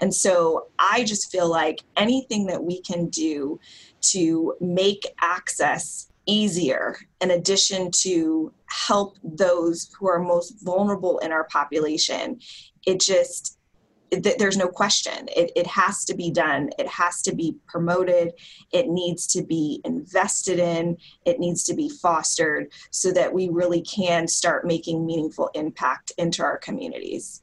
And 0.00 0.14
so 0.14 0.68
I 0.78 1.04
just 1.04 1.30
feel 1.30 1.48
like 1.48 1.82
anything 1.96 2.46
that 2.46 2.62
we 2.62 2.80
can 2.80 3.08
do 3.08 3.58
to 4.12 4.54
make 4.60 5.06
access 5.20 6.10
easier 6.26 6.96
in 7.20 7.30
addition 7.30 7.90
to 7.90 8.52
help 8.66 9.16
those 9.22 9.90
who 9.98 10.08
are 10.08 10.18
most 10.18 10.62
vulnerable 10.62 11.18
in 11.18 11.32
our 11.32 11.44
population 11.44 12.38
it 12.86 13.00
just 13.00 13.58
there's 14.10 14.56
no 14.56 14.68
question. 14.68 15.28
It, 15.36 15.52
it 15.54 15.66
has 15.66 16.04
to 16.06 16.14
be 16.14 16.30
done. 16.30 16.70
It 16.78 16.88
has 16.88 17.20
to 17.22 17.34
be 17.34 17.56
promoted. 17.66 18.32
It 18.72 18.88
needs 18.88 19.26
to 19.28 19.42
be 19.42 19.82
invested 19.84 20.58
in. 20.58 20.96
It 21.26 21.38
needs 21.38 21.64
to 21.64 21.74
be 21.74 21.90
fostered 21.90 22.72
so 22.90 23.12
that 23.12 23.32
we 23.32 23.50
really 23.50 23.82
can 23.82 24.26
start 24.26 24.66
making 24.66 25.04
meaningful 25.04 25.50
impact 25.54 26.12
into 26.16 26.42
our 26.42 26.56
communities. 26.56 27.42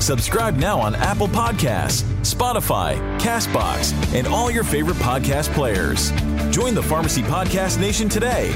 Subscribe 0.00 0.56
now 0.56 0.80
on 0.80 0.94
Apple 0.94 1.28
Podcasts, 1.28 2.02
Spotify, 2.22 2.96
Castbox, 3.18 3.92
and 4.14 4.26
all 4.26 4.50
your 4.50 4.64
favorite 4.64 4.96
podcast 4.96 5.52
players. 5.52 6.12
Join 6.54 6.74
the 6.74 6.82
Pharmacy 6.82 7.22
Podcast 7.22 7.78
Nation 7.78 8.08
today. 8.08 8.52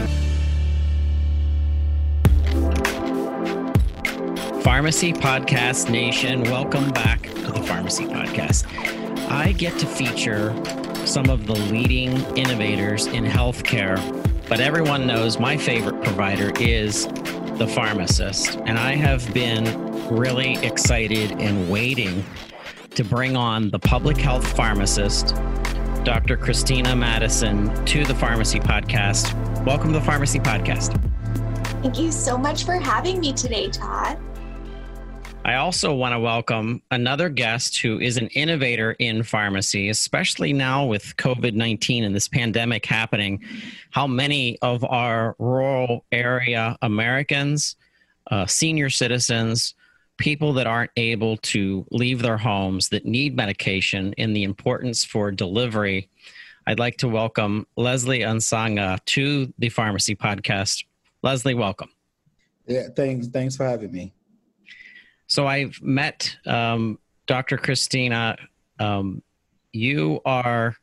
Pharmacy 4.62 5.12
Podcast 5.12 5.91
Nation, 5.91 6.45
welcome 6.45 6.91
back 6.93 7.23
to 7.23 7.53
the 7.53 7.62
Pharmacy 7.65 8.05
Podcast. 8.05 8.65
I 9.29 9.53
get 9.53 9.79
to 9.81 9.87
feature 9.87 10.55
some 11.05 11.29
of 11.29 11.47
the 11.47 11.55
leading 11.55 12.17
innovators 12.37 13.06
in 13.06 13.25
healthcare, 13.25 13.99
but 14.49 14.61
everyone 14.61 15.06
knows 15.06 15.39
my 15.39 15.56
favorite 15.56 16.03
provider 16.03 16.53
is 16.61 17.06
the 17.59 17.67
pharmacist. 17.75 18.56
And 18.65 18.79
I 18.79 18.95
have 18.95 19.34
been 19.34 19.92
really 20.11 20.56
excited 20.58 21.33
and 21.33 21.70
waiting 21.70 22.25
to 22.91 23.05
bring 23.05 23.36
on 23.36 23.70
the 23.70 23.78
public 23.78 24.17
health 24.17 24.47
pharmacist, 24.56 25.34
Dr. 26.05 26.36
Christina 26.36 26.94
Madison, 26.94 27.72
to 27.86 28.05
the 28.05 28.14
Pharmacy 28.14 28.61
Podcast. 28.61 29.33
Welcome 29.64 29.92
to 29.92 29.98
the 29.98 30.05
Pharmacy 30.05 30.39
Podcast. 30.39 31.00
Thank 31.83 31.98
you 31.98 32.12
so 32.12 32.36
much 32.36 32.64
for 32.64 32.75
having 32.75 33.20
me 33.20 33.33
today, 33.33 33.69
Todd. 33.69 34.19
I 35.44 35.55
also 35.56 35.92
want 35.92 36.12
to 36.12 36.20
welcome 36.20 36.83
another 36.92 37.28
guest 37.28 37.81
who 37.81 37.98
is 37.98 38.16
an 38.16 38.28
innovator 38.28 38.92
in 38.92 39.25
pharmacy, 39.25 39.89
especially 39.89 40.53
now 40.53 40.84
with 40.84 41.16
COVID 41.16 41.55
19 41.55 42.05
and 42.05 42.14
this 42.14 42.28
pandemic 42.28 42.87
happening. 42.87 43.42
How 43.91 44.06
many 44.06 44.56
of 44.62 44.84
our 44.84 45.34
rural 45.41 46.05
area 46.12 46.78
Americans, 46.83 47.75
uh, 48.31 48.47
senior 48.47 48.89
citizens, 48.89 49.75
people 50.23 50.53
that 50.53 50.69
aren't 50.69 50.92
able 50.97 51.37
to 51.39 51.84
leave 51.91 52.23
their 52.23 52.37
homes 52.37 52.91
that 52.91 53.05
need 53.05 53.34
medication 53.34 54.15
and 54.17 54.37
the 54.37 54.45
importance 54.45 55.05
for 55.05 55.33
delivery, 55.33 56.09
I'd 56.65 56.78
like 56.78 56.97
to 56.98 57.09
welcome 57.09 57.67
Leslie 57.77 58.20
Ansanga 58.20 59.05
to 59.06 59.53
the 59.59 59.69
Pharmacy 59.69 60.15
Podcast. 60.15 60.84
Leslie, 61.25 61.55
welcome. 61.55 61.91
Yeah, 62.69 62.87
thanks. 62.94 63.27
Thanks 63.27 63.56
for 63.56 63.66
having 63.66 63.91
me. 63.91 64.12
So 65.27 65.49
I've 65.49 65.83
met 65.83 66.37
um, 66.47 67.00
Dr. 67.27 67.56
Christina. 67.56 68.37
Um, 68.78 69.25
you 69.72 70.21
are 70.25 70.77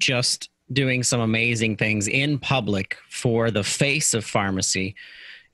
just 0.00 0.50
doing 0.72 1.04
some 1.04 1.20
amazing 1.20 1.76
things 1.76 2.08
in 2.08 2.36
public 2.36 2.96
for 3.08 3.52
the 3.52 3.62
face 3.62 4.12
of 4.12 4.24
pharmacy. 4.24 4.96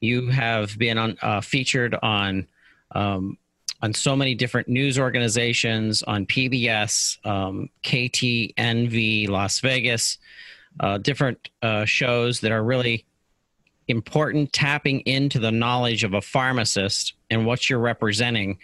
You 0.01 0.29
have 0.29 0.79
been 0.79 0.97
on 0.97 1.19
uh, 1.21 1.43
featured 1.43 1.95
on 2.03 2.47
um, 2.93 3.39
on 3.81 3.95
so 3.95 4.17
many 4.17 4.35
different 4.35 4.69
news 4.69 4.99
organizations, 4.99 6.03
on 6.03 6.27
PBS, 6.27 7.25
um, 7.27 7.69
KTNV, 7.85 9.29
Las 9.29 9.61
Vegas, 9.61 10.19
uh, 10.81 10.99
different 10.99 11.51
uh, 11.63 11.85
shows 11.85 12.41
that 12.41 12.53
are 12.53 12.63
really 12.63 13.05
important, 13.87 14.53
tapping 14.53 15.01
into 15.01 15.39
the 15.39 15.51
knowledge 15.51 16.05
of 16.05 16.15
a 16.15 16.21
pharmacist 16.21 17.15
and 17.31 17.47
what 17.47 17.71
you're 17.71 17.79
representing. 17.79 18.59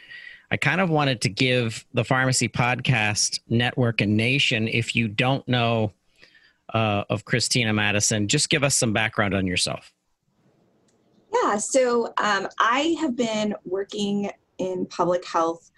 I 0.50 0.56
kind 0.56 0.80
of 0.80 0.90
wanted 0.90 1.20
to 1.22 1.28
give 1.28 1.84
the 1.94 2.04
Pharmacy 2.04 2.48
Podcast 2.48 3.40
Network 3.48 4.00
and 4.00 4.16
Nation, 4.16 4.68
if 4.68 4.94
you 4.94 5.08
don't 5.08 5.46
know 5.48 5.92
uh, 6.72 7.04
of 7.08 7.24
Christina 7.24 7.72
Madison, 7.72 8.28
just 8.28 8.50
give 8.50 8.62
us 8.62 8.74
some 8.74 8.92
background 8.92 9.34
on 9.34 9.46
yourself. 9.46 9.93
Yeah, 11.42 11.56
so 11.56 12.12
um, 12.18 12.48
I 12.60 12.96
have 13.00 13.16
been 13.16 13.54
working 13.64 14.30
in 14.58 14.86
public 14.86 15.26
health 15.26 15.70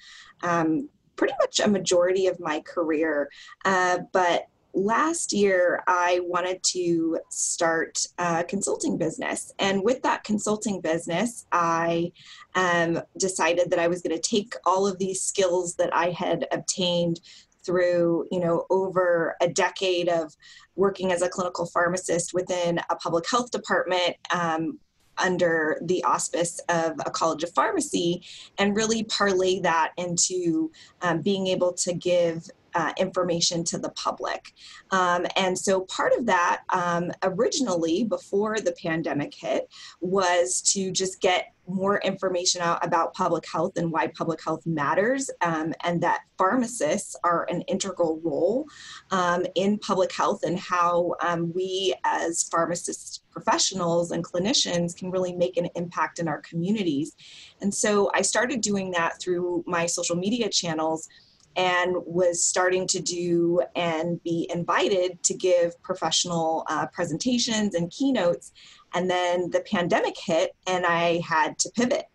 um, 0.42 0.88
pretty 1.16 1.34
much 1.40 1.60
a 1.60 1.68
majority 1.68 2.26
of 2.26 2.38
my 2.40 2.60
career, 2.60 3.30
uh, 3.64 4.00
but 4.12 4.46
last 4.74 5.32
year 5.32 5.82
I 5.86 6.20
wanted 6.24 6.62
to 6.72 7.18
start 7.30 7.98
a 8.18 8.44
consulting 8.44 8.98
business. 8.98 9.50
And 9.58 9.82
with 9.82 10.02
that 10.02 10.24
consulting 10.24 10.82
business, 10.82 11.46
I 11.50 12.12
um, 12.54 13.00
decided 13.18 13.70
that 13.70 13.78
I 13.78 13.88
was 13.88 14.02
going 14.02 14.14
to 14.14 14.20
take 14.20 14.52
all 14.66 14.86
of 14.86 14.98
these 14.98 15.22
skills 15.22 15.76
that 15.76 15.96
I 15.96 16.10
had 16.10 16.46
obtained 16.52 17.20
through 17.64 18.24
you 18.30 18.38
know 18.38 18.64
over 18.70 19.34
a 19.40 19.48
decade 19.48 20.08
of 20.08 20.32
working 20.76 21.10
as 21.10 21.20
a 21.20 21.28
clinical 21.28 21.66
pharmacist 21.66 22.32
within 22.32 22.78
a 22.90 22.94
public 22.94 23.28
health 23.28 23.50
department 23.50 24.14
um, 24.32 24.78
under 25.18 25.78
the 25.82 26.02
auspice 26.04 26.60
of 26.68 26.92
a 27.04 27.10
college 27.10 27.42
of 27.42 27.52
pharmacy 27.52 28.22
and 28.58 28.76
really 28.76 29.04
parlay 29.04 29.60
that 29.60 29.92
into 29.96 30.70
um, 31.02 31.22
being 31.22 31.46
able 31.46 31.72
to 31.72 31.92
give 31.94 32.48
uh, 32.76 32.92
information 32.98 33.64
to 33.64 33.78
the 33.78 33.88
public. 33.90 34.52
Um, 34.90 35.26
and 35.34 35.58
so 35.58 35.80
part 35.80 36.12
of 36.12 36.26
that 36.26 36.62
um, 36.68 37.10
originally, 37.22 38.04
before 38.04 38.60
the 38.60 38.72
pandemic 38.72 39.34
hit, 39.34 39.68
was 40.00 40.60
to 40.72 40.92
just 40.92 41.22
get 41.22 41.54
more 41.66 41.98
information 42.02 42.60
out 42.60 42.84
about 42.84 43.14
public 43.14 43.44
health 43.50 43.76
and 43.76 43.90
why 43.90 44.08
public 44.08 44.44
health 44.44 44.64
matters, 44.66 45.30
um, 45.40 45.72
and 45.84 46.02
that 46.02 46.20
pharmacists 46.36 47.16
are 47.24 47.46
an 47.48 47.62
integral 47.62 48.20
role 48.22 48.66
um, 49.10 49.46
in 49.54 49.78
public 49.78 50.12
health 50.12 50.42
and 50.44 50.58
how 50.58 51.14
um, 51.22 51.52
we 51.54 51.94
as 52.04 52.44
pharmacist 52.44 53.22
professionals 53.36 54.12
and 54.12 54.24
clinicians 54.24 54.96
can 54.96 55.10
really 55.10 55.34
make 55.34 55.58
an 55.58 55.68
impact 55.74 56.18
in 56.18 56.26
our 56.26 56.40
communities. 56.40 57.14
And 57.60 57.72
so 57.82 58.10
I 58.14 58.22
started 58.22 58.62
doing 58.62 58.92
that 58.92 59.20
through 59.20 59.62
my 59.66 59.84
social 59.84 60.16
media 60.16 60.48
channels 60.48 61.06
and 61.54 61.94
was 62.06 62.42
starting 62.42 62.86
to 62.86 63.00
do 63.00 63.60
and 63.74 64.22
be 64.22 64.48
invited 64.50 65.22
to 65.24 65.34
give 65.34 65.68
professional 65.82 66.64
uh, 66.70 66.86
presentations 66.94 67.74
and 67.74 67.90
keynotes. 67.90 68.52
And 68.94 69.10
then 69.10 69.50
the 69.50 69.60
pandemic 69.60 70.16
hit, 70.18 70.52
and 70.66 70.86
I 70.86 71.18
had 71.18 71.58
to 71.58 71.70
pivot. 71.76 72.06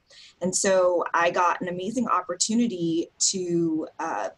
And 0.42 0.56
so 0.56 1.04
I 1.14 1.30
got 1.30 1.62
an 1.62 1.68
amazing 1.68 2.08
opportunity 2.08 3.10
to 3.30 3.88
uh, 4.00 4.30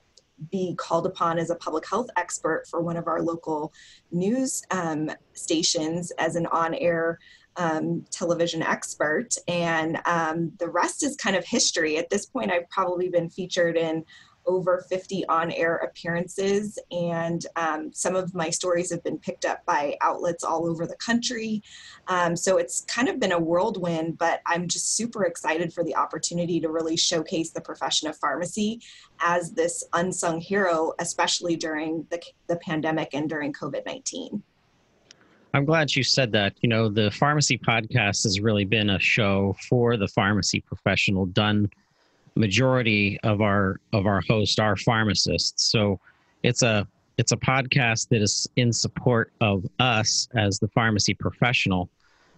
be 0.51 0.75
called 0.75 1.05
upon 1.05 1.37
as 1.37 1.49
a 1.49 1.55
public 1.55 1.87
health 1.87 2.07
expert 2.15 2.65
for 2.69 2.81
one 2.81 2.97
of 2.97 3.07
our 3.07 3.21
local 3.21 3.73
news 4.11 4.63
um, 4.71 5.09
stations 5.33 6.11
as 6.17 6.35
an 6.35 6.45
on 6.47 6.73
air 6.73 7.19
um, 7.57 8.05
television 8.09 8.63
expert. 8.63 9.35
And 9.47 9.99
um, 10.05 10.51
the 10.59 10.69
rest 10.69 11.03
is 11.03 11.15
kind 11.15 11.35
of 11.35 11.45
history. 11.45 11.97
At 11.97 12.09
this 12.09 12.25
point, 12.25 12.51
I've 12.51 12.69
probably 12.69 13.09
been 13.09 13.29
featured 13.29 13.77
in 13.77 14.03
over 14.45 14.85
50 14.89 15.25
on 15.27 15.51
air 15.51 15.77
appearances, 15.77 16.77
and 16.91 17.45
um, 17.55 17.91
some 17.93 18.15
of 18.15 18.33
my 18.33 18.49
stories 18.49 18.91
have 18.91 19.03
been 19.03 19.17
picked 19.17 19.45
up 19.45 19.65
by 19.65 19.95
outlets 20.01 20.43
all 20.43 20.67
over 20.67 20.85
the 20.85 20.95
country. 20.97 21.61
Um, 22.07 22.35
so 22.35 22.57
it's 22.57 22.81
kind 22.81 23.09
of 23.09 23.19
been 23.19 23.31
a 23.31 23.39
whirlwind, 23.39 24.17
but 24.17 24.41
I'm 24.45 24.67
just 24.67 24.95
super 24.95 25.25
excited 25.25 25.73
for 25.73 25.83
the 25.83 25.95
opportunity 25.95 26.59
to 26.59 26.69
really 26.69 26.97
showcase 26.97 27.51
the 27.51 27.61
profession 27.61 28.07
of 28.07 28.17
pharmacy 28.17 28.81
as 29.19 29.51
this 29.51 29.83
unsung 29.93 30.39
hero, 30.39 30.93
especially 30.99 31.55
during 31.55 32.05
the, 32.09 32.21
the 32.47 32.57
pandemic 32.57 33.13
and 33.13 33.29
during 33.29 33.53
COVID 33.53 33.85
19. 33.85 34.43
I'm 35.55 35.65
glad 35.65 35.95
you 35.95 36.03
said 36.03 36.31
that. 36.31 36.55
You 36.61 36.69
know, 36.69 36.89
the 36.89 37.11
pharmacy 37.11 37.59
podcast 37.59 38.23
has 38.23 38.39
really 38.39 38.65
been 38.65 38.89
a 38.89 38.99
show 38.99 39.55
for 39.69 39.97
the 39.97 40.07
pharmacy 40.07 40.61
professional 40.61 41.27
done 41.27 41.69
majority 42.35 43.19
of 43.23 43.41
our 43.41 43.79
of 43.91 44.05
our 44.05 44.21
hosts 44.21 44.59
are 44.59 44.75
pharmacists. 44.75 45.71
So 45.71 45.99
it's 46.43 46.61
a 46.61 46.87
it's 47.17 47.31
a 47.31 47.37
podcast 47.37 48.09
that 48.09 48.21
is 48.21 48.47
in 48.55 48.73
support 48.73 49.31
of 49.39 49.65
us 49.79 50.27
as 50.35 50.59
the 50.59 50.67
pharmacy 50.69 51.13
professional. 51.13 51.89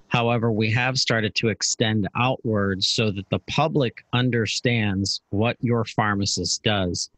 However, 0.07 0.51
we 0.51 0.69
have 0.71 0.99
started 0.99 1.33
to 1.35 1.47
extend 1.49 2.07
outwards 2.15 2.87
so 2.87 3.09
that 3.11 3.29
the 3.29 3.39
public 3.39 4.05
understands 4.13 5.21
what 5.29 5.57
your 5.61 5.83
pharmacist 5.85 6.63
does 6.63 7.09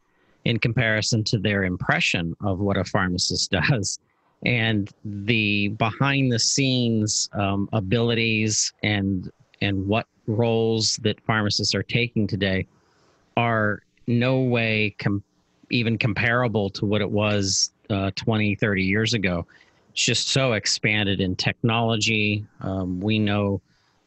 in 0.44 0.58
comparison 0.58 1.24
to 1.24 1.38
their 1.38 1.64
impression 1.64 2.34
of 2.42 2.60
what 2.60 2.76
a 2.76 2.84
pharmacist 2.84 3.50
does 3.62 3.98
and 4.44 4.90
the 5.04 5.68
behind 5.68 6.32
the 6.32 6.38
scenes 6.38 7.28
um, 7.32 7.68
abilities 7.72 8.72
and 8.82 9.30
and 9.60 9.86
what 9.86 10.06
roles 10.26 10.96
that 10.96 11.20
pharmacists 11.22 11.74
are 11.74 11.82
taking 11.82 12.26
today 12.26 12.66
are 13.36 13.82
no 14.06 14.40
way 14.40 14.94
com- 14.98 15.22
even 15.70 15.98
comparable 15.98 16.70
to 16.70 16.86
what 16.86 17.00
it 17.00 17.10
was 17.10 17.72
uh, 17.90 18.10
20 18.16 18.54
30 18.54 18.82
years 18.82 19.14
ago. 19.14 19.46
It's 19.92 20.02
just 20.04 20.28
so 20.28 20.52
expanded 20.52 21.20
in 21.20 21.36
technology. 21.36 22.44
Um, 22.60 23.00
we 23.00 23.18
know 23.18 23.60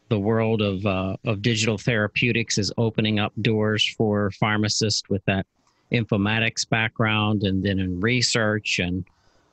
the 0.08 0.18
world 0.18 0.60
of 0.60 0.84
uh, 0.84 1.16
of 1.24 1.40
digital 1.42 1.78
therapeutics 1.78 2.58
is 2.58 2.72
opening 2.76 3.18
up 3.18 3.32
doors 3.40 3.86
for 3.96 4.30
pharmacists 4.32 5.08
with 5.08 5.24
that 5.24 5.46
informatics 5.90 6.68
background 6.68 7.42
and 7.42 7.62
then 7.62 7.78
in 7.78 8.00
research 8.00 8.78
and 8.78 9.04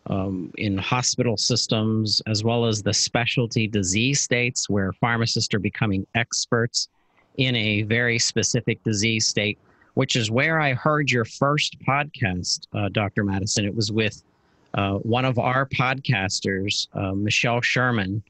um, 0.09 0.51
in 0.57 0.77
hospital 0.77 1.37
systems, 1.37 2.21
as 2.27 2.43
well 2.43 2.65
as 2.65 2.81
the 2.81 2.93
specialty 2.93 3.67
disease 3.67 4.21
states 4.21 4.69
where 4.69 4.91
pharmacists 4.93 5.53
are 5.53 5.59
becoming 5.59 6.05
experts 6.15 6.89
in 7.37 7.55
a 7.55 7.83
very 7.83 8.19
specific 8.19 8.83
disease 8.83 9.27
state, 9.27 9.57
which 9.93 10.15
is 10.15 10.31
where 10.31 10.59
I 10.59 10.73
heard 10.73 11.11
your 11.11 11.25
first 11.25 11.79
podcast, 11.79 12.67
uh, 12.73 12.89
Dr. 12.89 13.23
Madison. 13.23 13.65
It 13.65 13.75
was 13.75 13.91
with 13.91 14.23
uh, 14.73 14.95
one 14.95 15.25
of 15.25 15.39
our 15.39 15.65
podcasters, 15.65 16.87
uh, 16.93 17.13
Michelle 17.13 17.61
Sherman, 17.61 18.23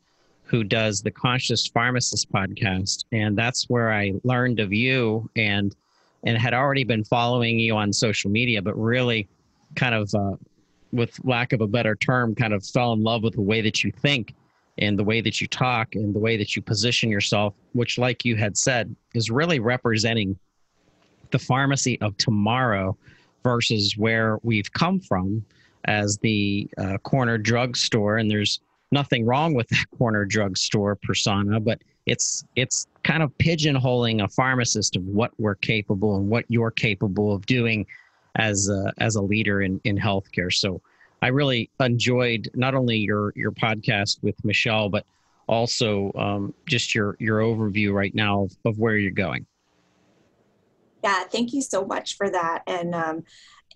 who 0.44 0.64
does 0.64 1.02
the 1.02 1.12
Conscious 1.12 1.68
Pharmacist 1.68 2.32
podcast. 2.32 3.06
And 3.12 3.38
that's 3.38 3.70
where 3.70 3.92
I 3.92 4.14
learned 4.24 4.60
of 4.60 4.74
you 4.74 5.30
and 5.36 5.76
and 6.26 6.38
had 6.38 6.54
already 6.54 6.84
been 6.84 7.06
following 7.06 7.58
you 7.60 7.78
on 7.78 7.94
social 7.94 8.30
media, 8.30 8.62
but 8.62 8.78
really 8.78 9.26
kind 9.76 9.96
of 9.96 10.14
uh, 10.14 10.36
with 10.92 11.20
lack 11.24 11.54
of 11.54 11.62
a 11.62 11.68
better 11.68 11.96
term, 11.96 12.36
kind 12.36 12.54
of 12.54 12.66
fell 12.66 12.94
in 12.94 13.04
love 13.04 13.24
with 13.24 13.36
the 13.36 13.42
way 13.42 13.62
that 13.62 13.84
you 13.84 13.92
think 13.92 14.36
and 14.78 14.98
the 14.98 15.04
way 15.04 15.22
that 15.22 15.42
you 15.42 15.48
talk 15.48 15.96
and 15.96 16.16
the 16.16 16.20
way 16.20 16.38
that 16.38 16.56
you 16.56 16.62
position 16.62 17.10
yourself, 17.10 17.54
which, 17.74 17.98
like 17.98 18.26
you 18.26 18.36
had 18.36 18.58
said, 18.58 18.96
is 19.14 19.30
really 19.30 19.60
representing 19.60 20.38
the 21.32 21.40
pharmacy 21.40 22.00
of 22.02 22.16
tomorrow 22.18 22.98
versus 23.44 23.96
where 23.98 24.40
we've 24.44 24.72
come 24.74 25.00
from 25.00 25.44
as 25.86 26.18
the 26.20 26.70
uh, 26.78 26.98
corner 27.00 27.38
drugstore. 27.38 28.18
And 28.18 28.30
there's 28.30 28.60
nothing 28.92 29.26
wrong 29.26 29.54
with 29.54 29.68
that 29.70 29.86
corner 29.98 30.26
drugstore 30.26 30.96
persona, 30.96 31.60
but 31.60 31.82
it's 32.06 32.44
it's 32.56 32.88
kind 33.04 33.22
of 33.22 33.32
pigeonholing 33.38 34.24
a 34.24 34.28
pharmacist 34.30 34.96
of 34.96 35.04
what 35.04 35.32
we're 35.38 35.56
capable 35.56 36.18
and 36.18 36.30
what 36.30 36.46
you're 36.48 36.72
capable 36.72 37.34
of 37.34 37.46
doing 37.46 37.86
as 38.36 38.70
a, 38.70 38.94
as 39.00 39.16
a 39.16 39.22
leader 39.22 39.62
in, 39.62 39.80
in 39.84 39.98
healthcare. 39.98 40.52
So 40.54 40.82
I 41.22 41.28
really 41.28 41.70
enjoyed 41.80 42.50
not 42.54 42.76
only 42.76 42.98
your, 42.98 43.34
your 43.36 43.52
podcast 43.52 44.24
with 44.24 44.36
Michelle, 44.46 44.90
but 44.90 45.06
also 45.48 46.12
um, 46.16 46.54
just 46.68 46.94
your, 46.94 47.16
your 47.20 47.40
overview 47.40 47.92
right 47.94 48.14
now 48.14 48.44
of, 48.44 48.56
of 48.66 48.80
where 48.80 48.98
you're 48.98 49.12
going. 49.12 49.46
Yeah, 51.04 51.24
thank 51.24 51.54
you 51.54 51.62
so 51.62 51.86
much 51.86 52.18
for 52.18 52.30
that. 52.30 52.64
And 52.68 52.94
um, 52.94 53.24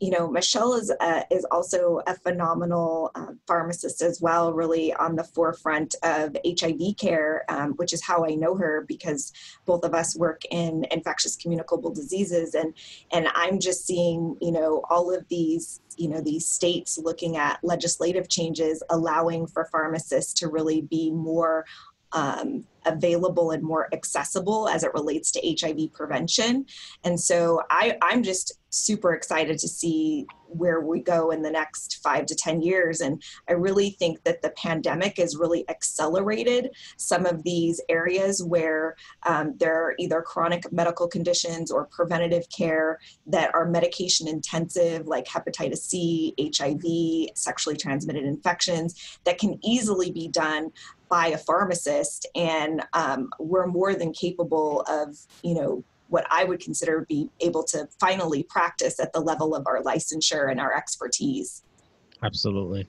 you 0.04 0.10
know, 0.10 0.30
Michelle 0.30 0.74
is 0.74 0.92
a, 1.00 1.24
is 1.32 1.46
also 1.50 2.02
a 2.08 2.14
phenomenal 2.14 3.10
uh, 3.16 3.28
pharmacist 3.48 4.02
as 4.02 4.20
well, 4.20 4.52
really 4.52 4.94
on 4.96 5.16
the 5.16 5.24
forefront 5.24 5.96
of 6.04 6.36
HIV 6.46 6.98
care, 6.98 7.46
um, 7.48 7.72
which 7.78 7.94
is 7.94 8.04
how 8.04 8.26
I 8.26 8.36
know 8.36 8.54
her 8.58 8.84
because 8.86 9.32
both 9.66 9.86
of 9.86 9.94
us 9.94 10.18
work 10.18 10.42
in 10.52 10.86
infectious 10.92 11.38
communicable 11.38 11.90
diseases, 11.90 12.54
and 12.54 12.74
and 13.14 13.30
I'm 13.34 13.62
just 13.62 13.88
seeing, 13.88 14.36
you 14.42 14.52
know, 14.52 14.84
all 14.90 15.10
of 15.10 15.26
these 15.30 15.80
you 15.96 16.10
know 16.10 16.20
these 16.20 16.46
states 16.46 16.98
looking 16.98 17.38
at 17.38 17.64
legislative 17.64 18.28
changes 18.28 18.84
allowing 18.90 19.48
for 19.48 19.70
pharmacists 19.72 20.34
to 20.34 20.50
really 20.50 20.82
be 20.82 21.12
more 21.12 21.66
um, 22.12 22.66
available 22.86 23.52
and 23.52 23.64
more 23.64 23.88
accessible 23.94 24.68
as 24.68 24.84
it 24.84 24.94
relates 24.94 25.32
to 25.32 25.58
HIV 25.60 25.94
prevention. 25.94 26.66
And 27.04 27.20
so 27.20 27.62
I, 27.70 27.98
I'm 28.02 28.24
just 28.24 28.54
super 28.74 29.14
excited 29.14 29.60
to 29.60 29.68
see 29.68 30.26
where 30.48 30.82
we 30.82 31.00
go 31.00 31.32
in 31.32 31.42
the 31.42 31.50
next 31.50 32.00
five 32.04 32.26
to 32.28 32.36
10 32.36 32.62
years. 32.62 33.02
And 33.02 33.22
I 33.50 33.54
really 33.54 33.92
think 33.92 34.24
that 34.24 34.42
the 34.42 34.52
pandemic 34.52 35.18
has 35.18 35.36
really 35.36 35.68
accelerated 35.70 36.70
some 36.98 37.26
of 37.26 37.44
these 37.44 37.82
areas 37.90 38.44
where 38.44 38.96
um, 39.24 39.56
there 39.58 39.76
are 39.76 39.96
either 39.98 40.22
chronic 40.22 40.72
medical 40.72 41.08
conditions 41.08 41.72
or 41.72 41.86
preventative 41.86 42.46
care 42.56 43.00
that 43.28 43.54
are 43.54 43.66
medication 43.66 44.28
intensive, 44.28 45.08
like 45.08 45.26
hepatitis 45.26 45.78
C, 45.78 46.34
HIV, 46.40 47.36
sexually 47.36 47.78
transmitted 47.78 48.24
infections, 48.24 49.20
that 49.24 49.40
can 49.40 49.60
easily 49.64 50.12
be 50.12 50.28
done 50.28 50.72
by 51.14 51.28
a 51.28 51.38
pharmacist 51.38 52.26
and 52.34 52.82
um, 52.94 53.30
we're 53.38 53.68
more 53.68 53.94
than 53.94 54.12
capable 54.12 54.82
of 54.90 55.16
you 55.44 55.54
know 55.54 55.84
what 56.08 56.26
I 56.32 56.44
would 56.44 56.60
consider 56.60 57.06
be 57.08 57.30
able 57.40 57.64
to 57.66 57.88
finally 58.00 58.42
practice 58.42 59.00
at 59.00 59.14
the 59.14 59.20
level 59.20 59.54
of 59.54 59.68
our 59.68 59.84
licensure 59.84 60.50
and 60.50 60.60
our 60.60 60.76
expertise. 60.76 61.62
Absolutely. 62.24 62.88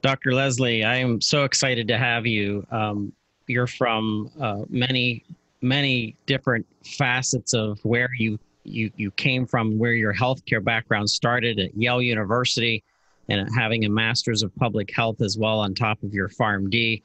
Dr. 0.00 0.32
Leslie, 0.32 0.84
I 0.84 0.96
am 0.96 1.20
so 1.20 1.44
excited 1.44 1.86
to 1.88 1.98
have 1.98 2.24
you. 2.24 2.66
Um, 2.70 3.12
you're 3.46 3.66
from 3.66 4.30
uh, 4.40 4.62
many, 4.70 5.22
many 5.60 6.16
different 6.24 6.66
facets 6.82 7.52
of 7.52 7.78
where 7.84 8.08
you, 8.18 8.38
you, 8.64 8.90
you 8.96 9.10
came 9.10 9.46
from, 9.46 9.78
where 9.78 9.92
your 9.92 10.14
healthcare 10.14 10.64
background 10.64 11.10
started 11.10 11.58
at 11.58 11.76
Yale 11.76 12.00
University 12.00 12.82
and 13.28 13.48
having 13.54 13.84
a 13.84 13.88
master's 13.90 14.42
of 14.42 14.54
public 14.56 14.90
health 14.94 15.20
as 15.20 15.36
well 15.38 15.60
on 15.60 15.74
top 15.74 16.02
of 16.02 16.12
your 16.14 16.28
PharmD 16.28 17.02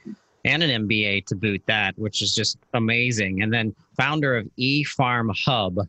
and 0.49 0.63
an 0.63 0.87
MBA 0.87 1.25
to 1.27 1.35
boot 1.35 1.61
that, 1.67 1.97
which 1.97 2.21
is 2.21 2.33
just 2.33 2.57
amazing. 2.73 3.41
And 3.41 3.53
then 3.53 3.75
founder 3.95 4.37
of 4.37 4.49
ePharm 4.57 5.31
Hub, 5.45 5.79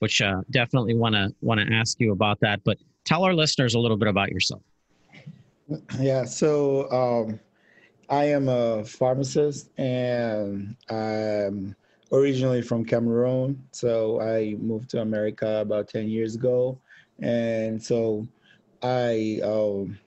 which 0.00 0.20
uh, 0.20 0.42
definitely 0.50 0.94
want 0.94 1.14
to 1.14 1.34
want 1.40 1.60
to 1.60 1.74
ask 1.74 1.98
you 2.00 2.12
about 2.12 2.38
that. 2.40 2.62
But 2.64 2.78
tell 3.04 3.24
our 3.24 3.34
listeners 3.34 3.74
a 3.74 3.78
little 3.78 3.96
bit 3.96 4.08
about 4.08 4.30
yourself. 4.30 4.62
Yeah, 6.00 6.24
so 6.24 6.90
um, 6.90 7.38
I 8.08 8.24
am 8.24 8.48
a 8.48 8.84
pharmacist, 8.84 9.70
and 9.78 10.74
I'm 10.90 11.76
originally 12.10 12.60
from 12.60 12.84
Cameroon. 12.84 13.62
So 13.70 14.20
I 14.20 14.56
moved 14.58 14.90
to 14.90 15.00
America 15.00 15.60
about 15.60 15.86
ten 15.86 16.08
years 16.08 16.34
ago, 16.34 16.78
and 17.20 17.80
so 17.80 18.26
I. 18.82 19.40
Um, 19.44 19.98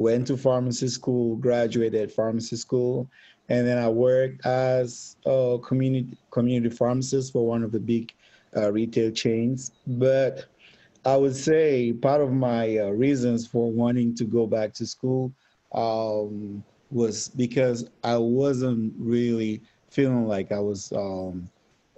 went 0.00 0.26
to 0.26 0.34
pharmacy 0.34 0.88
school, 0.88 1.36
graduated 1.36 2.10
pharmacy 2.10 2.56
school, 2.56 3.06
and 3.50 3.66
then 3.66 3.76
I 3.76 3.88
worked 3.90 4.46
as 4.46 5.16
a 5.26 5.58
community 5.62 6.16
community 6.30 6.74
pharmacist 6.74 7.34
for 7.34 7.46
one 7.46 7.62
of 7.62 7.70
the 7.70 7.80
big 7.80 8.14
uh, 8.56 8.72
retail 8.72 9.10
chains. 9.10 9.72
But 9.86 10.46
I 11.04 11.16
would 11.16 11.36
say 11.36 11.92
part 11.92 12.22
of 12.22 12.32
my 12.32 12.78
uh, 12.78 12.86
reasons 12.88 13.46
for 13.46 13.70
wanting 13.70 14.14
to 14.14 14.24
go 14.24 14.46
back 14.46 14.72
to 14.74 14.86
school 14.86 15.32
um, 15.74 16.64
was 16.90 17.28
because 17.28 17.86
I 18.02 18.16
wasn't 18.16 18.94
really 18.98 19.60
feeling 19.90 20.26
like 20.26 20.50
I 20.50 20.60
was 20.60 20.92
um, 20.92 21.50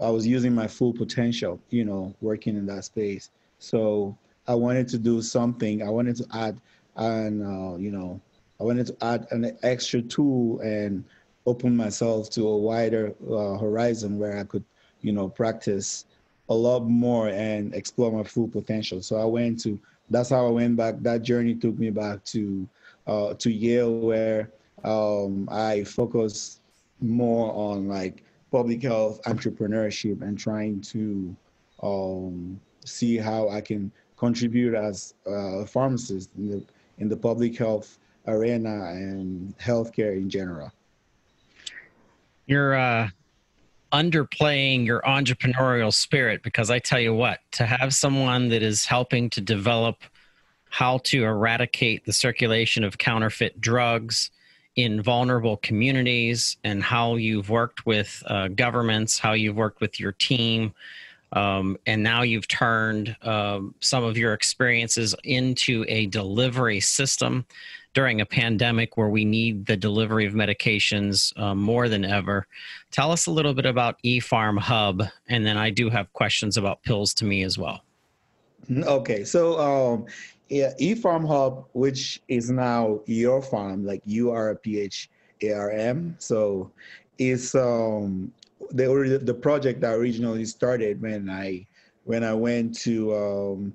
I 0.03 0.11
was 0.11 0.27
using 0.27 0.53
my 0.53 0.67
full 0.67 0.93
potential, 0.93 1.61
you 1.71 1.85
know, 1.85 2.13
working 2.21 2.57
in 2.57 2.67
that 2.67 2.85
space. 2.85 3.31
So 3.61 4.19
I 4.49 4.57
wanted 4.57 4.89
to 4.89 4.99
do 4.99 5.23
something. 5.23 5.85
I 5.85 5.89
wanted 5.89 6.17
to 6.17 6.27
add 6.35 6.59
and 6.97 7.43
uh, 7.43 7.77
you 7.77 7.91
know 7.91 8.21
i 8.61 8.65
wanted 8.65 8.87
to 8.87 8.97
add 9.03 9.27
an 9.31 9.57
extra 9.63 10.01
tool 10.03 10.61
and 10.61 11.05
open 11.47 11.77
myself 11.77 12.31
to 12.31 12.47
a 12.47 12.57
wider 12.57 13.15
uh, 13.31 13.59
horizon 13.59 14.19
where 14.19 14.39
i 14.39 14.45
could 14.45 14.65
you 15.01 15.13
know 15.13 15.29
practice 15.29 16.07
a 16.49 16.55
lot 16.55 16.81
more 16.81 17.29
and 17.29 17.75
explore 17.75 18.13
my 18.13 18.23
full 18.23 18.49
potential. 18.49 19.03
So 19.03 19.17
i 19.17 19.25
went 19.25 19.61
to 19.61 19.79
that's 20.11 20.31
how 20.31 20.47
i 20.47 20.51
went 20.51 20.77
back. 20.77 20.97
That 21.01 21.23
journey 21.23 21.55
took 21.55 21.79
me 21.79 21.91
back 21.91 22.25
to 22.27 22.69
uh, 23.07 23.35
to 23.35 23.51
yale 23.51 23.99
where 23.99 24.51
um, 24.85 25.49
i 25.51 25.85
focused 25.85 26.61
more 27.01 27.53
on 27.53 27.89
like 27.89 28.23
public 28.51 28.83
health 28.83 29.21
entrepreneurship 29.23 30.23
and 30.23 30.39
trying 30.39 30.81
to 30.81 31.35
um, 31.83 32.61
see 32.85 33.17
how 33.17 33.49
i 33.49 33.61
can 33.61 33.91
contribute 34.17 34.75
as 34.75 35.15
a 35.27 35.67
pharmacist. 35.67 36.31
In 36.37 36.51
the 36.51 36.63
in 36.99 37.09
the 37.09 37.17
public 37.17 37.57
health 37.57 37.99
arena 38.27 38.91
and 38.93 39.57
healthcare 39.59 40.17
in 40.17 40.31
general. 40.31 40.73
You're 42.47 42.75
uh, 42.75 43.09
underplaying 43.93 44.87
your 44.87 45.01
entrepreneurial 45.03 45.93
spirit 45.93 46.43
because 46.43 46.71
I 46.71 46.79
tell 46.79 47.01
you 47.01 47.15
what, 47.15 47.41
to 47.53 47.67
have 47.67 47.95
someone 47.95 48.49
that 48.49 48.63
is 48.63 48.85
helping 48.85 49.31
to 49.31 49.41
develop 49.41 50.03
how 50.71 50.99
to 51.05 51.25
eradicate 51.25 52.05
the 52.07 52.13
circulation 52.13 52.83
of 52.83 52.97
counterfeit 52.97 53.61
drugs 53.61 54.31
in 54.75 55.03
vulnerable 55.03 55.59
communities 55.59 56.57
and 56.65 56.83
how 56.83 57.17
you've 57.17 57.51
worked 57.51 57.85
with 57.85 58.23
uh, 58.27 58.49
governments, 58.49 59.19
how 59.19 59.35
you've 59.35 59.57
worked 59.57 59.83
with 59.83 60.01
your 60.01 60.13
team. 60.13 60.73
Um, 61.33 61.79
and 61.87 62.03
now 62.03 62.23
you've 62.23 62.49
turned 62.49 63.17
um, 63.23 63.75
some 63.81 64.05
of 64.05 64.17
your 64.19 64.35
experiences 64.35 65.15
into 65.25 65.85
a 65.89 66.07
delivery 66.07 66.81
system 66.81 67.47
during 67.95 68.21
a 68.21 68.27
pandemic 68.27 68.97
where 68.97 69.09
we 69.09 69.25
need 69.25 69.67
the 69.67 69.77
delivery 69.77 70.27
of 70.27 70.33
medications 70.33 71.37
um, 71.39 71.59
more 71.59 71.89
than 71.89 72.05
ever. 72.05 72.47
Tell 72.91 73.11
us 73.11 73.27
a 73.27 73.31
little 73.31 73.55
bit 73.55 73.67
about 73.67 74.03
ePharm 74.03 74.59
Hub, 74.59 75.03
and 75.29 75.45
then 75.45 75.57
I 75.57 75.71
do 75.71 75.91
have 75.91 76.13
questions 76.13 76.57
about 76.57 76.83
pills 76.83 77.13
to 77.15 77.25
me 77.25 77.43
as 77.43 77.59
well. 77.59 77.83
Okay, 78.71 79.25
so 79.25 79.59
um, 79.59 80.07
yeah, 80.49 80.73
ePharm 80.81 81.27
Hub, 81.27 81.67
which 81.73 82.23
is 82.29 82.51
now 82.51 83.01
your 83.07 83.43
farm, 83.43 83.85
like 83.85 84.03
you 84.07 84.31
are 84.31 84.51
a 84.51 84.57
PHARM. 84.57 86.15
So 86.19 86.71
it's 87.19 87.55
um 87.55 88.33
the 88.73 89.21
the 89.23 89.35
project 89.35 89.81
that 89.83 89.95
originally 89.95 90.45
started 90.45 91.01
when 91.01 91.31
I 91.31 91.67
when 92.05 92.25
I 92.25 92.35
went 92.35 92.77
to 92.81 93.15
um, 93.15 93.73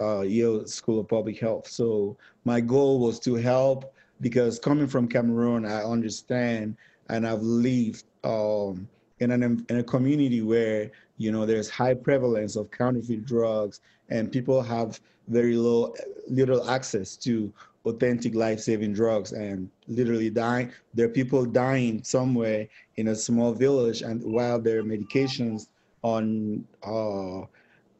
uh, 0.00 0.20
Yale 0.20 0.66
School 0.66 1.00
of 1.00 1.08
Public 1.08 1.38
Health. 1.38 1.68
So 1.68 2.16
my 2.44 2.60
goal 2.60 3.00
was 3.00 3.18
to 3.20 3.34
help 3.34 3.94
because 4.20 4.58
coming 4.58 4.86
from 4.86 5.08
Cameroon, 5.08 5.64
I 5.64 5.82
understand 5.82 6.76
and 7.08 7.26
I've 7.26 7.42
lived 7.42 8.04
um, 8.24 8.88
in 9.18 9.30
an 9.30 9.64
in 9.68 9.78
a 9.78 9.82
community 9.82 10.42
where 10.42 10.90
you 11.18 11.30
know 11.30 11.46
there's 11.46 11.68
high 11.68 11.94
prevalence 11.94 12.56
of 12.56 12.70
counterfeit 12.70 13.26
drugs 13.26 13.80
and 14.08 14.32
people 14.32 14.62
have 14.62 15.00
very 15.28 15.56
low 15.56 15.94
little 16.28 16.68
access 16.68 17.16
to 17.16 17.52
authentic 17.86 18.34
life-saving 18.34 18.92
drugs 18.92 19.32
and 19.32 19.70
literally 19.88 20.28
dying 20.28 20.70
there 20.92 21.06
are 21.06 21.10
people 21.20 21.46
dying 21.46 22.02
somewhere 22.02 22.68
in 23.00 23.08
a 23.08 23.14
small 23.14 23.52
village 23.52 24.02
and 24.02 24.22
while 24.22 24.60
their 24.60 24.82
medications 24.82 25.68
on 26.02 26.64
uh, 26.86 27.40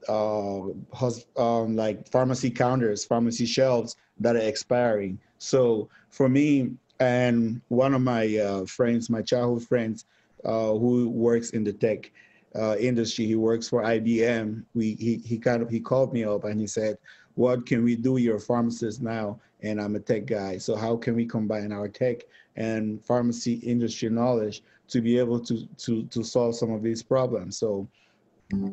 uh, 0.09 0.61
um, 1.37 1.77
like 1.77 2.07
pharmacy 2.09 2.51
counters 2.51 3.05
pharmacy 3.05 3.47
shelves 3.47 3.97
that 4.19 4.37
are 4.37 4.49
expiring 4.53 5.19
so 5.39 5.89
for 6.11 6.29
me 6.29 6.71
and 7.01 7.61
one 7.69 7.95
of 7.95 8.03
my 8.03 8.37
uh, 8.37 8.65
friends 8.67 9.11
my 9.11 9.23
childhood 9.23 9.67
friends 9.67 10.05
uh, 10.45 10.73
who 10.73 11.09
works 11.09 11.51
in 11.51 11.65
the 11.65 11.73
tech 11.73 12.11
uh, 12.55 12.77
industry 12.79 13.27
he 13.27 13.37
works 13.37 13.69
for 13.69 13.83
ibm 13.83 14.65
we 14.75 14.95
he, 14.95 15.17
he 15.17 15.39
kind 15.39 15.63
of 15.63 15.71
he 15.71 15.81
called 15.81 16.13
me 16.13 16.25
up 16.25 16.45
and 16.45 16.61
he 16.61 16.67
said 16.67 16.97
what 17.41 17.65
can 17.65 17.83
we 17.85 17.97
do? 17.97 18.19
You're 18.19 18.37
a 18.37 18.41
pharmacist 18.41 19.01
now, 19.01 19.41
and 19.63 19.81
I'm 19.81 19.97
a 19.97 20.01
tech 20.01 20.27
guy. 20.27 20.59
So 20.59 20.77
how 20.77 20.97
can 20.97 21.15
we 21.15 21.25
combine 21.25 21.73
our 21.73 21.89
tech 21.89 22.25
and 22.57 23.03
pharmacy 23.05 23.55
industry 23.55 24.11
knowledge 24.11 24.63
to 24.91 25.01
be 25.01 25.19
able 25.19 25.41
to 25.41 25.67
to 25.67 26.05
to 26.05 26.23
solve 26.23 26.55
some 26.57 26.73
of 26.73 26.83
these 26.83 27.03
problems? 27.03 27.59
So 27.59 27.89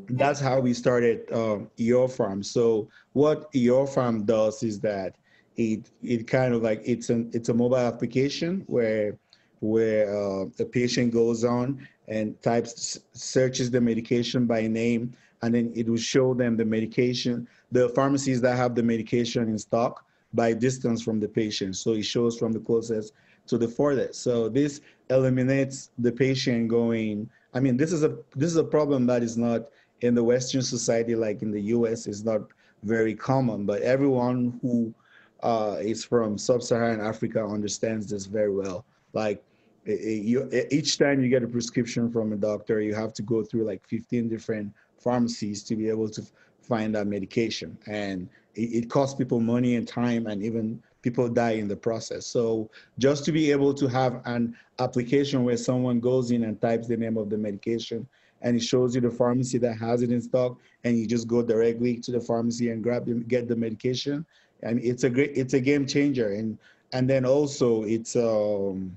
that's 0.10 0.40
how 0.40 0.60
we 0.60 0.74
started 0.74 1.32
um, 1.32 1.70
Your 1.78 2.10
Farm. 2.10 2.42
So 2.44 2.90
what 3.14 3.50
Your 3.54 3.86
Farm 3.88 4.26
does 4.26 4.64
is 4.64 4.80
that 4.82 5.16
it 5.56 5.90
it 6.02 6.28
kind 6.28 6.54
of 6.54 6.62
like 6.62 6.82
it's 6.86 7.10
an 7.10 7.30
it's 7.34 7.50
a 7.50 7.54
mobile 7.54 7.78
application 7.78 8.64
where 8.68 9.18
where 9.60 10.10
uh, 10.10 10.46
the 10.58 10.66
patient 10.66 11.12
goes 11.12 11.44
on 11.44 11.88
and 12.08 12.40
types 12.42 13.00
searches 13.14 13.72
the 13.72 13.82
medication 13.82 14.46
by 14.46 14.68
name 14.68 15.14
and 15.42 15.54
then 15.54 15.72
it 15.76 15.88
will 15.88 15.98
show 15.98 16.34
them 16.34 16.58
the 16.58 16.66
medication, 16.66 17.48
the 17.72 17.90
pharmacies 17.90 18.42
that 18.42 18.56
have 18.56 18.76
the 18.76 18.84
medication 18.84 19.50
in 19.50 19.58
stock 19.58 20.06
by 20.34 20.54
distance 20.54 21.02
from 21.02 21.20
the 21.20 21.28
patient. 21.28 21.76
So 21.76 21.94
it 21.94 22.04
shows 22.04 22.38
from 22.38 22.52
the 22.52 22.60
closest 22.60 23.14
to 23.48 23.58
the 23.58 23.68
furthest. 23.68 24.22
So 24.22 24.50
this 24.50 24.82
eliminates 25.10 25.92
the 25.98 26.12
patient 26.12 26.68
going. 26.68 27.30
I 27.54 27.60
mean, 27.60 27.78
this 27.78 27.92
is 27.92 28.04
a 28.04 28.18
this 28.36 28.52
is 28.52 28.58
a 28.58 28.64
problem 28.64 29.06
that 29.08 29.24
is 29.24 29.38
not 29.38 29.68
in 30.02 30.14
the 30.14 30.24
Western 30.24 30.62
society 30.62 31.16
like 31.16 31.42
in 31.42 31.52
the 31.52 31.62
U.S. 31.62 32.08
is 32.08 32.24
not 32.24 32.42
very 32.84 33.16
common, 33.16 33.66
but 33.66 33.82
everyone 33.82 34.60
who 34.62 34.94
uh, 35.42 35.78
is 35.80 36.04
from 36.04 36.38
sub-Saharan 36.38 37.02
Africa 37.02 37.44
understands 37.44 38.08
this 38.10 38.26
very 38.26 38.54
well. 38.54 38.86
Like 39.14 39.44
you, 39.86 40.50
each 40.72 40.98
time 40.98 41.24
you 41.24 41.30
get 41.30 41.44
a 41.44 41.48
prescription 41.48 42.12
from 42.12 42.34
a 42.34 42.36
doctor, 42.36 42.82
you 42.82 42.94
have 42.94 43.14
to 43.14 43.22
go 43.22 43.44
through 43.44 43.64
like 43.64 43.88
15 43.88 44.30
different 44.30 44.74
pharmacies 45.00 45.64
to 45.64 45.76
be 45.76 45.90
able 45.90 46.10
to 46.10 46.22
find 46.62 46.94
that 46.96 47.08
medication. 47.08 47.78
And 47.88 48.30
it, 48.56 48.84
it 48.84 48.90
costs 48.90 49.16
people 49.16 49.40
money 49.40 49.76
and 49.76 49.88
time, 49.88 50.28
and 50.28 50.44
even 50.44 50.82
people 51.08 51.30
die 51.30 51.52
in 51.52 51.70
the 51.70 51.76
process. 51.76 52.28
So 52.28 52.70
just 53.00 53.24
to 53.26 53.32
be 53.32 53.50
able 53.50 53.74
to 53.76 53.88
have 53.88 54.22
an 54.26 54.58
application 54.80 55.46
where 55.46 55.56
someone 55.56 56.02
goes 56.02 56.32
in 56.32 56.44
and 56.44 56.60
types 56.60 56.86
the 56.90 56.98
name 56.98 57.16
of 57.16 57.30
the 57.30 57.38
medication 57.38 58.06
and 58.42 58.58
it 58.58 58.64
shows 58.64 58.94
you 58.94 59.00
the 59.00 59.10
pharmacy 59.10 59.58
that 59.60 59.76
has 59.78 60.02
it 60.02 60.12
in 60.12 60.22
stock 60.22 60.58
and 60.84 61.00
you 61.00 61.08
just 61.08 61.26
go 61.26 61.42
directly 61.42 61.96
to 62.00 62.12
the 62.12 62.20
pharmacy 62.20 62.72
and 62.72 62.84
grab 62.84 63.06
them, 63.06 63.24
get 63.24 63.48
the 63.48 63.56
medication. 63.56 64.26
And 64.64 64.82
it's 64.84 65.06
a 65.06 65.10
great, 65.10 65.32
it's 65.34 65.54
a 65.54 65.62
game 65.62 65.86
changer. 65.88 66.34
And, 66.34 66.58
and 66.92 67.10
then 67.10 67.24
also 67.24 67.84
it's, 67.84 68.18
um, 68.18 68.94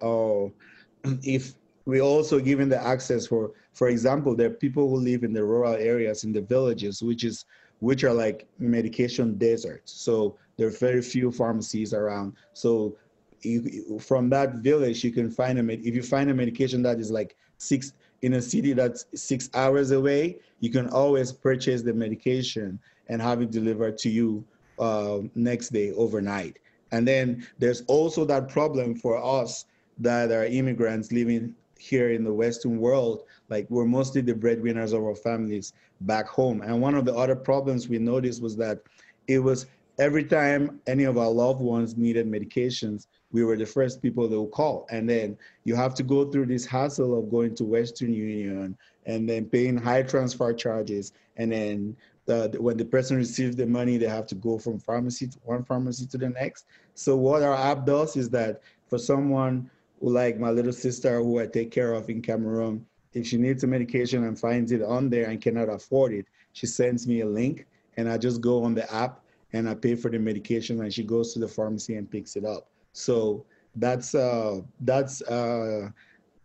oh, 0.00 0.50
if 1.22 1.52
we 1.84 2.00
also 2.00 2.38
given 2.38 2.68
the 2.68 2.82
access 2.94 3.26
for 3.26 3.52
for 3.72 3.88
example 3.88 4.34
there 4.34 4.48
are 4.48 4.60
people 4.66 4.90
who 4.90 4.96
live 4.96 5.24
in 5.24 5.32
the 5.32 5.42
rural 5.42 5.72
areas 5.72 6.22
in 6.24 6.32
the 6.32 6.42
villages 6.42 7.02
which 7.02 7.24
is 7.24 7.46
which 7.80 8.04
are 8.04 8.14
like 8.14 8.46
medication 8.58 9.38
deserts. 9.38 9.92
So 9.92 10.36
there 10.56 10.66
are 10.66 10.70
very 10.70 11.02
few 11.02 11.30
pharmacies 11.30 11.94
around. 11.94 12.34
So 12.52 12.96
you, 13.42 13.98
from 14.00 14.28
that 14.30 14.56
village 14.56 15.04
you 15.04 15.12
can 15.12 15.30
find 15.30 15.58
a 15.58 15.72
if 15.72 15.94
you 15.94 16.02
find 16.02 16.28
a 16.30 16.34
medication 16.34 16.82
that 16.82 16.98
is 16.98 17.10
like 17.10 17.36
six 17.58 17.92
in 18.22 18.34
a 18.34 18.42
city 18.42 18.72
that's 18.72 19.06
six 19.14 19.48
hours 19.54 19.92
away 19.92 20.40
you 20.58 20.70
can 20.70 20.88
always 20.88 21.30
purchase 21.30 21.82
the 21.82 21.94
medication 21.94 22.80
and 23.08 23.22
have 23.22 23.40
it 23.40 23.50
delivered 23.50 23.96
to 23.98 24.10
you 24.10 24.44
uh, 24.78 25.20
next 25.34 25.70
day 25.70 25.92
overnight. 25.92 26.58
And 26.92 27.06
then 27.06 27.46
there's 27.58 27.82
also 27.82 28.24
that 28.26 28.48
problem 28.48 28.94
for 28.94 29.22
us 29.22 29.66
that 29.98 30.30
are 30.30 30.46
immigrants 30.46 31.12
living 31.12 31.54
here 31.78 32.10
in 32.10 32.24
the 32.24 32.32
Western 32.32 32.78
world, 32.78 33.24
like 33.48 33.66
we're 33.70 33.84
mostly 33.84 34.20
the 34.20 34.34
breadwinners 34.34 34.92
of 34.92 35.02
our 35.02 35.14
families 35.14 35.72
back 36.02 36.26
home. 36.26 36.62
And 36.62 36.80
one 36.80 36.94
of 36.94 37.04
the 37.04 37.14
other 37.14 37.36
problems 37.36 37.88
we 37.88 37.98
noticed 37.98 38.42
was 38.42 38.56
that 38.56 38.80
it 39.26 39.38
was 39.38 39.66
every 39.98 40.24
time 40.24 40.80
any 40.86 41.04
of 41.04 41.18
our 41.18 41.30
loved 41.30 41.60
ones 41.60 41.96
needed 41.96 42.26
medications, 42.26 43.06
we 43.32 43.44
were 43.44 43.56
the 43.56 43.66
first 43.66 44.00
people 44.00 44.28
they 44.28 44.36
would 44.36 44.52
call. 44.52 44.86
And 44.90 45.08
then 45.08 45.36
you 45.64 45.74
have 45.74 45.94
to 45.94 46.02
go 46.02 46.30
through 46.30 46.46
this 46.46 46.64
hassle 46.64 47.18
of 47.18 47.30
going 47.30 47.54
to 47.56 47.64
Western 47.64 48.12
Union 48.12 48.76
and 49.06 49.28
then 49.28 49.46
paying 49.46 49.76
high 49.76 50.02
transfer 50.02 50.52
charges. 50.52 51.12
And 51.36 51.52
then 51.52 51.96
the, 52.26 52.56
when 52.58 52.76
the 52.76 52.84
person 52.84 53.16
receives 53.16 53.56
the 53.56 53.66
money, 53.66 53.96
they 53.96 54.08
have 54.08 54.26
to 54.28 54.34
go 54.34 54.58
from 54.58 54.78
pharmacy 54.78 55.26
to 55.28 55.38
one 55.44 55.64
pharmacy 55.64 56.06
to 56.06 56.18
the 56.18 56.28
next. 56.30 56.66
So 56.94 57.16
what 57.16 57.42
our 57.42 57.56
app 57.56 57.86
does 57.86 58.16
is 58.16 58.30
that 58.30 58.62
for 58.88 58.98
someone 58.98 59.70
like 60.00 60.38
my 60.38 60.50
little 60.50 60.72
sister 60.72 61.18
who 61.18 61.40
I 61.40 61.46
take 61.46 61.70
care 61.70 61.92
of 61.92 62.08
in 62.08 62.22
Cameroon, 62.22 62.86
if 63.18 63.26
she 63.26 63.36
needs 63.36 63.64
a 63.64 63.66
medication 63.66 64.24
and 64.24 64.38
finds 64.38 64.72
it 64.72 64.82
on 64.82 65.10
there 65.10 65.28
and 65.28 65.40
cannot 65.40 65.68
afford 65.68 66.12
it, 66.12 66.26
she 66.52 66.66
sends 66.66 67.06
me 67.06 67.20
a 67.20 67.26
link 67.26 67.66
and 67.96 68.08
I 68.08 68.16
just 68.18 68.40
go 68.40 68.64
on 68.64 68.74
the 68.74 68.92
app 68.92 69.20
and 69.52 69.68
I 69.68 69.74
pay 69.74 69.94
for 69.94 70.10
the 70.10 70.18
medication 70.18 70.80
and 70.80 70.92
she 70.92 71.02
goes 71.02 71.32
to 71.32 71.38
the 71.38 71.48
pharmacy 71.48 71.96
and 71.96 72.10
picks 72.10 72.36
it 72.36 72.44
up. 72.44 72.68
So 72.92 73.44
that's 73.76 74.14
uh 74.14 74.60
that's 74.80 75.22
uh 75.22 75.90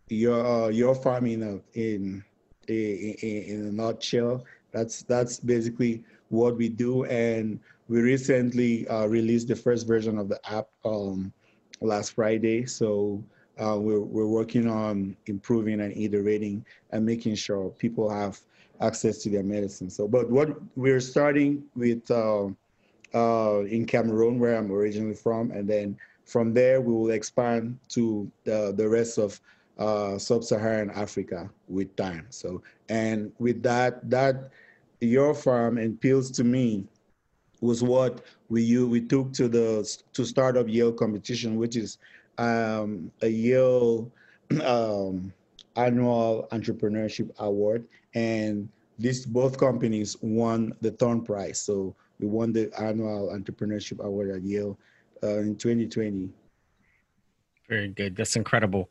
your 0.08 0.44
uh, 0.46 0.68
your 0.68 0.94
farm 0.94 1.26
in 1.26 1.62
in, 1.74 2.24
in 2.68 3.14
in 3.22 3.66
a 3.68 3.72
nutshell. 3.72 4.44
That's 4.72 5.02
that's 5.02 5.38
basically 5.38 6.02
what 6.28 6.56
we 6.56 6.68
do 6.68 7.04
and 7.04 7.60
we 7.88 8.00
recently 8.00 8.88
uh, 8.88 9.06
released 9.06 9.48
the 9.48 9.56
first 9.56 9.86
version 9.86 10.18
of 10.18 10.28
the 10.28 10.40
app 10.50 10.68
um, 10.84 11.32
last 11.80 12.12
Friday. 12.12 12.64
So 12.66 13.22
uh, 13.62 13.78
we're, 13.78 14.00
we're 14.00 14.26
working 14.26 14.68
on 14.68 15.16
improving 15.26 15.80
and 15.80 15.96
iterating 15.96 16.64
and 16.90 17.04
making 17.04 17.34
sure 17.34 17.70
people 17.70 18.08
have 18.10 18.40
access 18.80 19.18
to 19.18 19.30
their 19.30 19.42
medicine. 19.42 19.88
So, 19.90 20.08
but 20.08 20.30
what 20.30 20.60
we're 20.76 21.00
starting 21.00 21.64
with 21.76 22.10
uh, 22.10 22.48
uh, 23.14 23.60
in 23.60 23.86
Cameroon, 23.86 24.38
where 24.38 24.56
I'm 24.56 24.72
originally 24.72 25.14
from, 25.14 25.52
and 25.52 25.68
then 25.68 25.96
from 26.24 26.52
there 26.52 26.80
we 26.80 26.92
will 26.92 27.10
expand 27.10 27.78
to 27.90 28.30
the, 28.44 28.74
the 28.76 28.88
rest 28.88 29.18
of 29.18 29.40
uh, 29.78 30.18
sub-Saharan 30.18 30.90
Africa 30.90 31.50
with 31.68 31.94
time. 31.96 32.26
So, 32.30 32.62
and 32.88 33.32
with 33.38 33.62
that, 33.62 34.08
that 34.10 34.50
your 35.00 35.34
farm 35.34 35.78
and 35.78 36.00
pills 36.00 36.30
to 36.32 36.44
me 36.44 36.84
was 37.60 37.82
what 37.82 38.22
we 38.48 38.62
you 38.62 38.86
we 38.86 39.00
took 39.00 39.32
to 39.32 39.48
the 39.48 39.98
to 40.12 40.24
startup 40.24 40.68
Yale 40.68 40.92
competition, 40.92 41.56
which 41.56 41.76
is 41.76 41.98
um, 42.38 43.10
a 43.22 43.28
Yale 43.28 44.10
um, 44.64 45.32
annual 45.76 46.48
entrepreneurship 46.52 47.30
award, 47.38 47.86
and 48.14 48.68
these 48.98 49.26
both 49.26 49.58
companies 49.58 50.16
won 50.22 50.72
the 50.80 50.90
Thorne 50.92 51.22
Prize. 51.22 51.60
So 51.60 51.94
we 52.20 52.26
won 52.26 52.52
the 52.52 52.70
annual 52.80 53.30
entrepreneurship 53.34 54.00
award 54.04 54.30
at 54.30 54.42
Yale 54.42 54.78
uh, 55.22 55.38
in 55.38 55.56
2020. 55.56 56.30
Very 57.68 57.88
good. 57.88 58.14
That's 58.14 58.36
incredible. 58.36 58.90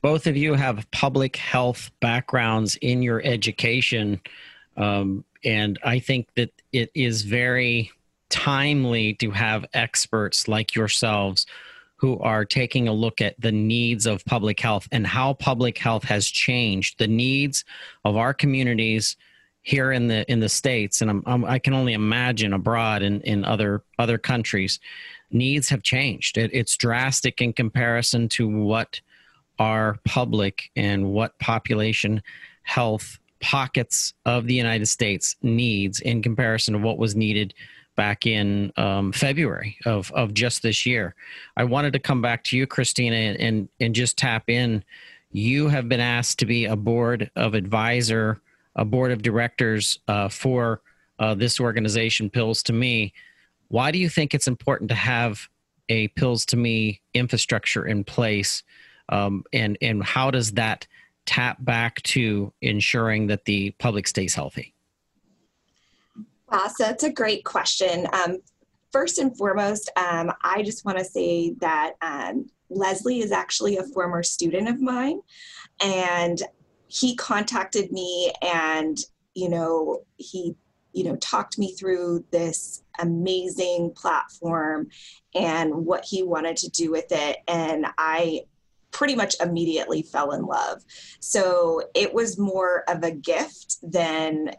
Both 0.00 0.26
of 0.26 0.36
you 0.36 0.54
have 0.54 0.90
public 0.90 1.36
health 1.36 1.90
backgrounds 2.00 2.76
in 2.76 3.02
your 3.02 3.22
education. 3.22 4.20
Um, 4.76 5.24
and 5.44 5.78
I 5.84 5.98
think 5.98 6.32
that 6.34 6.50
it 6.72 6.90
is 6.94 7.22
very 7.22 7.90
timely 8.30 9.14
to 9.14 9.30
have 9.30 9.66
experts 9.74 10.48
like 10.48 10.74
yourselves 10.74 11.46
who 11.96 12.18
are 12.18 12.44
taking 12.44 12.88
a 12.88 12.92
look 12.92 13.20
at 13.20 13.40
the 13.40 13.52
needs 13.52 14.06
of 14.06 14.24
public 14.24 14.60
health 14.60 14.86
and 14.92 15.06
how 15.06 15.32
public 15.32 15.78
health 15.78 16.04
has 16.04 16.26
changed 16.26 16.98
the 16.98 17.08
needs 17.08 17.64
of 18.04 18.16
our 18.16 18.34
communities 18.34 19.16
here 19.62 19.90
in 19.92 20.06
the 20.06 20.30
in 20.30 20.38
the 20.38 20.48
states. 20.48 21.00
And 21.00 21.10
I'm, 21.10 21.22
I'm, 21.26 21.44
i 21.44 21.58
can 21.58 21.74
only 21.74 21.94
imagine 21.94 22.52
abroad 22.52 23.02
in, 23.02 23.20
in 23.22 23.44
other 23.44 23.82
other 23.98 24.18
countries 24.18 24.78
needs 25.30 25.68
have 25.70 25.82
changed. 25.82 26.38
It, 26.38 26.50
it's 26.52 26.76
drastic 26.76 27.40
in 27.40 27.52
comparison 27.52 28.28
to 28.30 28.48
what 28.48 29.00
our 29.58 29.98
public 30.04 30.70
and 30.76 31.12
what 31.12 31.38
population 31.38 32.22
health 32.62 33.18
pockets 33.40 34.14
of 34.24 34.46
the 34.46 34.54
united 34.54 34.86
states 34.86 35.36
needs 35.42 36.00
in 36.00 36.22
comparison 36.22 36.74
to 36.74 36.80
what 36.80 36.98
was 36.98 37.14
needed 37.14 37.52
back 37.96 38.26
in 38.26 38.72
um, 38.76 39.12
February 39.12 39.76
of, 39.84 40.12
of 40.12 40.34
just 40.34 40.62
this 40.62 40.86
year. 40.86 41.14
I 41.56 41.64
wanted 41.64 41.92
to 41.94 41.98
come 41.98 42.22
back 42.22 42.44
to 42.44 42.56
you, 42.56 42.66
Christina, 42.66 43.16
and, 43.16 43.68
and 43.80 43.94
just 43.94 44.16
tap 44.16 44.48
in. 44.48 44.84
You 45.32 45.68
have 45.68 45.88
been 45.88 46.00
asked 46.00 46.38
to 46.40 46.46
be 46.46 46.66
a 46.66 46.76
board 46.76 47.30
of 47.34 47.54
advisor 47.54 48.40
a 48.76 48.84
board 48.84 49.10
of 49.10 49.22
directors 49.22 49.98
uh, 50.06 50.28
for 50.28 50.82
uh, 51.18 51.34
this 51.34 51.58
organization, 51.58 52.30
Pills 52.30 52.62
to 52.64 52.72
Me. 52.72 53.12
Why 53.68 53.90
do 53.90 53.98
you 53.98 54.08
think 54.08 54.34
it's 54.34 54.46
important 54.46 54.90
to 54.90 54.94
have 54.94 55.48
a 55.88 56.08
Pills 56.08 56.46
to 56.46 56.56
Me 56.56 57.00
infrastructure 57.14 57.86
in 57.86 58.04
place? 58.04 58.62
Um, 59.08 59.44
and, 59.52 59.78
and 59.80 60.04
how 60.04 60.30
does 60.30 60.52
that 60.52 60.86
tap 61.24 61.56
back 61.60 62.02
to 62.02 62.52
ensuring 62.60 63.28
that 63.28 63.46
the 63.46 63.70
public 63.72 64.06
stays 64.06 64.34
healthy? 64.34 64.74
Wow, 66.50 66.68
so 66.68 66.84
that's 66.84 67.04
a 67.04 67.12
great 67.12 67.44
question. 67.44 68.06
Um, 68.12 68.38
first 68.92 69.18
and 69.18 69.36
foremost, 69.36 69.90
um, 69.96 70.32
I 70.44 70.62
just 70.62 70.84
want 70.84 70.98
to 70.98 71.04
say 71.04 71.54
that 71.60 71.94
um, 72.02 72.46
Leslie 72.70 73.20
is 73.20 73.32
actually 73.32 73.76
a 73.76 73.82
former 73.82 74.22
student 74.22 74.68
of 74.68 74.80
mine. 74.80 75.20
And 75.82 76.42
he 76.88 77.16
contacted 77.16 77.92
me 77.92 78.32
and 78.42 78.98
you 79.34 79.48
know 79.48 80.02
he 80.16 80.54
you 80.92 81.04
know 81.04 81.16
talked 81.16 81.58
me 81.58 81.74
through 81.74 82.24
this 82.30 82.82
amazing 83.00 83.92
platform 83.94 84.88
and 85.34 85.74
what 85.74 86.04
he 86.04 86.22
wanted 86.22 86.56
to 86.56 86.70
do 86.70 86.90
with 86.90 87.06
it 87.10 87.38
and 87.48 87.86
i 87.98 88.40
pretty 88.92 89.14
much 89.14 89.34
immediately 89.40 90.00
fell 90.02 90.30
in 90.32 90.46
love 90.46 90.82
so 91.20 91.82
it 91.94 92.14
was 92.14 92.38
more 92.38 92.84
of 92.88 93.02
a 93.02 93.10
gift 93.10 93.76
than 93.82 94.50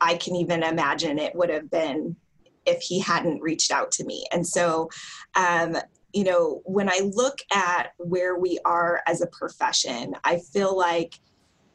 i 0.00 0.14
can 0.16 0.34
even 0.36 0.62
imagine 0.62 1.18
it 1.18 1.34
would 1.34 1.50
have 1.50 1.70
been 1.70 2.16
if 2.66 2.80
he 2.80 2.98
hadn't 2.98 3.42
reached 3.42 3.70
out 3.70 3.90
to 3.92 4.04
me. 4.04 4.26
And 4.32 4.46
so 4.46 4.88
um, 5.34 5.76
you 6.14 6.22
know, 6.22 6.62
when 6.64 6.88
I 6.88 7.10
look 7.12 7.40
at 7.52 7.92
where 7.98 8.38
we 8.38 8.58
are 8.64 9.02
as 9.06 9.20
a 9.20 9.26
profession, 9.26 10.14
I 10.22 10.38
feel 10.38 10.76
like 10.78 11.18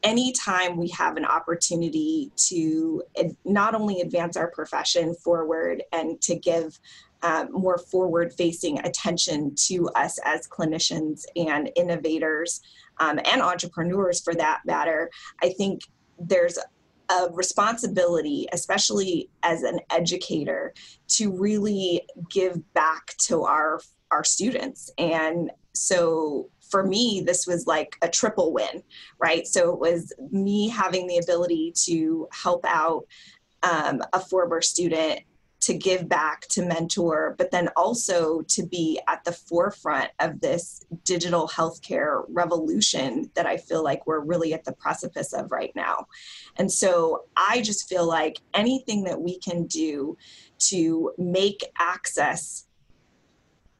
anytime 0.01 0.77
we 0.77 0.87
have 0.89 1.17
an 1.17 1.25
opportunity 1.25 2.31
to 2.47 3.03
not 3.43 3.75
only 3.75 3.99
advance 3.99 4.37
our 4.37 4.49
profession 4.51 5.13
forward 5.13 5.83
and 5.91 6.21
to 6.21 6.37
give 6.37 6.79
um, 7.21 7.49
more 7.51 7.77
forward 7.77 8.31
facing 8.31 8.79
attention 8.79 9.53
to 9.67 9.89
us 9.89 10.17
as 10.23 10.47
clinicians 10.47 11.23
and 11.35 11.69
innovators 11.75 12.61
um, 13.01 13.19
and 13.25 13.41
entrepreneurs 13.41 14.21
for 14.21 14.33
that 14.35 14.61
matter, 14.65 15.09
I 15.43 15.49
think 15.49 15.81
there's 16.17 16.57
a 17.09 17.29
responsibility, 17.31 18.47
especially 18.53 19.29
as 19.43 19.63
an 19.63 19.79
educator, 19.91 20.73
to 21.07 21.31
really 21.31 22.03
give 22.29 22.61
back 22.73 23.15
to 23.17 23.43
our 23.43 23.81
our 24.11 24.23
students. 24.23 24.89
And 24.97 25.51
so 25.73 26.49
for 26.69 26.83
me, 26.85 27.23
this 27.25 27.47
was 27.47 27.67
like 27.67 27.95
a 28.01 28.09
triple 28.09 28.53
win, 28.53 28.83
right? 29.19 29.45
So 29.47 29.73
it 29.73 29.79
was 29.79 30.13
me 30.31 30.67
having 30.67 31.07
the 31.07 31.17
ability 31.17 31.73
to 31.85 32.27
help 32.31 32.65
out 32.65 33.05
um, 33.63 34.01
a 34.13 34.19
former 34.19 34.61
student 34.61 35.21
to 35.61 35.73
give 35.73 36.07
back 36.07 36.47
to 36.47 36.65
mentor 36.65 37.35
but 37.37 37.51
then 37.51 37.69
also 37.75 38.41
to 38.43 38.65
be 38.65 38.99
at 39.07 39.23
the 39.23 39.31
forefront 39.31 40.09
of 40.19 40.39
this 40.39 40.85
digital 41.03 41.47
healthcare 41.47 42.23
revolution 42.29 43.29
that 43.35 43.45
i 43.45 43.57
feel 43.57 43.83
like 43.83 44.05
we're 44.07 44.19
really 44.19 44.53
at 44.53 44.63
the 44.63 44.73
precipice 44.73 45.33
of 45.33 45.51
right 45.51 45.71
now. 45.75 46.05
And 46.57 46.71
so 46.71 47.23
i 47.35 47.61
just 47.61 47.89
feel 47.89 48.07
like 48.07 48.37
anything 48.53 49.03
that 49.03 49.21
we 49.21 49.39
can 49.39 49.65
do 49.67 50.17
to 50.59 51.11
make 51.17 51.63
access 51.77 52.65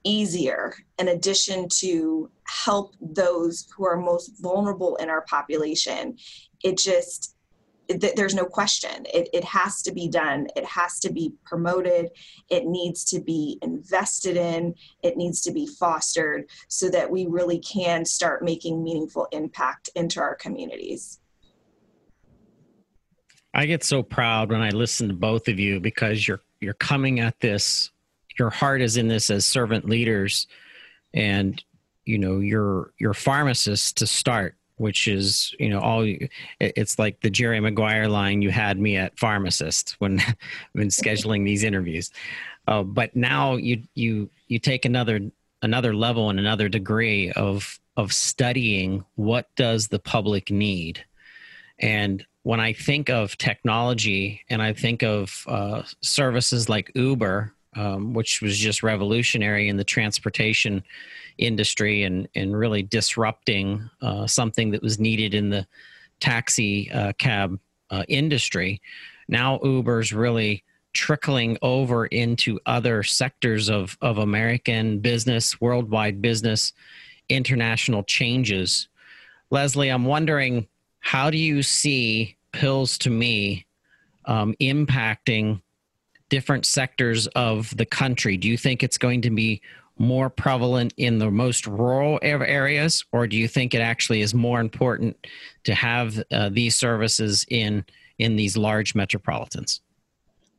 easier 0.04 0.74
in 0.98 1.10
addition 1.10 1.68
to 1.68 2.32
help 2.46 2.96
those 3.02 3.68
who 3.76 3.86
are 3.86 3.98
most 3.98 4.32
vulnerable 4.40 4.96
in 4.96 5.10
our 5.10 5.22
population 5.22 6.18
it 6.64 6.78
just 6.78 7.36
there's 7.90 8.36
no 8.36 8.46
question. 8.46 9.06
It, 9.12 9.30
it 9.34 9.44
has 9.44 9.82
to 9.82 9.92
be 9.92 10.08
done. 10.08 10.48
It 10.56 10.66
has 10.66 11.00
to 11.00 11.12
be 11.12 11.34
promoted. 11.44 12.10
It 12.50 12.66
needs 12.66 13.04
to 13.06 13.20
be 13.20 13.58
invested 13.62 14.38
in. 14.38 14.76
It 15.02 15.18
needs 15.18 15.42
to 15.42 15.52
be 15.52 15.66
fostered 15.66 16.50
so 16.68 16.90
that 16.90 17.10
we 17.10 17.26
really 17.26 17.60
can 17.60 18.06
start 18.06 18.44
making 18.44 18.84
meaningful 18.84 19.28
impact 19.32 19.90
into 19.96 20.20
our 20.20 20.36
communities. 20.36 21.20
I 23.54 23.66
get 23.66 23.84
so 23.84 24.04
proud 24.04 24.52
when 24.52 24.62
i 24.62 24.70
listen 24.70 25.08
to 25.08 25.14
both 25.16 25.48
of 25.48 25.60
you 25.60 25.80
because 25.80 26.28
you're 26.28 26.42
you're 26.62 26.76
coming 26.76 27.20
at 27.20 27.40
this 27.40 27.90
your 28.38 28.52
heart 28.52 28.80
is 28.80 28.96
in 28.96 29.08
this 29.08 29.32
as 29.32 29.44
servant 29.44 29.90
leaders 29.90 30.46
and 31.16 31.64
you 32.06 32.20
know 32.20 32.40
your 32.40 32.94
your 33.00 33.16
pharmacists 33.16 33.92
to 33.94 34.06
start 34.06 34.56
which 34.80 35.08
is 35.08 35.54
you 35.60 35.70
know 35.70 35.80
all 35.80 36.08
it's 36.60 36.98
like 36.98 37.20
the 37.22 37.30
jerry 37.30 37.60
maguire 37.60 38.08
line 38.08 38.42
you 38.42 38.50
had 38.50 38.80
me 38.80 38.98
at 38.98 39.18
pharmacist 39.20 39.96
when 40.00 40.22
when 40.74 40.88
scheduling 40.88 41.46
these 41.46 41.64
interviews. 41.64 42.12
Uh, 42.68 42.84
but 42.84 43.16
now 43.16 43.56
you 43.56 43.84
you 43.96 44.30
you 44.48 44.60
take 44.60 44.86
another 44.86 45.20
another 45.62 45.94
level 45.94 46.30
and 46.30 46.40
another 46.40 46.70
degree 46.70 47.32
of 47.32 47.80
of 47.98 48.14
studying 48.14 49.04
what 49.16 49.54
does 49.56 49.88
the 49.88 50.00
public 50.00 50.50
need. 50.50 51.04
And 51.80 52.26
when 52.44 52.60
i 52.60 52.74
think 52.74 53.10
of 53.10 53.38
technology 53.38 54.42
and 54.50 54.62
i 54.62 54.74
think 54.74 55.04
of 55.04 55.44
uh, 55.48 55.84
services 56.02 56.70
like 56.70 56.92
uber 56.96 57.54
um, 57.76 58.14
which 58.14 58.42
was 58.42 58.58
just 58.58 58.84
revolutionary 58.84 59.70
in 59.70 59.78
the 59.78 59.84
transportation 59.84 60.84
industry 61.38 62.04
and, 62.04 62.28
and 62.36 62.58
really 62.58 62.84
disrupting 62.84 63.90
uh, 64.02 64.26
something 64.28 64.72
that 64.72 64.82
was 64.82 65.00
needed 65.00 65.34
in 65.34 65.50
the 65.50 65.66
taxi 66.20 66.92
uh, 66.92 67.14
cab 67.14 67.60
uh, 67.92 68.04
industry. 68.08 68.82
Now 69.28 69.60
Uber's 69.64 70.12
really 70.12 70.64
trickling 70.94 71.58
over 71.62 72.08
into 72.08 72.60
other 72.66 73.04
sectors 73.04 73.70
of, 73.70 73.98
of 74.02 74.18
American 74.18 75.00
business, 75.00 75.62
worldwide 75.62 76.22
business, 76.22 76.74
international 77.30 78.04
changes. 78.04 78.90
Leslie, 79.52 79.90
I'm 79.90 80.06
wondering 80.06 80.68
how 81.00 81.30
do 81.30 81.38
you 81.38 81.64
see 81.64 82.36
Pills 82.52 82.98
to 83.00 83.10
Me 83.10 83.66
um, 84.26 84.56
impacting 84.60 85.62
different 86.30 86.66
sectors 86.66 87.28
of 87.28 87.76
the 87.78 87.86
country? 87.86 88.38
Do 88.38 88.48
you 88.48 88.58
think 88.58 88.84
it's 88.84 88.98
going 88.98 89.22
to 89.22 89.30
be 89.30 89.62
more 90.00 90.30
prevalent 90.30 90.94
in 90.98 91.20
the 91.20 91.30
most 91.30 91.68
rural 91.68 92.20
areas, 92.22 93.04
or 93.12 93.28
do 93.28 93.36
you 93.36 93.48
think 93.48 93.74
it 93.74 93.82
actually 93.82 94.22
is 94.22 94.34
more 94.34 94.62
important 94.62 95.28
to 95.66 95.76
have 95.76 96.24
uh, 96.32 96.50
these 96.50 96.76
services 96.76 97.46
in 97.50 97.86
in 98.18 98.36
these 98.36 98.58
large 98.58 98.96
metropolitans? 98.96 99.82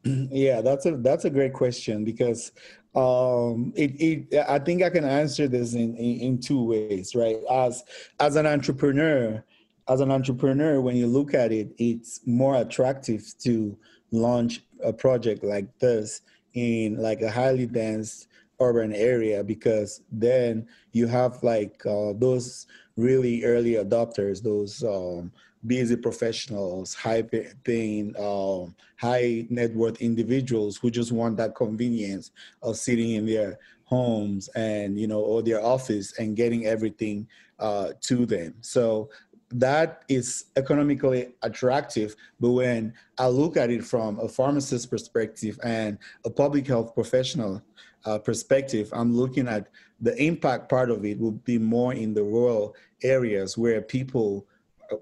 Yeah, 0.05 0.61
that's 0.61 0.87
a 0.87 0.93
that's 0.97 1.25
a 1.25 1.31
great 1.31 1.53
question 1.53 2.05
because 2.05 2.53
um, 2.95 3.73
it, 3.77 3.93
it 4.01 4.45
I 4.49 4.59
think 4.59 4.83
I 4.83 4.91
can 4.91 5.05
answer 5.05 5.49
this 5.49 5.75
in, 5.75 5.97
in 5.97 6.21
in 6.21 6.39
two 6.39 6.63
ways, 6.63 7.15
right? 7.15 7.37
As 7.51 7.83
as 8.19 8.37
an 8.37 8.47
entrepreneur, 8.47 9.43
as 9.89 10.01
an 10.01 10.11
entrepreneur, 10.11 10.81
when 10.81 10.97
you 10.97 11.07
look 11.07 11.35
at 11.35 11.51
it, 11.51 11.75
it's 11.79 12.21
more 12.27 12.57
attractive 12.57 13.35
to 13.41 13.77
launch 14.11 14.63
a 14.85 14.93
project 14.93 15.45
like 15.45 15.66
this 15.79 16.23
in 16.55 16.97
like 16.97 17.23
a 17.23 17.31
highly 17.31 17.66
dense 17.66 18.27
urban 18.61 18.93
area 18.93 19.43
because 19.43 20.03
then 20.12 20.66
you 20.93 21.07
have 21.07 21.43
like 21.43 21.85
uh, 21.87 22.12
those 22.16 22.66
really 22.97 23.45
early 23.45 23.73
adopters, 23.73 24.43
those 24.43 24.85
um, 24.85 25.33
busy 25.66 25.97
professionals, 25.97 26.95
high 26.95 27.23
paying, 27.64 28.14
um, 28.19 28.75
high 28.97 29.47
net 29.51 29.75
worth 29.75 30.01
individuals 30.01 30.77
who 30.77 30.90
just 30.90 31.12
want 31.12 31.37
that 31.37 31.55
convenience 31.55 32.31
of 32.62 32.77
sitting 32.77 33.12
in 33.12 33.27
their 33.27 33.59
homes 33.85 34.49
and 34.55 34.97
you 34.99 35.09
know 35.09 35.19
or 35.21 35.43
their 35.43 35.61
office 35.61 36.16
and 36.19 36.37
getting 36.37 36.66
everything 36.66 37.27
uh, 37.59 37.93
to 38.01 38.25
them. 38.25 38.55
So 38.61 39.11
that 39.53 40.05
is 40.09 40.47
economically 40.57 41.35
attractive. 41.43 42.15
But 42.39 42.51
when 42.51 42.95
I 43.19 43.29
look 43.29 43.57
at 43.57 43.71
it 43.71 43.85
from 43.85 44.19
a 44.21 44.29
pharmacist 44.29 44.91
perspective 44.91 45.59
and 45.63 45.99
a 46.25 46.31
public 46.31 46.67
health 46.67 46.95
professional 46.95 47.63
uh, 48.05 48.19
perspective, 48.19 48.91
I'm 48.93 49.15
looking 49.15 49.49
at 49.49 49.69
the 50.01 50.17
impact 50.23 50.69
part 50.69 50.91
of 50.91 51.05
it 51.05 51.19
will 51.19 51.33
be 51.33 51.59
more 51.59 51.93
in 51.93 52.15
the 52.15 52.23
rural 52.23 52.75
areas 53.03 53.59
where 53.59 53.83
people 53.83 54.47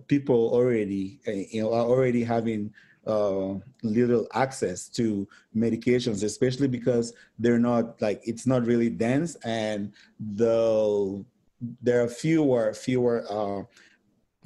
people 0.06 0.50
already 0.52 1.18
uh, 1.26 1.30
you 1.30 1.62
know 1.62 1.72
are 1.72 1.84
already 1.84 2.22
having 2.22 2.72
uh, 3.06 3.54
little 3.82 4.26
access 4.34 4.88
to 4.88 5.26
medications, 5.56 6.22
especially 6.24 6.68
because 6.68 7.14
they're 7.38 7.58
not 7.58 8.00
like 8.02 8.20
it's 8.24 8.46
not 8.46 8.66
really 8.66 8.90
dense 8.90 9.36
and 9.44 9.92
the 10.34 11.24
there 11.82 12.02
are 12.02 12.08
fewer 12.08 12.72
fewer 12.74 13.24
uh, 13.30 13.62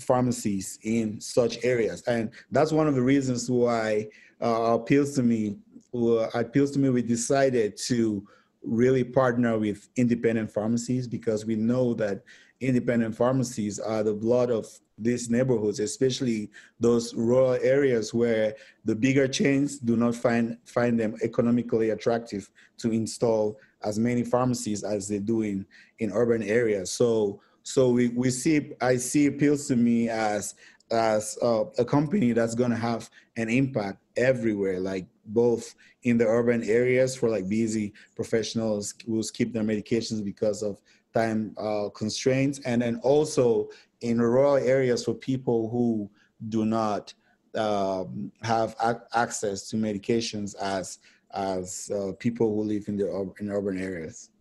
pharmacies 0.02 0.78
in 0.82 1.20
such 1.20 1.58
areas, 1.64 2.02
and 2.06 2.30
that's 2.50 2.72
one 2.72 2.86
of 2.86 2.94
the 2.94 3.02
reasons 3.02 3.50
why 3.50 4.08
uh, 4.40 4.74
appeals 4.74 5.14
to 5.14 5.22
me. 5.22 5.56
Uh, 5.94 6.28
appeals 6.34 6.70
to 6.72 6.78
me. 6.78 6.88
We 6.88 7.02
decided 7.02 7.76
to 7.88 8.26
really 8.62 9.04
partner 9.04 9.58
with 9.58 9.88
independent 9.96 10.50
pharmacies 10.50 11.06
because 11.06 11.44
we 11.44 11.56
know 11.56 11.94
that 11.94 12.22
independent 12.60 13.14
pharmacies 13.14 13.78
are 13.78 14.02
the 14.02 14.14
blood 14.14 14.50
of 14.50 14.66
these 14.98 15.28
neighborhoods, 15.28 15.80
especially 15.80 16.50
those 16.78 17.14
rural 17.14 17.54
areas 17.54 18.14
where 18.14 18.54
the 18.84 18.94
bigger 18.94 19.26
chains 19.26 19.78
do 19.78 19.96
not 19.96 20.14
find 20.14 20.56
find 20.64 20.98
them 20.98 21.16
economically 21.22 21.90
attractive 21.90 22.48
to 22.78 22.92
install 22.92 23.58
as 23.82 23.98
many 23.98 24.22
pharmacies 24.22 24.84
as 24.84 25.08
they 25.08 25.18
do 25.18 25.42
in, 25.42 25.66
in 25.98 26.12
urban 26.12 26.42
areas. 26.42 26.92
So 26.92 27.40
so 27.62 27.90
we, 27.90 28.08
we 28.08 28.30
see 28.30 28.72
I 28.80 28.96
see 28.96 29.26
appeals 29.26 29.66
to 29.68 29.76
me 29.76 30.08
as 30.08 30.54
as 30.90 31.38
uh, 31.42 31.64
a 31.78 31.84
company 31.84 32.32
that's 32.32 32.54
going 32.54 32.70
to 32.70 32.76
have 32.76 33.08
an 33.36 33.48
impact 33.48 33.98
everywhere, 34.16 34.78
like 34.78 35.06
both 35.26 35.74
in 36.02 36.18
the 36.18 36.26
urban 36.26 36.62
areas 36.64 37.16
for 37.16 37.30
like 37.30 37.48
busy 37.48 37.94
professionals 38.14 38.94
who 39.06 39.22
skip 39.22 39.52
their 39.52 39.62
medications 39.62 40.22
because 40.22 40.62
of 40.62 40.80
time 41.14 41.54
uh, 41.58 41.88
constraints, 41.94 42.58
and 42.60 42.82
then 42.82 43.00
also 43.02 43.68
in 44.00 44.20
rural 44.20 44.56
areas 44.56 45.04
for 45.04 45.14
people 45.14 45.70
who 45.70 46.10
do 46.48 46.64
not 46.64 47.14
um, 47.54 48.32
have 48.42 48.74
ac- 48.82 48.98
access 49.14 49.68
to 49.68 49.76
medications 49.76 50.54
as 50.56 50.98
as 51.34 51.90
uh, 51.94 52.12
people 52.18 52.54
who 52.54 52.62
live 52.62 52.88
in 52.88 52.96
the 52.96 53.32
in 53.40 53.50
urban 53.50 53.78
areas. 53.78 54.31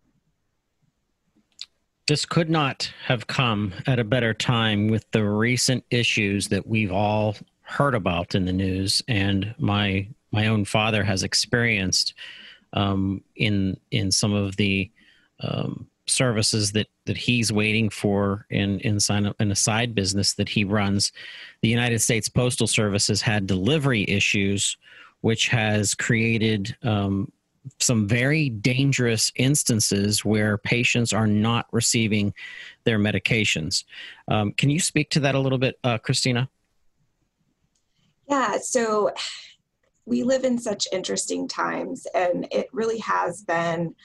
This 2.08 2.26
could 2.26 2.50
not 2.50 2.92
have 3.06 3.28
come 3.28 3.74
at 3.88 4.00
a 4.00 4.04
better 4.04 4.34
time 4.34 4.88
with 4.88 5.10
the 5.12 5.24
recent 5.24 5.84
issues 5.92 6.48
that 6.50 6.68
we've 6.68 6.92
all 6.92 7.36
heard 7.62 7.96
about 7.96 8.36
in 8.36 8.46
the 8.46 8.54
news, 8.54 9.02
and 9.08 9.54
my 9.58 10.08
my 10.32 10.48
own 10.48 10.66
father 10.66 11.04
has 11.04 11.24
experienced 11.24 12.14
um, 12.74 13.24
in 13.36 13.78
in 13.92 14.12
some 14.12 14.34
of 14.34 14.56
the 14.58 14.90
um, 15.42 15.88
services 16.08 16.72
that 16.74 16.88
that 17.06 17.18
he's 17.18 17.52
waiting 17.52 17.90
for 17.90 18.46
in 18.50 18.80
in, 18.80 19.00
sign, 19.00 19.32
in 19.40 19.52
a 19.52 19.56
side 19.56 19.96
business 19.96 20.34
that 20.34 20.50
he 20.50 20.64
runs. 20.64 21.12
The 21.62 21.70
United 21.70 22.00
States 22.00 22.30
Postal 22.30 22.68
Service 22.68 23.08
has 23.08 23.22
had 23.22 23.48
delivery 23.48 24.06
issues, 24.08 24.78
which 25.22 25.48
has 25.48 25.94
created 25.94 26.76
um, 26.84 27.32
some 27.80 28.08
very 28.08 28.50
dangerous 28.50 29.32
instances 29.36 30.26
where 30.26 30.58
patients 30.58 31.14
are 31.14 31.28
not 31.28 31.68
receiving 31.72 32.34
their 32.84 32.98
medications. 33.00 33.84
Um, 34.28 34.52
can 34.54 34.70
you 34.70 34.80
speak 34.80 35.10
to 35.12 35.20
that 35.22 35.36
a 35.36 35.40
little 35.40 35.58
bit, 35.58 35.78
uh, 35.84 35.98
Christina? 35.98 36.50
Yeah, 38.28 38.58
so 38.62 39.12
we 40.06 40.24
live 40.24 40.44
in 40.44 40.58
such 40.58 40.88
interesting 40.92 41.48
times, 41.48 42.08
and 42.16 42.48
it 42.52 42.68
really 42.72 43.00
has 43.00 43.44
been 43.44 43.96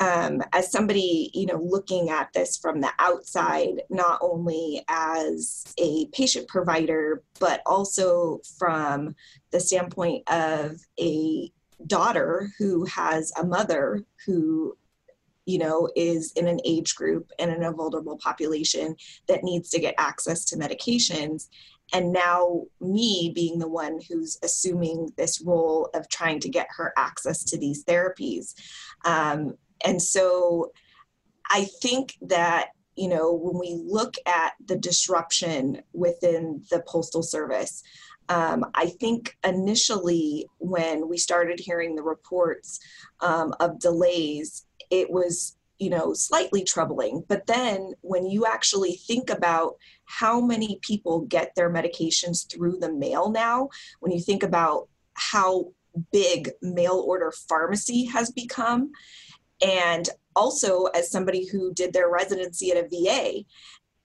um, 0.00 0.42
as 0.52 0.70
somebody 0.70 1.30
you 1.32 1.46
know 1.46 1.60
looking 1.62 2.10
at 2.10 2.32
this 2.34 2.56
from 2.56 2.80
the 2.80 2.90
outside 2.98 3.82
not 3.88 4.18
only 4.20 4.84
as 4.88 5.64
a 5.78 6.06
patient 6.08 6.48
provider 6.48 7.22
but 7.40 7.62
also 7.66 8.40
from 8.58 9.14
the 9.52 9.60
standpoint 9.60 10.22
of 10.28 10.76
a 11.00 11.50
daughter 11.86 12.50
who 12.58 12.84
has 12.84 13.32
a 13.40 13.44
mother 13.44 14.02
who 14.24 14.76
you 15.44 15.58
know 15.58 15.88
is 15.94 16.32
in 16.32 16.48
an 16.48 16.60
age 16.64 16.94
group 16.94 17.30
and 17.38 17.52
in 17.52 17.62
a 17.62 17.72
vulnerable 17.72 18.18
population 18.18 18.96
that 19.28 19.44
needs 19.44 19.70
to 19.70 19.80
get 19.80 19.94
access 19.98 20.44
to 20.44 20.56
medications. 20.56 21.48
And 21.92 22.12
now 22.12 22.64
me 22.80 23.30
being 23.32 23.58
the 23.58 23.68
one 23.68 24.00
who's 24.08 24.38
assuming 24.42 25.12
this 25.16 25.40
role 25.40 25.88
of 25.94 26.08
trying 26.08 26.40
to 26.40 26.48
get 26.48 26.66
her 26.76 26.92
access 26.96 27.44
to 27.44 27.58
these 27.58 27.84
therapies. 27.84 28.54
Um, 29.04 29.54
and 29.84 30.02
so 30.02 30.72
I 31.48 31.68
think 31.80 32.14
that, 32.22 32.70
you 32.96 33.06
know, 33.06 33.32
when 33.32 33.58
we 33.58 33.80
look 33.86 34.14
at 34.26 34.54
the 34.64 34.76
disruption 34.76 35.82
within 35.92 36.64
the 36.70 36.82
Postal 36.88 37.22
Service, 37.22 37.84
um, 38.28 38.64
I 38.74 38.86
think 38.86 39.36
initially 39.44 40.46
when 40.58 41.08
we 41.08 41.18
started 41.18 41.60
hearing 41.60 41.94
the 41.94 42.02
reports 42.02 42.80
um, 43.20 43.54
of 43.60 43.78
delays, 43.78 44.64
it 44.90 45.10
was, 45.10 45.56
you 45.78 45.90
know, 45.90 46.12
slightly 46.12 46.64
troubling. 46.64 47.24
But 47.28 47.46
then 47.46 47.92
when 48.00 48.26
you 48.26 48.46
actually 48.46 48.96
think 48.96 49.30
about 49.30 49.76
how 50.04 50.40
many 50.40 50.78
people 50.82 51.20
get 51.22 51.54
their 51.54 51.70
medications 51.70 52.50
through 52.50 52.78
the 52.78 52.92
mail 52.92 53.30
now, 53.30 53.68
when 54.00 54.12
you 54.12 54.20
think 54.20 54.42
about 54.42 54.88
how 55.14 55.72
big 56.12 56.50
mail 56.62 57.02
order 57.06 57.32
pharmacy 57.48 58.04
has 58.06 58.30
become, 58.30 58.92
and 59.64 60.08
also 60.34 60.84
as 60.86 61.10
somebody 61.10 61.46
who 61.46 61.72
did 61.72 61.92
their 61.92 62.10
residency 62.10 62.70
at 62.70 62.76
a 62.76 62.88
VA, 62.88 63.44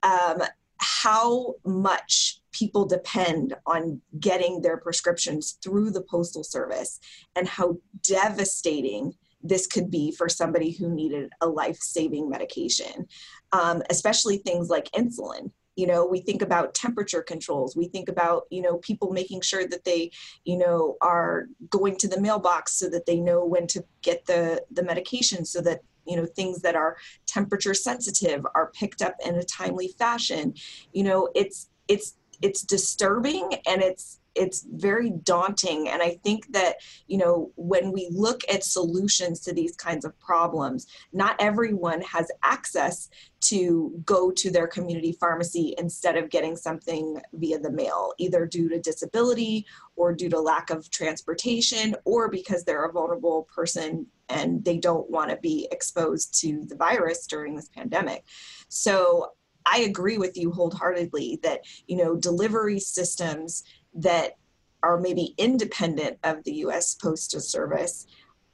um, 0.02 0.42
how 0.78 1.54
much 1.64 2.41
people 2.52 2.84
depend 2.84 3.54
on 3.66 4.00
getting 4.20 4.62
their 4.62 4.76
prescriptions 4.76 5.58
through 5.62 5.90
the 5.90 6.02
postal 6.02 6.44
service 6.44 7.00
and 7.34 7.48
how 7.48 7.76
devastating 8.02 9.14
this 9.44 9.66
could 9.66 9.90
be 9.90 10.12
for 10.12 10.28
somebody 10.28 10.70
who 10.70 10.88
needed 10.88 11.30
a 11.40 11.48
life-saving 11.48 12.28
medication 12.28 13.08
um, 13.52 13.82
especially 13.90 14.38
things 14.38 14.70
like 14.70 14.90
insulin. 14.92 15.50
You 15.76 15.86
know 15.86 16.06
we 16.06 16.20
think 16.20 16.42
about 16.42 16.74
temperature 16.74 17.22
controls. 17.22 17.74
We 17.74 17.88
think 17.88 18.10
about 18.10 18.44
you 18.50 18.60
know 18.60 18.76
people 18.78 19.10
making 19.10 19.40
sure 19.40 19.66
that 19.66 19.84
they 19.84 20.10
you 20.44 20.58
know 20.58 20.96
are 21.00 21.46
going 21.70 21.96
to 21.96 22.08
the 22.08 22.20
mailbox 22.20 22.74
so 22.74 22.90
that 22.90 23.06
they 23.06 23.18
know 23.18 23.44
when 23.46 23.66
to 23.68 23.82
get 24.02 24.26
the 24.26 24.62
the 24.70 24.82
medication 24.82 25.46
so 25.46 25.62
that 25.62 25.80
you 26.06 26.16
know 26.16 26.26
things 26.26 26.60
that 26.60 26.76
are 26.76 26.98
temperature 27.26 27.72
sensitive 27.72 28.44
are 28.54 28.70
picked 28.72 29.00
up 29.00 29.14
in 29.24 29.36
a 29.36 29.44
timely 29.44 29.88
fashion. 29.98 30.52
You 30.92 31.04
know 31.04 31.30
it's 31.34 31.70
it's 31.88 32.16
it's 32.42 32.62
disturbing 32.62 33.54
and 33.66 33.82
it's 33.82 34.18
it's 34.34 34.64
very 34.72 35.10
daunting. 35.10 35.88
And 35.88 36.02
i 36.02 36.18
think 36.24 36.52
that 36.52 36.76
you 37.06 37.18
know 37.18 37.52
when 37.56 37.92
we 37.92 38.08
look 38.10 38.40
at 38.52 38.64
solutions 38.64 39.40
to 39.40 39.52
these 39.52 39.76
kinds 39.76 40.04
of 40.04 40.18
problems 40.18 40.86
not 41.12 41.36
everyone 41.38 42.00
has 42.02 42.30
access 42.42 43.08
to 43.40 43.92
go 44.04 44.30
to 44.30 44.50
their 44.50 44.66
community 44.66 45.12
pharmacy 45.12 45.74
instead 45.78 46.16
of 46.16 46.30
getting 46.30 46.56
something 46.56 47.20
via 47.34 47.58
the 47.58 47.70
mail 47.70 48.12
either 48.18 48.46
due 48.46 48.68
to 48.68 48.78
disability 48.78 49.66
or 49.96 50.12
due 50.12 50.28
to 50.28 50.40
lack 50.40 50.70
of 50.70 50.88
transportation 50.90 51.94
or 52.04 52.28
because 52.28 52.64
they're 52.64 52.84
a 52.84 52.92
vulnerable 52.92 53.48
person 53.54 54.06
and 54.28 54.64
they 54.64 54.78
don't 54.78 55.10
want 55.10 55.30
to 55.30 55.36
be 55.36 55.68
exposed 55.70 56.40
to 56.40 56.64
the 56.66 56.76
virus 56.76 57.26
during 57.26 57.54
this 57.54 57.68
pandemic. 57.68 58.24
So 58.68 59.32
I 59.66 59.80
agree 59.80 60.18
with 60.18 60.36
you 60.36 60.50
wholeheartedly 60.50 61.40
that 61.42 61.60
you 61.86 61.96
know 61.96 62.16
delivery 62.16 62.80
systems 62.80 63.64
that 63.94 64.36
are 64.82 64.98
maybe 64.98 65.34
independent 65.38 66.18
of 66.24 66.42
the 66.44 66.52
U.S. 66.54 66.94
Postal 66.94 67.40
Service 67.40 68.06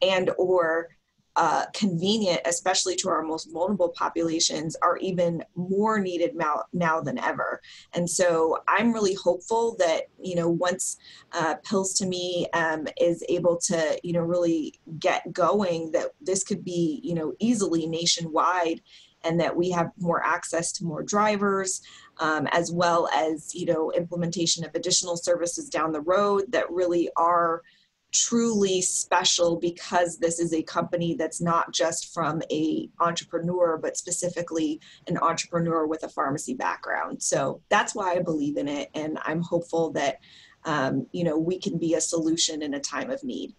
and 0.03 0.31
or 0.37 0.89
uh, 1.39 1.65
convenient, 1.73 2.41
especially 2.47 2.97
to 2.97 3.09
our 3.09 3.23
most 3.23 3.53
vulnerable 3.53 3.91
populations, 3.91 4.75
are 4.83 4.97
even 4.97 5.45
more 5.55 6.01
needed 6.01 6.35
now, 6.35 6.65
now 6.73 7.01
than 7.01 7.17
ever. 7.17 7.61
And 7.95 8.11
so 8.11 8.59
I'm 8.67 8.93
really 8.93 9.15
hopeful 9.15 9.77
that, 9.79 10.09
you 10.21 10.35
know, 10.35 10.49
once 10.49 10.97
uh, 11.31 11.55
Pills 11.65 11.95
to 11.95 12.07
Me 12.07 12.49
um, 12.55 12.89
is 13.01 13.23
able 13.29 13.57
to, 13.67 14.01
you 14.03 14.15
know, 14.15 14.23
really 14.23 14.81
get 14.99 15.33
going, 15.33 15.93
that 15.93 16.11
this 16.21 16.43
could 16.43 16.65
be, 16.65 17.01
you 17.05 17.15
know, 17.15 17.33
easily 17.39 17.87
nationwide 17.87 18.83
and 19.25 19.41
that 19.41 19.57
we 19.57 19.71
have 19.71 19.91
more 19.99 20.25
access 20.25 20.73
to 20.73 20.85
more 20.85 21.03
drivers 21.03 21.83
um, 22.19 22.47
as 22.49 22.73
well 22.73 23.09
as 23.15 23.55
you 23.55 23.67
know 23.67 23.93
implementation 23.93 24.65
of 24.65 24.75
additional 24.75 25.17
services 25.17 25.69
down 25.69 25.93
the 25.93 26.01
road 26.01 26.45
that 26.49 26.71
really 26.71 27.11
are 27.17 27.63
truly 28.11 28.81
special 28.81 29.57
because 29.57 30.17
this 30.19 30.39
is 30.39 30.55
a 30.55 30.63
company 30.63 31.15
that's 31.15 31.43
not 31.43 31.73
just 31.73 32.15
from 32.15 32.41
a 32.51 32.89
entrepreneur 33.01 33.77
but 33.77 33.99
specifically 33.99 34.81
an 35.09 35.19
entrepreneur 35.19 35.87
with 35.87 36.03
a 36.05 36.09
pharmacy 36.09 36.55
background. 36.55 37.23
So 37.23 37.61
that's 37.69 37.95
why 37.95 38.15
i 38.15 38.23
believe 38.23 38.57
in 38.57 38.69
it 38.69 38.91
and 38.95 39.19
i'm 39.25 39.43
hopeful 39.43 39.91
that 39.91 40.21
um, 40.65 41.07
you 41.13 41.25
know 41.25 41.39
we 41.39 41.59
can 41.59 41.79
be 41.79 41.95
a 41.95 42.01
solution 42.01 42.63
in 42.63 42.75
a 42.75 42.81
time 42.81 43.11
of 43.11 43.23
need 43.23 43.55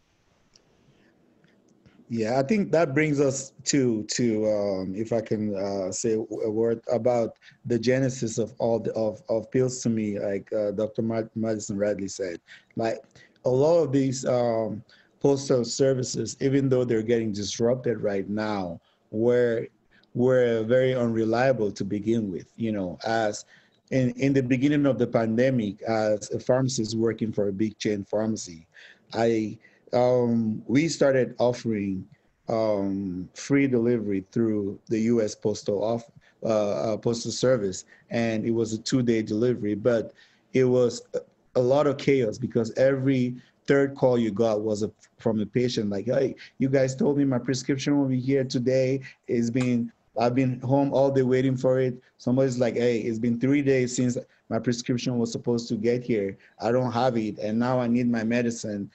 yeah 2.09 2.39
i 2.39 2.43
think 2.43 2.71
that 2.71 2.93
brings 2.93 3.19
us 3.19 3.53
to 3.63 4.03
to 4.03 4.45
um, 4.47 4.93
if 4.95 5.13
i 5.13 5.21
can 5.21 5.55
uh, 5.55 5.91
say 5.91 6.13
a 6.13 6.49
word 6.49 6.81
about 6.91 7.37
the 7.65 7.77
genesis 7.77 8.37
of 8.37 8.53
all 8.57 8.79
the 8.79 8.91
of, 8.93 9.21
of 9.29 9.49
pills 9.51 9.81
to 9.81 9.89
me 9.89 10.19
like 10.19 10.51
uh, 10.53 10.71
dr 10.71 11.01
madison 11.35 11.77
radley 11.77 12.07
said 12.07 12.39
like 12.75 12.97
a 13.45 13.49
lot 13.49 13.83
of 13.83 13.91
these 13.91 14.25
um, 14.25 14.83
postal 15.19 15.65
services, 15.65 16.37
even 16.39 16.69
though 16.69 16.83
they're 16.83 17.01
getting 17.01 17.31
disrupted 17.31 18.01
right 18.01 18.27
now, 18.29 18.79
were 19.11 19.67
were 20.15 20.63
very 20.63 20.95
unreliable 20.95 21.71
to 21.71 21.85
begin 21.85 22.31
with. 22.31 22.51
You 22.55 22.71
know, 22.71 22.97
as 23.05 23.45
in, 23.91 24.11
in 24.11 24.33
the 24.33 24.43
beginning 24.43 24.85
of 24.85 24.97
the 24.97 25.07
pandemic, 25.07 25.81
as 25.83 26.31
a 26.31 26.39
pharmacist 26.39 26.97
working 26.97 27.31
for 27.31 27.47
a 27.47 27.53
big 27.53 27.77
chain 27.77 28.03
pharmacy, 28.03 28.67
I 29.13 29.57
um, 29.93 30.63
we 30.67 30.87
started 30.87 31.35
offering 31.39 32.07
um, 32.47 33.29
free 33.35 33.67
delivery 33.67 34.25
through 34.31 34.79
the 34.87 34.99
U.S. 35.01 35.35
Postal 35.35 35.83
off, 35.83 36.03
uh, 36.43 36.93
uh, 36.93 36.97
Postal 36.97 37.31
Service, 37.31 37.85
and 38.09 38.45
it 38.45 38.51
was 38.51 38.73
a 38.73 38.77
two-day 38.77 39.21
delivery. 39.21 39.75
But 39.75 40.13
it 40.53 40.65
was 40.65 41.01
a 41.55 41.59
lot 41.59 41.87
of 41.87 41.97
chaos 41.97 42.37
because 42.37 42.71
every 42.75 43.35
third 43.67 43.95
call 43.95 44.17
you 44.17 44.31
got 44.31 44.61
was 44.61 44.81
a, 44.81 44.91
from 45.19 45.39
a 45.39 45.45
patient 45.45 45.89
like, 45.89 46.05
hey, 46.05 46.35
you 46.57 46.69
guys 46.69 46.95
told 46.95 47.17
me 47.17 47.25
my 47.25 47.37
prescription 47.37 47.99
will 47.99 48.07
be 48.07 48.19
here 48.19 48.43
today. 48.43 49.01
It's 49.27 49.51
been, 49.51 49.91
I've 50.19 50.35
been 50.35 50.59
home 50.59 50.93
all 50.93 51.09
day 51.09 51.21
waiting 51.21 51.55
for 51.55 51.79
it. 51.79 52.01
Somebody's 52.17 52.59
like, 52.59 52.75
hey, 52.75 52.99
it's 52.99 53.19
been 53.19 53.39
three 53.39 53.61
days 53.61 53.95
since 53.95 54.17
my 54.49 54.59
prescription 54.59 55.17
was 55.17 55.31
supposed 55.31 55.69
to 55.69 55.75
get 55.75 56.03
here. 56.03 56.37
I 56.61 56.71
don't 56.71 56.91
have 56.91 57.15
it, 57.17 57.37
and 57.37 57.57
now 57.57 57.79
I 57.79 57.87
need 57.87 58.09
my 58.09 58.23
medicine. 58.23 58.91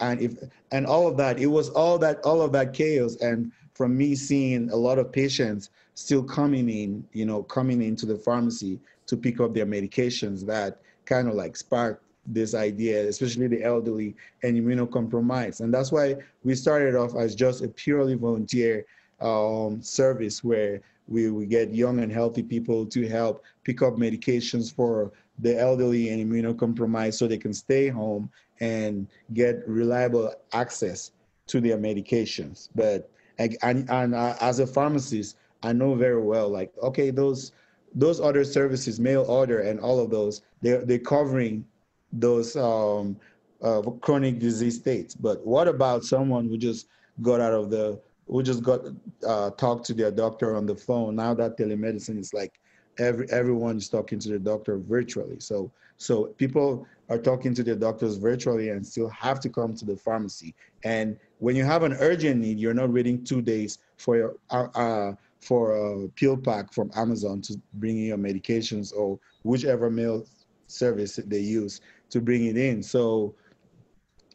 And 0.00 0.20
if 0.20 0.36
and 0.70 0.86
all 0.86 1.08
of 1.08 1.16
that, 1.16 1.40
it 1.40 1.46
was 1.46 1.70
all 1.70 1.98
that 1.98 2.20
all 2.24 2.40
of 2.42 2.52
that 2.52 2.72
chaos. 2.72 3.16
And 3.16 3.50
from 3.74 3.96
me 3.96 4.14
seeing 4.14 4.70
a 4.70 4.76
lot 4.76 4.98
of 4.98 5.10
patients 5.10 5.70
still 5.94 6.22
coming 6.22 6.68
in, 6.68 7.04
you 7.12 7.26
know, 7.26 7.42
coming 7.42 7.82
into 7.82 8.06
the 8.06 8.16
pharmacy 8.16 8.78
to 9.06 9.16
pick 9.16 9.40
up 9.40 9.54
their 9.54 9.66
medications, 9.66 10.46
that 10.46 10.80
kind 11.06 11.26
of 11.26 11.34
like 11.34 11.56
sparked 11.56 12.04
this 12.26 12.54
idea, 12.54 13.08
especially 13.08 13.48
the 13.48 13.64
elderly 13.64 14.14
and 14.44 14.56
immunocompromised. 14.56 15.60
And 15.60 15.74
that's 15.74 15.90
why 15.90 16.16
we 16.44 16.54
started 16.54 16.94
off 16.94 17.16
as 17.16 17.34
just 17.34 17.64
a 17.64 17.68
purely 17.68 18.14
volunteer 18.14 18.86
um, 19.22 19.82
service 19.82 20.42
where 20.42 20.80
we, 21.08 21.30
we 21.30 21.46
get 21.46 21.74
young 21.74 22.00
and 22.00 22.12
healthy 22.12 22.42
people 22.42 22.86
to 22.86 23.08
help 23.08 23.44
pick 23.64 23.82
up 23.82 23.94
medications 23.94 24.72
for 24.72 25.12
the 25.38 25.58
elderly 25.58 26.10
and 26.10 26.30
immunocompromised 26.30 27.14
so 27.14 27.26
they 27.26 27.38
can 27.38 27.54
stay 27.54 27.88
home 27.88 28.30
and 28.60 29.08
get 29.32 29.66
reliable 29.66 30.32
access 30.52 31.12
to 31.46 31.60
their 31.60 31.78
medications. 31.78 32.68
But 32.74 33.10
and, 33.38 33.56
and 33.90 34.14
uh, 34.14 34.36
as 34.40 34.60
a 34.60 34.66
pharmacist, 34.66 35.36
I 35.62 35.72
know 35.72 35.94
very 35.94 36.22
well, 36.22 36.48
like, 36.48 36.72
okay, 36.82 37.10
those 37.10 37.52
those 37.94 38.20
other 38.20 38.44
services, 38.44 38.98
mail 38.98 39.24
order 39.28 39.60
and 39.60 39.78
all 39.78 40.00
of 40.00 40.10
those, 40.10 40.42
they're, 40.62 40.84
they're 40.84 40.98
covering 40.98 41.64
those 42.12 42.56
um, 42.56 43.16
uh, 43.62 43.82
chronic 44.00 44.38
disease 44.38 44.76
states. 44.76 45.14
But 45.14 45.46
what 45.46 45.68
about 45.68 46.04
someone 46.04 46.48
who 46.48 46.56
just 46.56 46.86
got 47.20 47.40
out 47.40 47.52
of 47.52 47.70
the, 47.70 48.00
who 48.32 48.42
just 48.42 48.62
got 48.62 48.80
uh, 49.26 49.50
talked 49.50 49.84
to 49.86 49.94
their 49.94 50.10
doctor 50.10 50.56
on 50.56 50.64
the 50.64 50.74
phone? 50.74 51.16
Now 51.16 51.34
that 51.34 51.58
telemedicine 51.58 52.18
is 52.18 52.32
like 52.32 52.58
every 52.98 53.30
everyone 53.30 53.76
is 53.76 53.88
talking 53.90 54.18
to 54.20 54.30
the 54.30 54.38
doctor 54.38 54.78
virtually. 54.78 55.38
So 55.38 55.70
so 55.98 56.26
people 56.38 56.86
are 57.10 57.18
talking 57.18 57.52
to 57.54 57.62
their 57.62 57.76
doctors 57.76 58.16
virtually 58.16 58.70
and 58.70 58.84
still 58.84 59.10
have 59.10 59.38
to 59.40 59.50
come 59.50 59.74
to 59.74 59.84
the 59.84 59.96
pharmacy. 59.96 60.54
And 60.82 61.18
when 61.40 61.56
you 61.56 61.64
have 61.64 61.82
an 61.82 61.92
urgent 61.92 62.40
need, 62.40 62.58
you're 62.58 62.74
not 62.74 62.90
waiting 62.90 63.22
two 63.22 63.42
days 63.42 63.78
for 63.98 64.16
your 64.16 64.36
uh, 64.50 64.68
uh 64.74 65.12
for 65.40 65.76
a 65.76 66.08
PillPack 66.20 66.72
from 66.72 66.90
Amazon 66.96 67.42
to 67.42 67.60
bring 67.74 67.98
in 67.98 68.04
your 68.04 68.18
medications 68.18 68.94
or 68.94 69.18
whichever 69.42 69.90
mail 69.90 70.24
service 70.68 71.16
they 71.26 71.40
use 71.40 71.82
to 72.08 72.20
bring 72.20 72.46
it 72.46 72.56
in. 72.56 72.82
So 72.82 73.34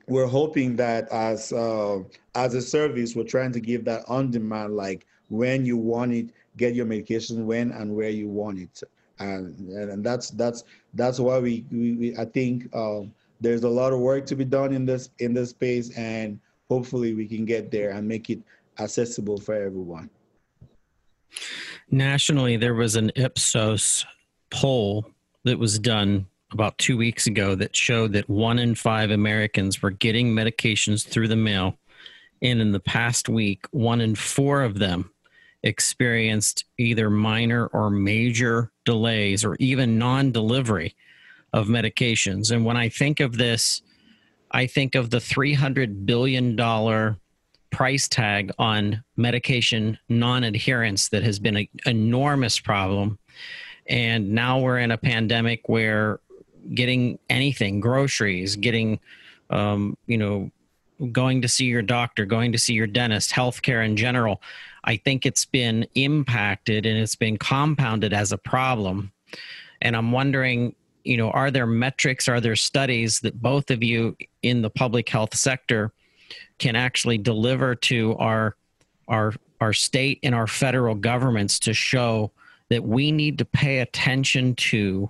we're 0.07 0.27
hoping 0.27 0.75
that 0.77 1.09
as 1.11 1.51
uh, 1.51 1.99
as 2.35 2.53
a 2.53 2.61
service, 2.61 3.15
we're 3.15 3.23
trying 3.23 3.51
to 3.51 3.59
give 3.59 3.85
that 3.85 4.03
on 4.07 4.31
demand, 4.31 4.75
like 4.75 5.05
when 5.29 5.65
you 5.65 5.77
want 5.77 6.13
it, 6.13 6.29
get 6.55 6.73
your 6.73 6.85
medication 6.85 7.45
when 7.45 7.71
and 7.71 7.93
where 7.93 8.09
you 8.09 8.29
want 8.29 8.59
it, 8.59 8.81
and 9.19 9.59
and 9.69 10.03
that's 10.03 10.29
that's 10.31 10.63
that's 10.93 11.19
why 11.19 11.39
we, 11.39 11.65
we, 11.71 11.93
we 11.93 12.17
I 12.17 12.25
think 12.25 12.73
um, 12.73 13.13
there's 13.41 13.63
a 13.63 13.69
lot 13.69 13.93
of 13.93 13.99
work 13.99 14.25
to 14.27 14.35
be 14.35 14.45
done 14.45 14.73
in 14.73 14.85
this 14.85 15.09
in 15.19 15.33
this 15.33 15.49
space, 15.49 15.95
and 15.97 16.39
hopefully 16.69 17.13
we 17.13 17.27
can 17.27 17.45
get 17.45 17.69
there 17.69 17.91
and 17.91 18.07
make 18.07 18.29
it 18.29 18.39
accessible 18.79 19.37
for 19.37 19.55
everyone. 19.55 20.09
Nationally, 21.91 22.57
there 22.57 22.73
was 22.73 22.95
an 22.95 23.11
Ipsos 23.15 24.05
poll 24.49 25.05
that 25.43 25.59
was 25.59 25.79
done 25.79 26.27
about 26.51 26.77
two 26.77 26.97
weeks 26.97 27.27
ago 27.27 27.55
that 27.55 27.75
showed 27.75 28.13
that 28.13 28.29
one 28.29 28.59
in 28.59 28.75
five 28.75 29.11
Americans 29.11 29.81
were 29.81 29.91
getting 29.91 30.33
medications 30.33 31.05
through 31.05 31.27
the 31.27 31.35
mail. 31.35 31.77
And 32.41 32.61
in 32.61 32.71
the 32.71 32.79
past 32.79 33.27
week, 33.27 33.65
one 33.71 33.99
in 34.01 34.15
four 34.15 34.61
of 34.61 34.79
them 34.79 35.11
experienced 35.63 36.65
either 36.77 37.09
minor 37.09 37.67
or 37.67 37.89
major 37.89 38.71
delays 38.85 39.43
or 39.43 39.55
even 39.59 39.97
non 39.97 40.31
delivery 40.31 40.95
of 41.53 41.67
medications. 41.67 42.51
And 42.51 42.63
when 42.65 42.77
I 42.77 42.89
think 42.89 43.19
of 43.19 43.37
this, 43.37 43.81
I 44.51 44.67
think 44.67 44.95
of 44.95 45.09
the 45.09 45.17
$300 45.17 46.05
billion 46.05 46.55
price 47.71 48.07
tag 48.07 48.51
on 48.57 49.03
medication 49.17 49.97
non 50.07 50.43
adherence 50.43 51.09
that 51.09 51.23
has 51.23 51.39
been 51.39 51.57
an 51.57 51.67
enormous 51.85 52.59
problem. 52.59 53.19
And 53.89 54.31
now 54.31 54.59
we're 54.59 54.79
in 54.79 54.91
a 54.91 54.97
pandemic 54.97 55.67
where 55.67 56.19
getting 56.73 57.19
anything, 57.29 57.79
groceries, 57.79 58.55
getting, 58.55 58.99
um, 59.49 59.97
you 60.07 60.17
know, 60.17 60.51
going 61.11 61.41
to 61.41 61.47
see 61.47 61.65
your 61.65 61.81
doctor, 61.81 62.25
going 62.25 62.51
to 62.51 62.57
see 62.57 62.73
your 62.73 62.87
dentist, 62.87 63.31
healthcare 63.31 63.85
in 63.85 63.95
general, 63.95 64.41
I 64.83 64.97
think 64.97 65.25
it's 65.25 65.45
been 65.45 65.85
impacted 65.95 66.85
and 66.85 66.97
it's 66.97 67.15
been 67.15 67.37
compounded 67.37 68.13
as 68.13 68.31
a 68.31 68.37
problem. 68.37 69.11
And 69.81 69.95
I'm 69.95 70.11
wondering, 70.11 70.75
you 71.03 71.17
know, 71.17 71.29
are 71.31 71.51
there 71.51 71.67
metrics, 71.67 72.27
are 72.27 72.41
there 72.41 72.55
studies 72.55 73.19
that 73.19 73.41
both 73.41 73.69
of 73.69 73.83
you 73.83 74.17
in 74.41 74.61
the 74.61 74.69
public 74.69 75.07
health 75.07 75.35
sector 75.35 75.91
can 76.57 76.75
actually 76.75 77.17
deliver 77.17 77.75
to 77.75 78.15
our 78.17 78.55
our 79.07 79.33
our 79.61 79.73
state 79.73 80.19
and 80.23 80.35
our 80.35 80.47
federal 80.47 80.95
governments 80.95 81.59
to 81.59 81.73
show 81.73 82.31
that 82.69 82.83
we 82.83 83.11
need 83.11 83.37
to 83.37 83.45
pay 83.45 83.79
attention 83.79 84.53
to 84.55 85.09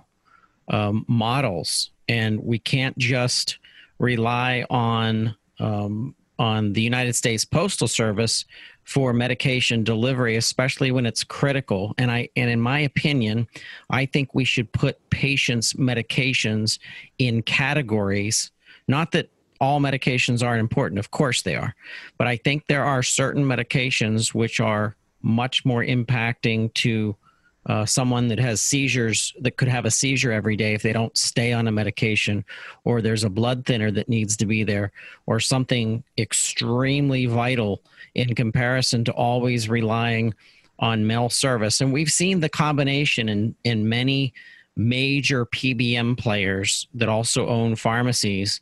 um, 0.70 1.04
models, 1.08 1.90
and 2.08 2.42
we 2.42 2.58
can't 2.58 2.96
just 2.98 3.58
rely 3.98 4.64
on 4.70 5.36
um, 5.58 6.14
on 6.38 6.72
the 6.72 6.82
United 6.82 7.14
States 7.14 7.44
Postal 7.44 7.88
Service 7.88 8.44
for 8.84 9.12
medication 9.12 9.82
delivery, 9.82 10.36
especially 10.36 10.90
when 10.92 11.04
it's 11.04 11.24
critical. 11.24 11.94
And 11.98 12.10
I 12.10 12.28
and 12.36 12.48
in 12.50 12.60
my 12.60 12.80
opinion, 12.80 13.46
I 13.90 14.06
think 14.06 14.34
we 14.34 14.44
should 14.44 14.72
put 14.72 15.10
patients' 15.10 15.74
medications 15.74 16.78
in 17.18 17.42
categories. 17.42 18.50
Not 18.86 19.12
that 19.12 19.30
all 19.60 19.80
medications 19.80 20.46
aren't 20.46 20.60
important, 20.60 21.00
of 21.00 21.10
course 21.10 21.42
they 21.42 21.56
are, 21.56 21.74
but 22.16 22.28
I 22.28 22.36
think 22.36 22.66
there 22.66 22.84
are 22.84 23.02
certain 23.02 23.44
medications 23.44 24.32
which 24.32 24.60
are 24.60 24.96
much 25.20 25.64
more 25.64 25.84
impacting 25.84 26.72
to 26.74 27.16
uh, 27.68 27.84
someone 27.84 28.28
that 28.28 28.38
has 28.38 28.60
seizures 28.60 29.34
that 29.40 29.56
could 29.56 29.68
have 29.68 29.84
a 29.84 29.90
seizure 29.90 30.32
every 30.32 30.56
day 30.56 30.74
if 30.74 30.82
they 30.82 30.92
don't 30.92 31.16
stay 31.16 31.52
on 31.52 31.68
a 31.68 31.72
medication, 31.72 32.44
or 32.84 33.02
there's 33.02 33.24
a 33.24 33.30
blood 33.30 33.66
thinner 33.66 33.90
that 33.90 34.08
needs 34.08 34.36
to 34.38 34.46
be 34.46 34.64
there, 34.64 34.90
or 35.26 35.38
something 35.38 36.02
extremely 36.16 37.26
vital 37.26 37.82
in 38.14 38.34
comparison 38.34 39.04
to 39.04 39.12
always 39.12 39.68
relying 39.68 40.34
on 40.78 41.06
mail 41.06 41.28
service. 41.28 41.80
And 41.80 41.92
we've 41.92 42.10
seen 42.10 42.40
the 42.40 42.48
combination 42.48 43.28
in, 43.28 43.54
in 43.64 43.88
many 43.88 44.32
major 44.76 45.44
PBM 45.44 46.16
players 46.16 46.88
that 46.94 47.08
also 47.08 47.46
own 47.48 47.76
pharmacies 47.76 48.60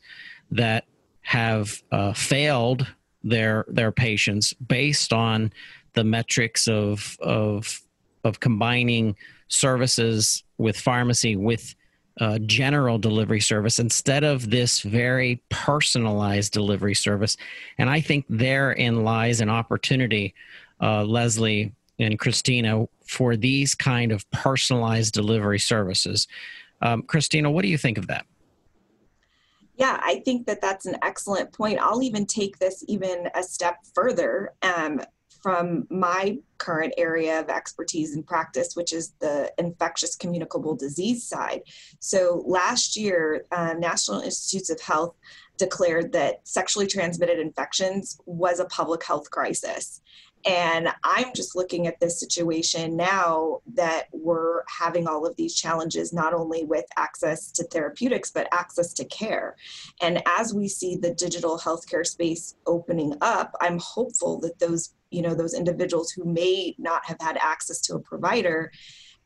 that 0.51 0.85
have 1.21 1.81
uh, 1.91 2.13
failed 2.13 2.87
their 3.23 3.65
their 3.67 3.91
patients 3.91 4.53
based 4.53 5.11
on 5.11 5.51
the 5.93 6.03
metrics 6.03 6.67
of 6.67 7.17
of 7.21 7.81
of 8.27 8.39
combining 8.39 9.15
services 9.47 10.43
with 10.57 10.77
pharmacy 10.79 11.35
with 11.35 11.73
uh, 12.19 12.39
general 12.39 12.97
delivery 12.97 13.39
service 13.39 13.79
instead 13.79 14.23
of 14.23 14.49
this 14.49 14.81
very 14.81 15.41
personalized 15.49 16.51
delivery 16.51 16.95
service. 16.95 17.37
And 17.77 17.89
I 17.89 18.01
think 18.01 18.25
therein 18.29 19.03
lies 19.03 19.39
an 19.39 19.49
opportunity, 19.49 20.33
uh, 20.81 21.03
Leslie 21.03 21.73
and 21.99 22.17
Christina, 22.17 22.87
for 23.05 23.35
these 23.35 23.75
kind 23.75 24.11
of 24.11 24.29
personalized 24.31 25.13
delivery 25.13 25.59
services. 25.59 26.27
Um, 26.81 27.03
Christina, 27.03 27.49
what 27.51 27.61
do 27.61 27.69
you 27.69 27.77
think 27.77 27.97
of 27.97 28.07
that? 28.07 28.25
Yeah, 29.75 29.99
I 30.01 30.21
think 30.25 30.47
that 30.47 30.59
that's 30.59 30.87
an 30.87 30.97
excellent 31.03 31.53
point. 31.53 31.77
I'll 31.79 32.01
even 32.01 32.25
take 32.25 32.57
this 32.57 32.83
even 32.87 33.29
a 33.35 33.43
step 33.43 33.77
further. 33.93 34.53
Um, 34.63 35.01
from 35.47 35.87
my 35.89 36.37
current 36.57 36.93
area 36.97 37.39
of 37.39 37.47
expertise 37.47 38.13
and 38.13 38.27
practice, 38.27 38.75
which 38.75 38.91
is 38.91 39.13
the 39.21 39.49
infectious 39.57 40.13
communicable 40.13 40.75
disease 40.75 41.23
side. 41.23 41.61
So 41.99 42.43
last 42.45 42.97
year, 42.97 43.45
uh, 43.53 43.73
National 43.79 44.19
Institutes 44.19 44.69
of 44.69 44.81
Health 44.81 45.15
declared 45.55 46.11
that 46.11 46.45
sexually 46.45 46.85
transmitted 46.85 47.39
infections 47.39 48.19
was 48.25 48.59
a 48.59 48.65
public 48.65 49.05
health 49.05 49.31
crisis. 49.31 50.01
And 50.45 50.89
I'm 51.03 51.33
just 51.35 51.55
looking 51.55 51.87
at 51.87 51.99
this 51.99 52.19
situation 52.19 52.95
now 52.95 53.59
that 53.73 54.07
we're 54.11 54.63
having 54.67 55.07
all 55.07 55.25
of 55.25 55.35
these 55.35 55.55
challenges, 55.55 56.13
not 56.13 56.33
only 56.33 56.63
with 56.63 56.85
access 56.95 57.51
to 57.53 57.63
therapeutics, 57.65 58.31
but 58.31 58.47
access 58.51 58.93
to 58.93 59.05
care. 59.05 59.55
And 60.01 60.21
as 60.25 60.53
we 60.53 60.67
see 60.67 60.95
the 60.95 61.13
digital 61.13 61.57
healthcare 61.57 62.05
space 62.05 62.55
opening 62.65 63.15
up, 63.21 63.53
I'm 63.59 63.79
hopeful 63.79 64.39
that 64.41 64.59
those, 64.59 64.93
you 65.11 65.21
know, 65.21 65.33
those 65.33 65.53
individuals 65.53 66.11
who 66.11 66.25
may 66.25 66.75
not 66.77 67.05
have 67.05 67.17
had 67.19 67.37
access 67.37 67.81
to 67.81 67.95
a 67.95 67.99
provider 67.99 68.71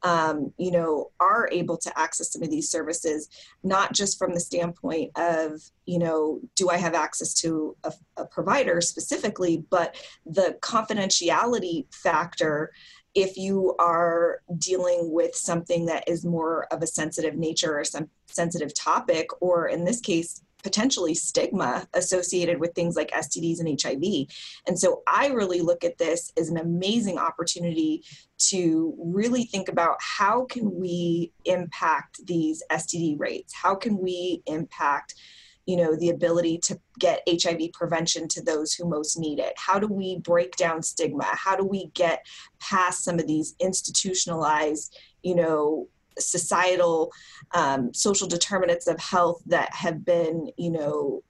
um, 0.04 0.52
you 0.58 0.72
know, 0.72 1.12
are 1.20 1.48
able 1.52 1.78
to 1.78 2.00
access 2.00 2.34
some 2.34 2.42
of 2.42 2.50
these 2.50 2.70
services, 2.70 3.30
not 3.64 3.94
just 3.94 4.18
from 4.18 4.34
the 4.34 4.40
standpoint 4.40 5.12
of, 5.16 5.62
you 5.86 6.00
know, 6.00 6.40
do 6.56 6.70
I 6.70 6.78
have 6.78 6.96
access 6.96 7.34
to 7.36 7.76
a, 7.84 7.94
a 8.18 8.26
provider 8.26 8.82
specifically, 8.82 9.64
but 9.70 9.96
the 10.26 10.58
confidentiality 10.62 11.86
factor 11.94 12.72
if 13.14 13.36
you 13.36 13.76
are 13.78 14.42
dealing 14.58 15.12
with 15.12 15.36
something 15.36 15.86
that 15.86 16.08
is 16.08 16.26
more 16.26 16.66
of 16.72 16.82
a 16.82 16.88
sensitive 16.88 17.36
nature 17.36 17.78
or 17.78 17.84
some 17.84 18.10
sensitive 18.28 18.74
topic, 18.74 19.28
or 19.42 19.68
in 19.68 19.84
this 19.84 20.00
case, 20.00 20.42
potentially 20.64 21.14
stigma 21.14 21.88
associated 21.94 22.60
with 22.60 22.74
things 22.74 22.96
like 22.96 23.12
STDs 23.12 23.60
and 23.60 23.82
HIV. 23.82 24.28
And 24.68 24.78
so 24.78 25.02
I 25.08 25.28
really 25.28 25.62
look 25.62 25.84
at 25.84 25.98
this 25.98 26.32
as 26.38 26.50
an 26.50 26.58
amazing 26.58 27.18
opportunity 27.18 28.04
to 28.50 28.96
really 28.98 29.44
think 29.44 29.70
about 29.70 29.98
how 30.00 30.46
can 30.46 30.80
we 30.80 31.32
impact 31.46 32.26
these 32.26 32.64
STD 32.72 33.20
rates? 33.20 33.54
How 33.54 33.76
can 33.76 33.98
we 33.98 34.42
impact 34.46 35.16
you 35.66 35.78
know 35.78 35.96
the 35.96 36.10
ability 36.10 36.58
to 36.58 36.80
get 37.00 37.22
hiv 37.28 37.60
prevention 37.74 38.28
to 38.28 38.42
those 38.44 38.74
who 38.74 38.90
most 38.90 39.18
need 39.18 39.40
it 39.40 39.54
how 39.58 39.78
do 39.78 39.88
we 39.88 40.18
break 40.20 40.56
down 40.56 40.82
stigma 40.82 41.24
how 41.24 41.56
do 41.56 41.64
we 41.64 41.86
get 41.94 42.26
past 42.60 43.04
some 43.04 43.20
of 43.20 43.28
these 43.28 43.56
institutionalized 43.60 44.98
you 45.22 45.36
know 45.36 45.88
societal 46.22 47.12
um, 47.54 47.94
social 47.94 48.28
determinants 48.28 48.88
of 48.88 49.00
health 49.00 49.42
that 49.46 49.74
have 49.74 50.06
been 50.06 50.50
you 50.58 50.72
know 50.72 51.24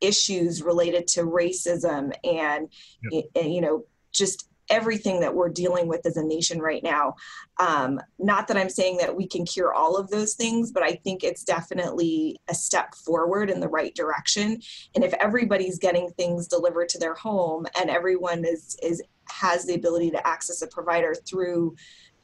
issues 0.00 0.62
related 0.62 1.06
to 1.08 1.22
racism 1.22 2.12
and 2.24 2.68
yep. 3.10 3.24
you 3.34 3.60
know 3.60 3.84
just 4.12 4.48
everything 4.70 5.20
that 5.20 5.34
we're 5.34 5.48
dealing 5.48 5.88
with 5.88 6.04
as 6.06 6.16
a 6.16 6.22
nation 6.22 6.60
right 6.60 6.82
now. 6.82 7.14
Um, 7.58 8.00
not 8.18 8.48
that 8.48 8.56
I'm 8.56 8.68
saying 8.68 8.98
that 8.98 9.16
we 9.16 9.26
can 9.26 9.44
cure 9.44 9.72
all 9.72 9.96
of 9.96 10.10
those 10.10 10.34
things, 10.34 10.70
but 10.72 10.82
I 10.82 10.92
think 10.92 11.24
it's 11.24 11.44
definitely 11.44 12.38
a 12.48 12.54
step 12.54 12.94
forward 12.94 13.50
in 13.50 13.60
the 13.60 13.68
right 13.68 13.94
direction. 13.94 14.60
And 14.94 15.04
if 15.04 15.14
everybody's 15.14 15.78
getting 15.78 16.10
things 16.10 16.48
delivered 16.48 16.88
to 16.90 16.98
their 16.98 17.14
home 17.14 17.66
and 17.78 17.90
everyone 17.90 18.44
is 18.44 18.76
is 18.82 19.02
has 19.30 19.66
the 19.66 19.74
ability 19.74 20.10
to 20.10 20.26
access 20.26 20.62
a 20.62 20.66
provider 20.66 21.14
through 21.14 21.74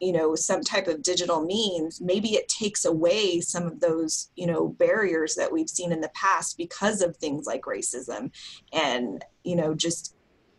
you 0.04 0.12
know 0.12 0.34
some 0.34 0.60
type 0.60 0.86
of 0.86 1.02
digital 1.02 1.44
means 1.44 2.00
maybe 2.00 2.34
it 2.34 2.46
takes 2.48 2.84
away 2.84 3.40
some 3.40 3.64
of 3.64 3.80
those 3.80 4.30
you 4.36 4.46
know 4.46 4.68
barriers 4.68 5.34
that 5.34 5.50
we've 5.50 5.70
seen 5.70 5.92
in 5.92 6.02
the 6.02 6.10
past 6.10 6.58
because 6.58 7.00
of 7.00 7.16
things 7.16 7.46
like 7.46 7.62
racism 7.62 8.30
and 8.72 9.24
you 9.44 9.56
know 9.56 9.74
just 9.74 10.13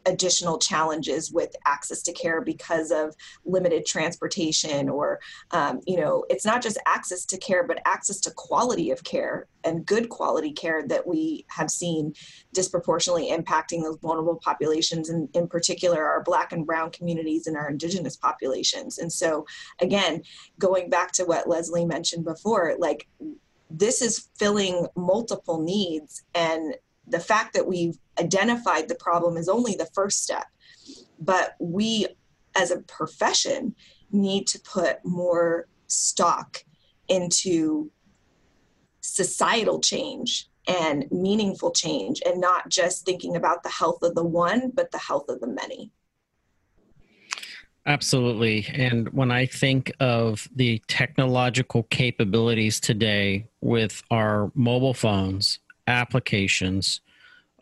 additional 0.05 0.57
challenges 0.57 1.31
with 1.31 1.55
access 1.65 2.01
to 2.03 2.13
care 2.13 2.41
because 2.41 2.91
of 2.91 3.15
limited 3.45 3.85
transportation 3.85 4.89
or 4.89 5.19
um, 5.51 5.79
you 5.85 5.97
know 5.97 6.25
it's 6.29 6.45
not 6.45 6.61
just 6.61 6.77
access 6.85 7.25
to 7.25 7.37
care 7.37 7.65
but 7.65 7.81
access 7.85 8.19
to 8.19 8.31
quality 8.31 8.91
of 8.91 9.03
care 9.03 9.47
and 9.63 9.85
good 9.85 10.09
quality 10.09 10.51
care 10.51 10.87
that 10.87 11.05
we 11.05 11.45
have 11.49 11.69
seen 11.71 12.13
disproportionately 12.53 13.31
impacting 13.31 13.81
those 13.81 13.97
vulnerable 14.01 14.39
populations 14.43 15.09
and 15.09 15.27
in 15.33 15.47
particular 15.47 16.05
our 16.05 16.23
black 16.23 16.51
and 16.51 16.65
brown 16.65 16.91
communities 16.91 17.47
and 17.47 17.57
our 17.57 17.69
indigenous 17.69 18.15
populations. 18.15 18.99
And 18.99 19.11
so 19.11 19.45
again 19.81 20.21
going 20.59 20.89
back 20.89 21.11
to 21.13 21.25
what 21.25 21.49
leslie 21.49 21.85
mentioned 21.85 22.25
before 22.25 22.75
like 22.77 23.07
this 23.69 24.01
is 24.01 24.29
filling 24.37 24.87
multiple 24.95 25.61
needs 25.61 26.23
and 26.35 26.75
the 27.07 27.19
fact 27.19 27.53
that 27.53 27.67
we've 27.67 27.97
identified 28.19 28.87
the 28.87 28.95
problem 28.95 29.37
is 29.37 29.49
only 29.49 29.75
the 29.75 29.89
first 29.93 30.23
step. 30.23 30.47
But 31.19 31.55
we, 31.59 32.07
as 32.55 32.71
a 32.71 32.79
profession, 32.79 33.75
need 34.11 34.47
to 34.47 34.59
put 34.59 34.97
more 35.05 35.67
stock 35.87 36.63
into 37.07 37.91
societal 39.01 39.79
change 39.79 40.49
and 40.67 41.05
meaningful 41.11 41.71
change 41.71 42.21
and 42.25 42.41
not 42.41 42.69
just 42.69 43.05
thinking 43.05 43.35
about 43.35 43.63
the 43.63 43.69
health 43.69 44.01
of 44.01 44.15
the 44.15 44.23
one, 44.23 44.71
but 44.73 44.91
the 44.91 44.97
health 44.97 45.29
of 45.29 45.39
the 45.39 45.47
many. 45.47 45.91
Absolutely. 47.87 48.65
And 48.73 49.09
when 49.09 49.29
I 49.29 49.45
think 49.45 49.91
of 49.99 50.49
the 50.55 50.81
technological 50.87 51.83
capabilities 51.83 52.79
today 52.79 53.47
with 53.61 54.01
our 54.09 54.51
mobile 54.55 54.95
phones, 54.95 55.59
applications, 55.87 57.01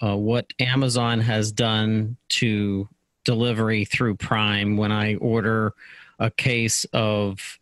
uh, 0.01 0.15
what 0.17 0.51
Amazon 0.59 1.19
has 1.19 1.51
done 1.51 2.17
to 2.29 2.87
delivery 3.23 3.85
through 3.85 4.15
Prime. 4.15 4.77
When 4.77 4.91
I 4.91 5.15
order 5.15 5.73
a 6.19 6.29
case 6.29 6.85
of 6.93 7.59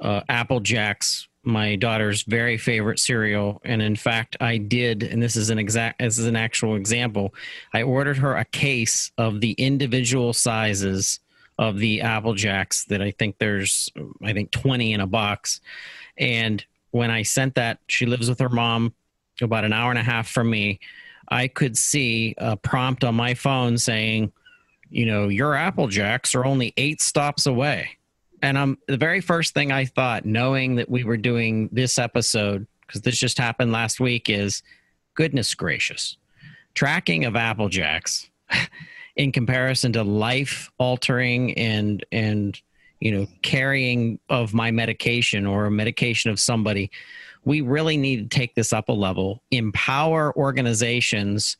uh, 0.00 0.22
Apple 0.28 0.60
Jacks, 0.60 1.28
my 1.42 1.76
daughter's 1.76 2.22
very 2.22 2.56
favorite 2.56 2.98
cereal, 2.98 3.60
and 3.64 3.82
in 3.82 3.96
fact, 3.96 4.36
I 4.40 4.56
did, 4.56 5.02
and 5.02 5.22
this 5.22 5.36
is 5.36 5.50
an 5.50 5.58
exact, 5.58 5.98
this 5.98 6.18
is 6.18 6.26
an 6.26 6.36
actual 6.36 6.76
example. 6.76 7.34
I 7.74 7.82
ordered 7.82 8.16
her 8.18 8.34
a 8.34 8.46
case 8.46 9.12
of 9.18 9.40
the 9.40 9.52
individual 9.52 10.32
sizes 10.32 11.20
of 11.58 11.78
the 11.78 12.00
Apple 12.00 12.34
Jacks 12.34 12.84
that 12.86 13.02
I 13.02 13.10
think 13.10 13.38
there's, 13.38 13.90
I 14.22 14.32
think, 14.32 14.50
20 14.52 14.94
in 14.94 15.00
a 15.00 15.06
box, 15.06 15.60
and 16.16 16.64
when 16.92 17.10
I 17.10 17.22
sent 17.22 17.56
that, 17.56 17.78
she 17.88 18.06
lives 18.06 18.28
with 18.28 18.38
her 18.38 18.48
mom 18.48 18.94
about 19.42 19.64
an 19.64 19.72
hour 19.72 19.90
and 19.90 19.98
a 19.98 20.02
half 20.02 20.28
from 20.28 20.50
me, 20.50 20.80
I 21.28 21.48
could 21.48 21.76
see 21.76 22.34
a 22.38 22.56
prompt 22.56 23.04
on 23.04 23.14
my 23.14 23.34
phone 23.34 23.78
saying, 23.78 24.32
you 24.90 25.06
know, 25.06 25.28
your 25.28 25.54
Apple 25.54 25.88
Jacks 25.88 26.34
are 26.34 26.44
only 26.44 26.72
eight 26.76 27.00
stops 27.00 27.46
away. 27.46 27.90
And 28.42 28.58
I'm 28.58 28.78
the 28.86 28.96
very 28.96 29.20
first 29.20 29.54
thing 29.54 29.72
I 29.72 29.86
thought, 29.86 30.26
knowing 30.26 30.76
that 30.76 30.90
we 30.90 31.02
were 31.02 31.16
doing 31.16 31.68
this 31.72 31.98
episode, 31.98 32.66
because 32.86 33.00
this 33.00 33.18
just 33.18 33.38
happened 33.38 33.72
last 33.72 34.00
week, 34.00 34.28
is 34.28 34.62
goodness 35.14 35.54
gracious. 35.54 36.18
Tracking 36.74 37.24
of 37.24 37.36
Apple 37.36 37.68
Jacks 37.68 38.28
in 39.16 39.32
comparison 39.32 39.92
to 39.92 40.04
life 40.04 40.70
altering 40.78 41.56
and 41.56 42.04
and 42.12 42.60
you 43.00 43.12
know 43.12 43.26
carrying 43.42 44.18
of 44.28 44.52
my 44.54 44.70
medication 44.70 45.46
or 45.46 45.66
a 45.66 45.70
medication 45.70 46.30
of 46.30 46.38
somebody 46.38 46.90
we 47.44 47.60
really 47.60 47.96
need 47.96 48.30
to 48.30 48.36
take 48.36 48.54
this 48.54 48.72
up 48.72 48.88
a 48.88 48.92
level, 48.92 49.42
empower 49.50 50.36
organizations 50.36 51.56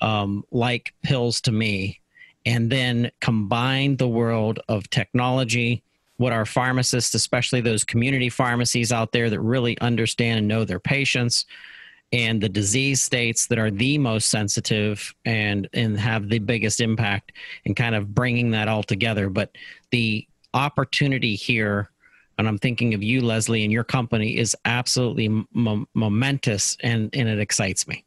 um, 0.00 0.44
like 0.50 0.94
Pills 1.02 1.40
to 1.42 1.52
Me, 1.52 2.00
and 2.44 2.70
then 2.70 3.10
combine 3.20 3.96
the 3.96 4.08
world 4.08 4.60
of 4.68 4.88
technology 4.90 5.82
what 6.16 6.32
our 6.32 6.46
pharmacists, 6.46 7.14
especially 7.14 7.60
those 7.60 7.84
community 7.84 8.28
pharmacies 8.28 8.92
out 8.92 9.12
there 9.12 9.28
that 9.28 9.40
really 9.40 9.78
understand 9.80 10.38
and 10.38 10.48
know 10.48 10.64
their 10.64 10.78
patients 10.78 11.46
and 12.12 12.40
the 12.40 12.48
disease 12.48 13.02
states 13.02 13.46
that 13.46 13.58
are 13.58 13.70
the 13.70 13.96
most 13.98 14.28
sensitive 14.28 15.14
and 15.24 15.68
and 15.72 15.98
have 15.98 16.28
the 16.28 16.38
biggest 16.38 16.80
impact 16.80 17.32
and 17.64 17.74
kind 17.74 17.94
of 17.94 18.14
bringing 18.14 18.50
that 18.50 18.68
all 18.68 18.82
together. 18.82 19.30
But 19.30 19.50
the 19.90 20.26
opportunity 20.54 21.34
here 21.34 21.90
and 22.38 22.48
i'm 22.48 22.58
thinking 22.58 22.94
of 22.94 23.02
you 23.02 23.20
leslie 23.20 23.64
and 23.64 23.72
your 23.72 23.84
company 23.84 24.36
is 24.36 24.56
absolutely 24.64 25.26
m- 25.26 25.86
momentous 25.94 26.76
and 26.82 27.10
and 27.14 27.28
it 27.28 27.38
excites 27.38 27.86
me. 27.86 28.04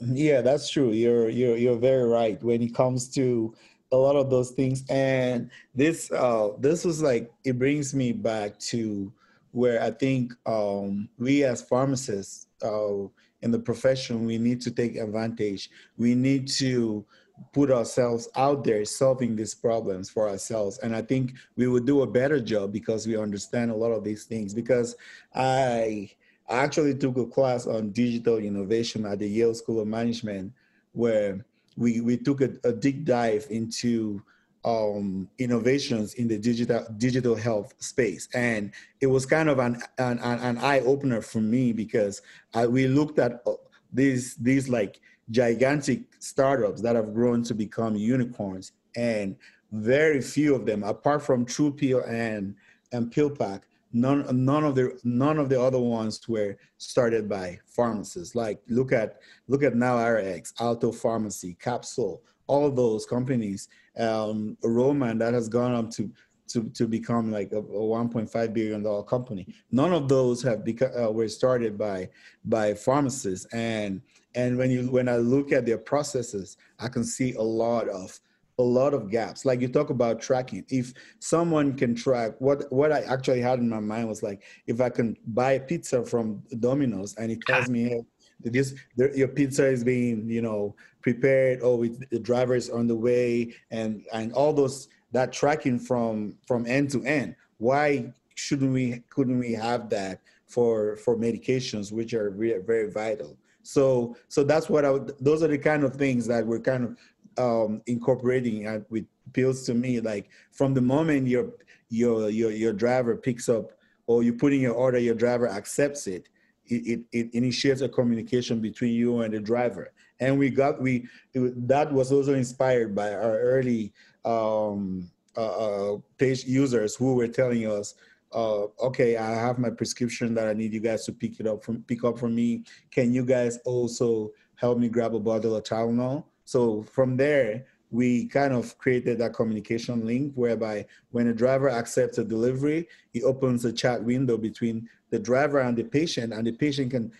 Yeah 0.00 0.42
that's 0.42 0.70
true. 0.70 0.92
You're 0.92 1.28
you're 1.28 1.56
you're 1.56 1.76
very 1.76 2.04
right 2.04 2.40
when 2.42 2.62
it 2.62 2.74
comes 2.74 3.08
to 3.14 3.54
a 3.90 3.96
lot 3.96 4.16
of 4.16 4.30
those 4.30 4.52
things. 4.52 4.84
And 4.88 5.50
this 5.74 6.10
uh 6.12 6.50
this 6.58 6.84
was 6.84 7.02
like 7.02 7.30
it 7.44 7.58
brings 7.58 7.94
me 7.94 8.12
back 8.12 8.58
to 8.58 9.12
where 9.52 9.82
i 9.82 9.90
think 9.90 10.34
um 10.44 11.08
we 11.18 11.42
as 11.42 11.62
pharmacists 11.62 12.48
uh 12.62 13.08
in 13.40 13.50
the 13.50 13.58
profession 13.58 14.26
we 14.26 14.36
need 14.38 14.60
to 14.60 14.70
take 14.70 14.96
advantage. 14.96 15.70
We 15.96 16.14
need 16.14 16.48
to 16.58 17.04
put 17.52 17.70
ourselves 17.70 18.28
out 18.36 18.64
there 18.64 18.84
solving 18.84 19.36
these 19.36 19.54
problems 19.54 20.10
for 20.10 20.28
ourselves. 20.28 20.78
And 20.78 20.94
i 20.94 21.02
think 21.02 21.34
we 21.56 21.66
would 21.68 21.86
do 21.86 22.02
a 22.02 22.06
better 22.06 22.40
job 22.40 22.72
because 22.72 23.06
we 23.06 23.16
understand 23.16 23.70
a 23.70 23.76
lot 23.76 23.92
of 23.92 24.04
these 24.04 24.24
things. 24.24 24.54
Because 24.54 24.96
i 25.34 26.10
actually 26.48 26.94
took 26.94 27.16
a 27.16 27.26
class 27.26 27.66
on 27.66 27.90
digital 27.90 28.38
innovation 28.38 29.04
at 29.04 29.18
the 29.18 29.28
Yale 29.28 29.54
School 29.54 29.80
of 29.80 29.88
Management 29.88 30.52
where 30.92 31.44
we, 31.76 32.00
we 32.00 32.16
took 32.16 32.40
a, 32.40 32.50
a 32.64 32.72
deep 32.72 33.04
dive 33.04 33.46
into 33.50 34.22
um, 34.64 35.28
innovations 35.38 36.14
in 36.14 36.28
the 36.28 36.38
digital 36.38 36.84
digital 36.96 37.36
health 37.36 37.74
space, 37.78 38.28
and 38.34 38.72
it 39.00 39.06
was 39.06 39.24
kind 39.24 39.48
of 39.48 39.58
an 39.58 39.80
an, 39.98 40.18
an 40.18 40.58
eye 40.58 40.80
opener 40.80 41.22
for 41.22 41.40
me 41.40 41.72
because 41.72 42.22
I, 42.54 42.66
we 42.66 42.88
looked 42.88 43.18
at 43.18 43.40
uh, 43.46 43.52
these 43.92 44.34
these 44.36 44.68
like 44.68 45.00
gigantic 45.30 46.02
startups 46.18 46.80
that 46.82 46.96
have 46.96 47.14
grown 47.14 47.42
to 47.44 47.54
become 47.54 47.96
unicorns, 47.96 48.72
and 48.96 49.36
very 49.72 50.20
few 50.20 50.54
of 50.54 50.64
them, 50.66 50.82
apart 50.82 51.22
from 51.22 51.44
TruePill 51.44 52.08
and 52.08 52.54
and 52.92 53.12
PillPack, 53.12 53.62
none 53.92 54.24
none 54.44 54.64
of 54.64 54.74
the 54.74 54.98
none 55.04 55.38
of 55.38 55.48
the 55.48 55.60
other 55.60 55.78
ones 55.78 56.26
were 56.28 56.56
started 56.78 57.28
by 57.28 57.58
pharmacists. 57.66 58.34
Like 58.34 58.60
look 58.68 58.92
at 58.92 59.20
look 59.46 59.62
at 59.62 59.74
now 59.74 59.98
rx 59.98 60.52
alto 60.60 60.92
pharmacy 60.92 61.56
capsule 61.60 62.22
all 62.46 62.70
those 62.70 63.04
companies 63.04 63.68
um 63.98 64.56
roman 64.62 65.18
that 65.18 65.34
has 65.34 65.48
gone 65.48 65.74
up 65.74 65.90
to 65.90 66.10
to, 66.48 66.68
to 66.70 66.86
become 66.86 67.30
like 67.30 67.52
a, 67.52 67.58
a 67.58 67.60
1.5 67.60 68.52
billion 68.52 68.82
dollar 68.82 69.02
company 69.02 69.46
none 69.70 69.92
of 69.92 70.08
those 70.08 70.42
have 70.42 70.64
become 70.64 70.90
uh, 70.98 71.10
were 71.10 71.28
started 71.28 71.78
by 71.78 72.08
by 72.44 72.74
pharmacists 72.74 73.46
and 73.52 74.00
and 74.34 74.56
when 74.56 74.70
you 74.70 74.90
when 74.90 75.08
i 75.08 75.16
look 75.16 75.52
at 75.52 75.66
their 75.66 75.78
processes 75.78 76.56
i 76.78 76.88
can 76.88 77.04
see 77.04 77.34
a 77.34 77.42
lot 77.42 77.88
of 77.88 78.18
a 78.58 78.62
lot 78.62 78.92
of 78.92 79.10
gaps. 79.10 79.44
Like 79.44 79.60
you 79.60 79.68
talk 79.68 79.90
about 79.90 80.20
tracking. 80.20 80.64
If 80.68 80.92
someone 81.20 81.76
can 81.76 81.94
track 81.94 82.32
what 82.38 82.70
what 82.72 82.92
I 82.92 83.02
actually 83.02 83.40
had 83.40 83.60
in 83.60 83.68
my 83.68 83.80
mind 83.80 84.08
was 84.08 84.22
like 84.22 84.42
if 84.66 84.80
I 84.80 84.90
can 84.90 85.16
buy 85.28 85.52
a 85.52 85.60
pizza 85.60 86.04
from 86.04 86.42
Domino's 86.58 87.14
and 87.16 87.30
it 87.30 87.38
tells 87.46 87.68
me 87.68 88.02
this 88.40 88.74
your 88.96 89.28
pizza 89.28 89.66
is 89.66 89.84
being 89.84 90.28
you 90.28 90.42
know 90.42 90.74
prepared 91.02 91.60
with 91.62 92.08
the 92.10 92.52
is 92.54 92.70
on 92.70 92.86
the 92.86 92.94
way 92.94 93.54
and 93.70 94.04
and 94.12 94.32
all 94.32 94.52
those 94.52 94.88
that 95.12 95.32
tracking 95.32 95.78
from 95.78 96.34
from 96.46 96.66
end 96.66 96.90
to 96.90 97.04
end. 97.04 97.34
Why 97.58 98.12
shouldn't 98.34 98.72
we 98.72 99.02
couldn't 99.10 99.38
we 99.38 99.52
have 99.52 99.88
that 99.90 100.20
for 100.46 100.96
for 100.96 101.16
medications 101.16 101.92
which 101.92 102.14
are 102.14 102.30
very, 102.30 102.62
very 102.62 102.90
vital? 102.90 103.36
So 103.62 104.16
so 104.28 104.44
that's 104.44 104.68
what 104.68 104.84
I 104.84 104.90
would, 104.90 105.12
those 105.20 105.42
are 105.42 105.48
the 105.48 105.58
kind 105.58 105.84
of 105.84 105.96
things 105.96 106.26
that 106.26 106.46
we're 106.46 106.60
kind 106.60 106.84
of 106.84 106.96
um, 107.38 107.82
incorporating 107.86 108.66
uh, 108.66 108.80
with 108.90 109.06
pills 109.32 109.64
to 109.66 109.74
me 109.74 110.00
like 110.00 110.28
from 110.52 110.74
the 110.74 110.80
moment 110.80 111.26
your 111.26 111.50
your 111.88 112.28
your 112.30 112.50
your 112.50 112.72
driver 112.72 113.16
picks 113.16 113.48
up 113.48 113.72
or 114.06 114.22
you 114.22 114.32
put 114.32 114.52
in 114.52 114.60
your 114.60 114.74
order 114.74 114.98
your 114.98 115.14
driver 115.14 115.48
accepts 115.48 116.06
it 116.06 116.28
it, 116.66 116.82
it, 116.86 117.00
it 117.12 117.34
initiates 117.34 117.80
a 117.80 117.88
communication 117.88 118.60
between 118.60 118.92
you 118.92 119.20
and 119.20 119.34
the 119.34 119.40
driver 119.40 119.92
and 120.20 120.38
we 120.38 120.50
got 120.50 120.80
we 120.80 121.06
that 121.34 121.92
was 121.92 122.10
also 122.12 122.34
inspired 122.34 122.94
by 122.94 123.12
our 123.12 123.38
early 123.38 123.92
um 124.24 125.10
uh, 125.36 125.40
uh 125.40 125.96
page 126.18 126.44
users 126.44 126.94
who 126.96 127.14
were 127.14 127.28
telling 127.28 127.66
us 127.66 127.94
uh, 128.32 128.66
okay, 128.80 129.16
I 129.16 129.30
have 129.30 129.58
my 129.58 129.70
prescription 129.70 130.34
that 130.34 130.48
I 130.48 130.52
need 130.52 130.72
you 130.72 130.80
guys 130.80 131.04
to 131.06 131.12
pick 131.12 131.40
it 131.40 131.46
up 131.46 131.64
from 131.64 131.82
pick 131.84 132.04
up 132.04 132.18
for 132.18 132.28
me. 132.28 132.64
Can 132.90 133.12
you 133.12 133.24
guys 133.24 133.58
also 133.64 134.32
help 134.56 134.78
me 134.78 134.88
grab 134.88 135.14
a 135.14 135.20
bottle 135.20 135.56
of 135.56 135.64
Tylenol? 135.64 136.24
So 136.44 136.82
from 136.82 137.16
there, 137.16 137.66
we 137.90 138.26
kind 138.26 138.52
of 138.52 138.76
created 138.76 139.18
that 139.18 139.32
communication 139.32 140.04
link 140.04 140.32
whereby 140.34 140.84
when 141.10 141.28
a 141.28 141.34
driver 141.34 141.70
accepts 141.70 142.18
a 142.18 142.24
delivery, 142.24 142.86
it 143.14 143.22
opens 143.22 143.64
a 143.64 143.72
chat 143.72 144.02
window 144.02 144.36
between 144.36 144.88
the 145.10 145.18
driver 145.18 145.60
and 145.60 145.76
the 145.76 145.84
patient, 145.84 146.34
and 146.34 146.46
the 146.46 146.52
patient 146.52 146.90
can 146.90 147.10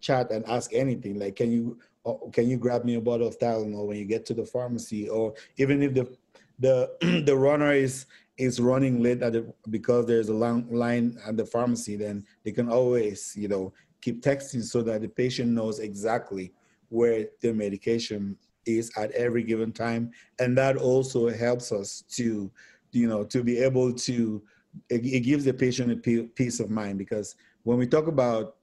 chat 0.00 0.30
and 0.30 0.46
ask 0.46 0.72
anything 0.72 1.18
like, 1.18 1.34
"Can 1.34 1.50
you 1.50 1.78
oh, 2.04 2.30
can 2.32 2.48
you 2.48 2.58
grab 2.58 2.84
me 2.84 2.94
a 2.94 3.00
bottle 3.00 3.26
of 3.26 3.38
Tylenol 3.38 3.88
when 3.88 3.96
you 3.96 4.04
get 4.04 4.24
to 4.26 4.34
the 4.34 4.44
pharmacy?" 4.44 5.08
Or 5.08 5.34
even 5.56 5.82
if 5.82 5.94
the 5.94 6.16
the 6.58 6.90
the 7.26 7.36
runner 7.36 7.72
is 7.72 8.06
is 8.36 8.58
running 8.58 9.00
late 9.00 9.22
at 9.22 9.32
the, 9.32 9.52
because 9.70 10.06
there's 10.06 10.28
a 10.28 10.34
long 10.34 10.66
line 10.70 11.16
at 11.24 11.36
the 11.36 11.46
pharmacy, 11.46 11.96
then 11.96 12.24
they 12.44 12.52
can 12.52 12.68
always 12.68 13.34
you 13.36 13.48
know 13.48 13.72
keep 14.00 14.22
texting 14.22 14.62
so 14.62 14.82
that 14.82 15.00
the 15.00 15.08
patient 15.08 15.50
knows 15.50 15.78
exactly 15.78 16.52
where 16.88 17.26
the 17.40 17.52
medication 17.52 18.36
is 18.66 18.90
at 18.96 19.10
every 19.12 19.42
given 19.42 19.72
time. 19.72 20.10
And 20.38 20.56
that 20.58 20.76
also 20.76 21.28
helps 21.28 21.72
us 21.72 22.04
to 22.10 22.50
you 22.92 23.08
know 23.08 23.24
to 23.24 23.42
be 23.42 23.58
able 23.58 23.92
to 23.92 24.42
it, 24.90 25.04
it 25.04 25.20
gives 25.20 25.44
the 25.44 25.54
patient 25.54 25.92
a 25.92 25.96
peace 25.96 26.60
of 26.60 26.70
mind 26.70 26.98
because 26.98 27.36
when 27.62 27.78
we 27.78 27.86
talk 27.86 28.06
about 28.08 28.56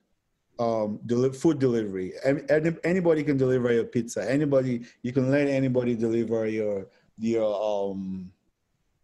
um, 0.59 0.99
deli- 1.05 1.31
food 1.31 1.57
delivery 1.59 2.13
any, 2.23 2.71
anybody 2.83 3.23
can 3.23 3.37
deliver 3.37 3.71
your 3.73 3.85
pizza. 3.85 4.29
Anybody 4.29 4.83
you 5.01 5.11
can 5.11 5.31
let 5.31 5.47
anybody 5.47 5.95
deliver 5.95 6.45
your 6.45 6.87
your 7.17 7.89
um 7.89 8.31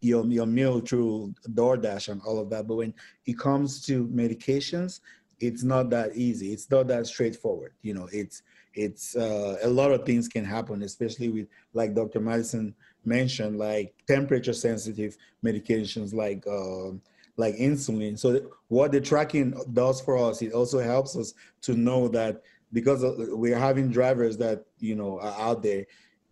your 0.01 0.25
your 0.25 0.45
meal 0.45 0.79
through 0.79 1.33
DoorDash 1.49 2.09
and 2.09 2.21
all 2.21 2.39
of 2.39 2.49
that 2.49 2.67
but 2.67 2.75
when 2.75 2.93
it 3.25 3.37
comes 3.37 3.81
to 3.85 4.07
medications 4.07 4.99
it's 5.39 5.63
not 5.63 5.89
that 5.89 6.15
easy 6.15 6.53
it's 6.53 6.69
not 6.69 6.87
that 6.87 7.07
straightforward 7.07 7.73
you 7.81 7.93
know 7.93 8.07
it's 8.11 8.41
it's 8.77 9.15
uh, 9.15 9.57
a 9.63 9.67
lot 9.67 9.91
of 9.91 10.05
things 10.05 10.27
can 10.27 10.45
happen, 10.45 10.83
especially 10.83 11.29
with 11.29 11.47
like 11.73 11.95
Dr. 11.95 12.19
Madison 12.19 12.75
mentioned, 13.05 13.57
like 13.57 13.93
temperature 14.07 14.53
sensitive 14.53 15.17
medications 15.43 16.13
like 16.13 16.45
uh, 16.47 16.91
like 17.37 17.55
insulin. 17.55 18.17
So 18.17 18.51
what 18.67 18.91
the 18.91 19.01
tracking 19.01 19.59
does 19.73 19.99
for 19.99 20.17
us, 20.17 20.41
it 20.41 20.53
also 20.53 20.79
helps 20.79 21.17
us 21.17 21.33
to 21.63 21.73
know 21.73 22.07
that 22.09 22.43
because 22.71 23.03
we're 23.17 23.57
having 23.57 23.89
drivers 23.89 24.37
that 24.37 24.63
you 24.79 24.95
know 24.95 25.19
are 25.19 25.35
out 25.39 25.63
there, 25.63 25.85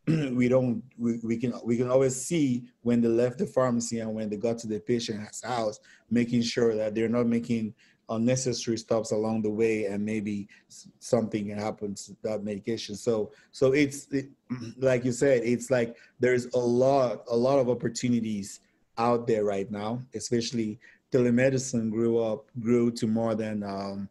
we 0.33 0.47
don't 0.47 0.83
we, 0.97 1.19
we 1.23 1.37
can 1.37 1.53
we 1.63 1.77
can 1.77 1.89
always 1.89 2.15
see 2.15 2.63
when 2.81 3.01
they 3.01 3.07
left 3.07 3.39
the 3.39 3.45
pharmacy 3.45 3.99
and 3.99 4.13
when 4.13 4.29
they 4.29 4.37
got 4.37 4.57
to 4.59 4.67
the 4.67 4.79
patient's 4.79 5.43
house, 5.43 5.79
making 6.09 6.41
sure 6.41 6.75
that 6.75 6.93
they're 6.93 7.09
not 7.09 7.27
making 7.27 7.73
unnecessary 8.09 8.77
stops 8.77 9.11
along 9.11 9.41
the 9.41 9.49
way 9.49 9.85
and 9.85 10.05
maybe 10.05 10.47
something 10.99 11.49
happens 11.49 12.05
to 12.05 12.15
that 12.21 12.43
medication. 12.43 12.95
So 12.95 13.31
so 13.51 13.71
it's 13.71 14.07
it, 14.11 14.29
like 14.77 15.05
you 15.05 15.11
said 15.11 15.41
it's 15.43 15.71
like 15.71 15.95
there's 16.19 16.45
a 16.53 16.59
lot 16.59 17.23
a 17.27 17.35
lot 17.35 17.59
of 17.59 17.69
opportunities 17.69 18.59
out 18.97 19.27
there 19.27 19.43
right 19.43 19.69
now 19.69 19.99
especially 20.13 20.79
telemedicine 21.11 21.91
grew 21.91 22.19
up 22.19 22.49
grew 22.59 22.89
to 22.91 23.07
more 23.07 23.35
than 23.35 23.61
um, 23.63 24.07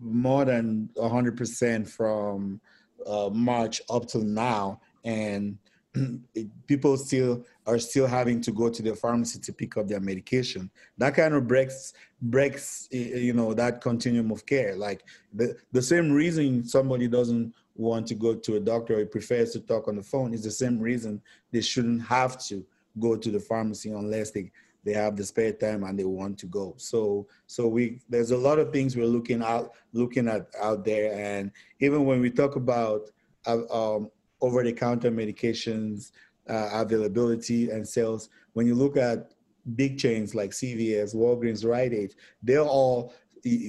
more 0.00 0.44
than 0.44 0.88
100% 0.96 1.88
from 1.88 2.60
uh, 3.06 3.28
march 3.32 3.82
up 3.90 4.06
till 4.06 4.22
now 4.22 4.80
and 5.04 5.58
people 6.66 6.96
still 6.96 7.44
are 7.66 7.78
still 7.78 8.06
having 8.06 8.40
to 8.40 8.52
go 8.52 8.68
to 8.68 8.82
the 8.82 8.94
pharmacy 8.94 9.38
to 9.38 9.52
pick 9.52 9.76
up 9.76 9.88
their 9.88 10.00
medication. 10.00 10.70
That 10.98 11.14
kind 11.14 11.34
of 11.34 11.46
breaks 11.46 11.92
breaks 12.22 12.88
you 12.90 13.32
know 13.32 13.54
that 13.54 13.80
continuum 13.80 14.30
of 14.30 14.44
care. 14.46 14.74
Like 14.76 15.04
the 15.32 15.56
the 15.72 15.82
same 15.82 16.10
reason 16.12 16.64
somebody 16.64 17.08
doesn't 17.08 17.54
want 17.76 18.06
to 18.06 18.14
go 18.14 18.34
to 18.34 18.56
a 18.56 18.60
doctor 18.60 18.98
or 18.98 19.06
prefers 19.06 19.52
to 19.52 19.60
talk 19.60 19.88
on 19.88 19.96
the 19.96 20.02
phone 20.02 20.32
is 20.32 20.44
the 20.44 20.50
same 20.50 20.78
reason 20.78 21.20
they 21.52 21.60
shouldn't 21.60 22.02
have 22.02 22.38
to 22.46 22.64
go 23.00 23.16
to 23.16 23.30
the 23.30 23.40
pharmacy 23.40 23.90
unless 23.90 24.30
they 24.30 24.50
they 24.84 24.92
have 24.92 25.16
the 25.16 25.24
spare 25.24 25.52
time 25.52 25.82
and 25.84 25.98
they 25.98 26.04
want 26.04 26.38
to 26.38 26.46
go. 26.46 26.74
So 26.76 27.26
so 27.46 27.66
we 27.68 28.00
there's 28.08 28.32
a 28.32 28.36
lot 28.36 28.58
of 28.58 28.72
things 28.72 28.96
we're 28.96 29.06
looking 29.06 29.42
out 29.42 29.72
looking 29.92 30.28
at 30.28 30.48
out 30.60 30.84
there, 30.84 31.12
and 31.14 31.50
even 31.80 32.04
when 32.04 32.20
we 32.20 32.30
talk 32.30 32.56
about 32.56 33.10
uh, 33.46 33.96
um, 33.96 34.10
over 34.44 34.62
the 34.62 34.72
counter 34.72 35.10
medications 35.10 36.12
uh, 36.48 36.68
availability 36.72 37.70
and 37.70 37.86
sales. 37.86 38.28
When 38.52 38.66
you 38.66 38.74
look 38.74 38.96
at 38.96 39.32
big 39.74 39.98
chains 39.98 40.34
like 40.34 40.50
CVS, 40.50 41.14
Walgreens, 41.14 41.64
Rite 41.64 41.94
Aid, 41.94 42.14
they're 42.42 42.60
all 42.60 43.14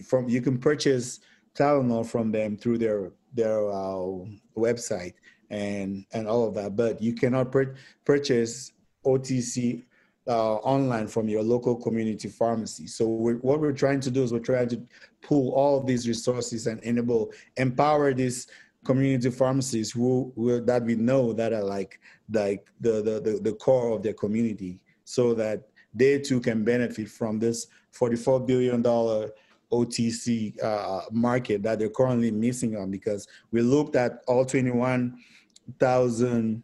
from 0.07 0.29
you 0.29 0.41
can 0.41 0.57
purchase 0.57 1.19
Tylenol 1.57 2.05
from 2.05 2.31
them 2.31 2.57
through 2.57 2.77
their 2.77 3.11
their 3.33 3.69
uh, 3.69 4.25
website 4.57 5.13
and 5.49 6.05
and 6.13 6.27
all 6.27 6.47
of 6.47 6.53
that, 6.55 6.75
but 6.75 7.01
you 7.01 7.13
cannot 7.13 7.51
pur- 7.51 7.75
purchase 8.03 8.73
OTC 9.05 9.83
uh, 10.27 10.55
online 10.55 11.07
from 11.07 11.29
your 11.29 11.43
local 11.43 11.75
community 11.75 12.27
pharmacy. 12.27 12.87
So 12.87 13.07
we're, 13.07 13.35
what 13.35 13.59
we're 13.59 13.71
trying 13.71 13.99
to 14.01 14.11
do 14.11 14.23
is 14.23 14.33
we're 14.33 14.39
trying 14.39 14.69
to 14.69 14.81
pull 15.21 15.51
all 15.53 15.77
of 15.77 15.85
these 15.85 16.07
resources 16.07 16.67
and 16.67 16.81
enable, 16.83 17.31
empower 17.57 18.13
these 18.13 18.47
community 18.85 19.29
pharmacies 19.29 19.91
who, 19.91 20.31
who 20.35 20.61
that 20.61 20.83
we 20.83 20.95
know 20.95 21.33
that 21.33 21.51
are 21.51 21.63
like 21.63 21.99
like 22.31 22.65
the, 22.79 23.01
the 23.01 23.19
the 23.19 23.39
the 23.41 23.51
core 23.53 23.95
of 23.95 24.03
their 24.03 24.13
community, 24.13 24.79
so 25.03 25.33
that 25.33 25.67
they 25.93 26.19
too 26.19 26.39
can 26.39 26.63
benefit 26.63 27.09
from 27.09 27.39
this 27.39 27.67
44 27.91 28.39
billion 28.41 28.81
dollar 28.81 29.31
OTC 29.71 30.63
uh, 30.63 31.01
market 31.11 31.63
that 31.63 31.79
they're 31.79 31.89
currently 31.89 32.29
missing 32.31 32.77
on 32.77 32.91
because 32.91 33.27
we 33.51 33.61
looked 33.61 33.95
at 33.95 34.21
all 34.27 34.45
21,000 34.45 36.63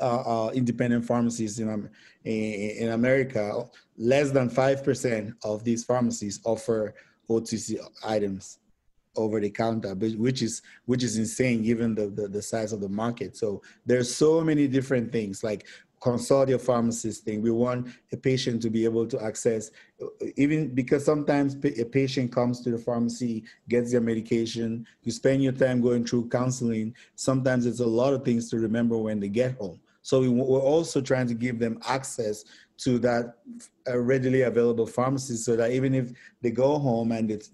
uh, 0.00 0.04
uh, 0.04 0.50
independent 0.50 1.04
pharmacies 1.04 1.58
in, 1.58 1.68
um, 1.68 1.88
in, 2.24 2.76
in 2.78 2.92
America. 2.92 3.64
Less 3.96 4.30
than 4.30 4.48
5% 4.50 5.34
of 5.44 5.64
these 5.64 5.84
pharmacies 5.84 6.40
offer 6.44 6.94
OTC 7.28 7.78
items 8.04 8.58
over 9.16 9.40
the 9.40 9.50
counter, 9.50 9.94
which 9.94 10.42
is 10.42 10.62
which 10.86 11.02
is 11.02 11.18
insane 11.18 11.62
given 11.62 11.94
the, 11.94 12.08
the, 12.08 12.28
the 12.28 12.42
size 12.42 12.72
of 12.72 12.80
the 12.80 12.88
market. 12.88 13.36
So 13.36 13.62
there's 13.86 14.14
so 14.14 14.40
many 14.40 14.66
different 14.68 15.12
things 15.12 15.44
like 15.44 15.66
consult 16.04 16.50
your 16.50 16.58
pharmacist 16.58 17.24
thing. 17.24 17.40
We 17.40 17.50
want 17.50 17.88
a 18.12 18.16
patient 18.16 18.60
to 18.62 18.70
be 18.70 18.84
able 18.84 19.06
to 19.06 19.24
access, 19.24 19.70
even 20.36 20.74
because 20.74 21.02
sometimes 21.02 21.54
a 21.54 21.84
patient 21.84 22.30
comes 22.30 22.60
to 22.60 22.70
the 22.70 22.78
pharmacy, 22.78 23.44
gets 23.70 23.90
their 23.90 24.02
medication, 24.02 24.86
you 25.02 25.12
spend 25.12 25.42
your 25.42 25.52
time 25.52 25.80
going 25.80 26.04
through 26.04 26.28
counseling. 26.28 26.94
Sometimes 27.14 27.64
it's 27.64 27.80
a 27.80 27.86
lot 27.86 28.12
of 28.12 28.22
things 28.22 28.50
to 28.50 28.58
remember 28.58 28.98
when 28.98 29.18
they 29.18 29.30
get 29.30 29.56
home. 29.56 29.80
So 30.02 30.20
we, 30.20 30.28
are 30.28 30.68
also 30.74 31.00
trying 31.00 31.28
to 31.28 31.34
give 31.34 31.58
them 31.58 31.78
access 31.88 32.44
to 32.76 32.98
that 32.98 33.38
readily 33.88 34.42
available 34.42 34.86
pharmacy 34.86 35.36
so 35.36 35.56
that 35.56 35.70
even 35.70 35.94
if 35.94 36.12
they 36.42 36.50
go 36.50 36.78
home 36.78 37.12
and 37.12 37.30
it's, 37.30 37.50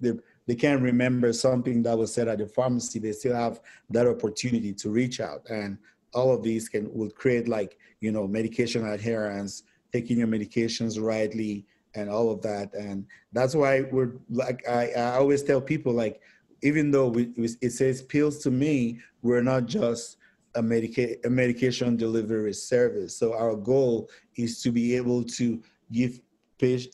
they 0.50 0.56
can't 0.56 0.82
remember 0.82 1.32
something 1.32 1.80
that 1.80 1.96
was 1.96 2.12
said 2.12 2.26
at 2.26 2.38
the 2.38 2.46
pharmacy, 2.46 2.98
they 2.98 3.12
still 3.12 3.36
have 3.36 3.60
that 3.88 4.08
opportunity 4.08 4.72
to 4.72 4.90
reach 4.90 5.20
out. 5.20 5.48
And 5.48 5.78
all 6.12 6.34
of 6.34 6.42
these 6.42 6.68
can 6.68 6.92
will 6.92 7.08
create 7.08 7.46
like 7.46 7.78
you 8.00 8.10
know 8.10 8.26
medication 8.26 8.84
adherence 8.84 9.62
taking 9.92 10.18
your 10.18 10.26
medications 10.26 11.00
rightly 11.00 11.64
and 11.94 12.10
all 12.10 12.32
of 12.32 12.42
that. 12.42 12.74
And 12.74 13.06
that's 13.32 13.54
why 13.54 13.82
we're 13.92 14.14
like 14.28 14.68
i, 14.68 14.90
I 14.90 15.18
always 15.18 15.44
tell 15.44 15.60
people 15.60 15.92
like 15.92 16.20
even 16.62 16.90
though 16.90 17.06
we, 17.06 17.30
it 17.36 17.70
says 17.70 18.02
pills 18.02 18.38
to 18.38 18.50
me 18.50 18.98
we're 19.22 19.44
not 19.44 19.66
just 19.66 20.16
a, 20.56 20.62
medica- 20.62 21.24
a 21.24 21.30
medication 21.30 21.96
delivery 21.96 22.54
service. 22.54 23.16
So 23.16 23.34
our 23.34 23.54
goal 23.54 24.10
is 24.34 24.60
to 24.62 24.72
be 24.72 24.96
able 24.96 25.22
to 25.38 25.62
give 25.92 26.20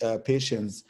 uh, 0.03 0.19
patients 0.19 0.85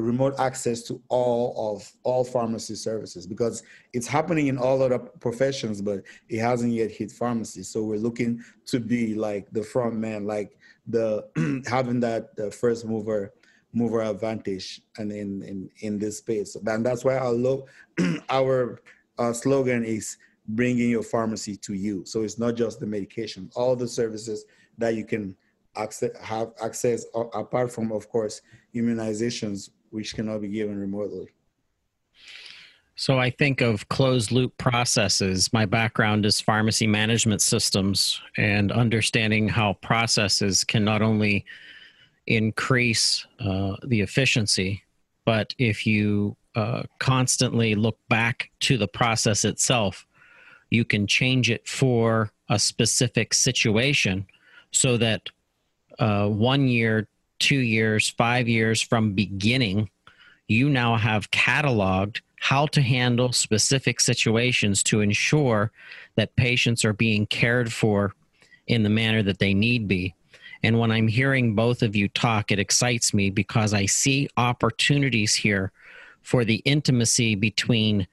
remote 0.00 0.34
access 0.38 0.82
to 0.82 1.00
all 1.08 1.74
of 1.74 1.90
all 2.02 2.24
pharmacy 2.24 2.74
services 2.74 3.26
because 3.26 3.62
it's 3.92 4.06
happening 4.06 4.46
in 4.46 4.56
all 4.56 4.82
other 4.82 4.98
professions 4.98 5.82
but 5.82 6.02
it 6.28 6.40
hasn't 6.40 6.72
yet 6.72 6.90
hit 6.90 7.12
pharmacy. 7.12 7.62
So 7.62 7.82
we're 7.82 7.98
looking 7.98 8.42
to 8.66 8.80
be 8.80 9.14
like 9.14 9.50
the 9.52 9.62
front 9.62 9.96
man 9.96 10.26
like 10.26 10.56
the 10.86 11.26
having 11.66 12.00
that 12.00 12.34
the 12.36 12.50
first 12.50 12.86
mover 12.86 13.34
mover 13.74 14.02
advantage 14.02 14.80
and 14.98 15.12
in 15.12 15.42
in 15.42 15.70
in 15.80 15.98
this 15.98 16.18
space. 16.18 16.56
And 16.56 16.84
that's 16.84 17.04
why 17.04 17.18
our 17.18 17.32
lo- 17.32 17.66
our 18.30 18.80
uh, 19.18 19.32
slogan 19.32 19.84
is 19.84 20.16
bringing 20.48 20.90
your 20.90 21.02
pharmacy 21.02 21.56
to 21.56 21.74
you. 21.74 22.04
So 22.04 22.22
it's 22.22 22.38
not 22.38 22.56
just 22.56 22.80
the 22.80 22.86
medication 22.86 23.50
all 23.54 23.76
the 23.76 23.88
services 23.88 24.46
that 24.78 24.94
you 24.94 25.04
can 25.04 25.36
access 25.76 26.10
have 26.20 26.52
access 26.62 27.04
apart 27.14 27.72
from 27.72 27.92
of 27.92 28.08
course 28.08 28.42
immunizations 28.74 29.70
which 29.92 30.14
cannot 30.14 30.40
be 30.40 30.48
given 30.48 30.78
remotely. 30.78 31.28
So 32.96 33.18
I 33.18 33.30
think 33.30 33.60
of 33.60 33.88
closed 33.88 34.32
loop 34.32 34.56
processes. 34.58 35.52
My 35.52 35.66
background 35.66 36.26
is 36.26 36.40
pharmacy 36.40 36.86
management 36.86 37.40
systems 37.40 38.20
and 38.36 38.70
understanding 38.70 39.48
how 39.48 39.74
processes 39.74 40.64
can 40.64 40.84
not 40.84 41.02
only 41.02 41.44
increase 42.26 43.26
uh, 43.40 43.76
the 43.84 44.00
efficiency, 44.00 44.82
but 45.24 45.54
if 45.58 45.86
you 45.86 46.36
uh, 46.54 46.82
constantly 46.98 47.74
look 47.74 47.98
back 48.08 48.50
to 48.60 48.76
the 48.76 48.88
process 48.88 49.44
itself, 49.44 50.06
you 50.70 50.84
can 50.84 51.06
change 51.06 51.50
it 51.50 51.66
for 51.66 52.30
a 52.48 52.58
specific 52.58 53.34
situation 53.34 54.26
so 54.70 54.96
that 54.96 55.28
uh, 55.98 56.28
one 56.28 56.68
year, 56.68 57.08
two 57.42 57.58
years, 57.58 58.08
five 58.08 58.48
years 58.48 58.80
from 58.80 59.14
beginning, 59.14 59.90
you 60.46 60.70
now 60.70 60.96
have 60.96 61.30
cataloged 61.32 62.20
how 62.38 62.66
to 62.66 62.80
handle 62.80 63.32
specific 63.32 64.00
situations 64.00 64.82
to 64.84 65.00
ensure 65.00 65.72
that 66.14 66.34
patients 66.36 66.84
are 66.84 66.92
being 66.92 67.26
cared 67.26 67.72
for 67.72 68.14
in 68.68 68.84
the 68.84 68.88
manner 68.88 69.22
that 69.24 69.40
they 69.40 69.52
need 69.52 69.88
be. 69.88 70.14
And 70.62 70.78
when 70.78 70.92
I'm 70.92 71.08
hearing 71.08 71.56
both 71.56 71.82
of 71.82 71.96
you 71.96 72.08
talk, 72.08 72.52
it 72.52 72.60
excites 72.60 73.12
me 73.12 73.28
because 73.28 73.74
I 73.74 73.86
see 73.86 74.28
opportunities 74.36 75.34
here 75.34 75.72
for 76.22 76.44
the 76.44 76.62
intimacy 76.64 77.34
between 77.34 78.06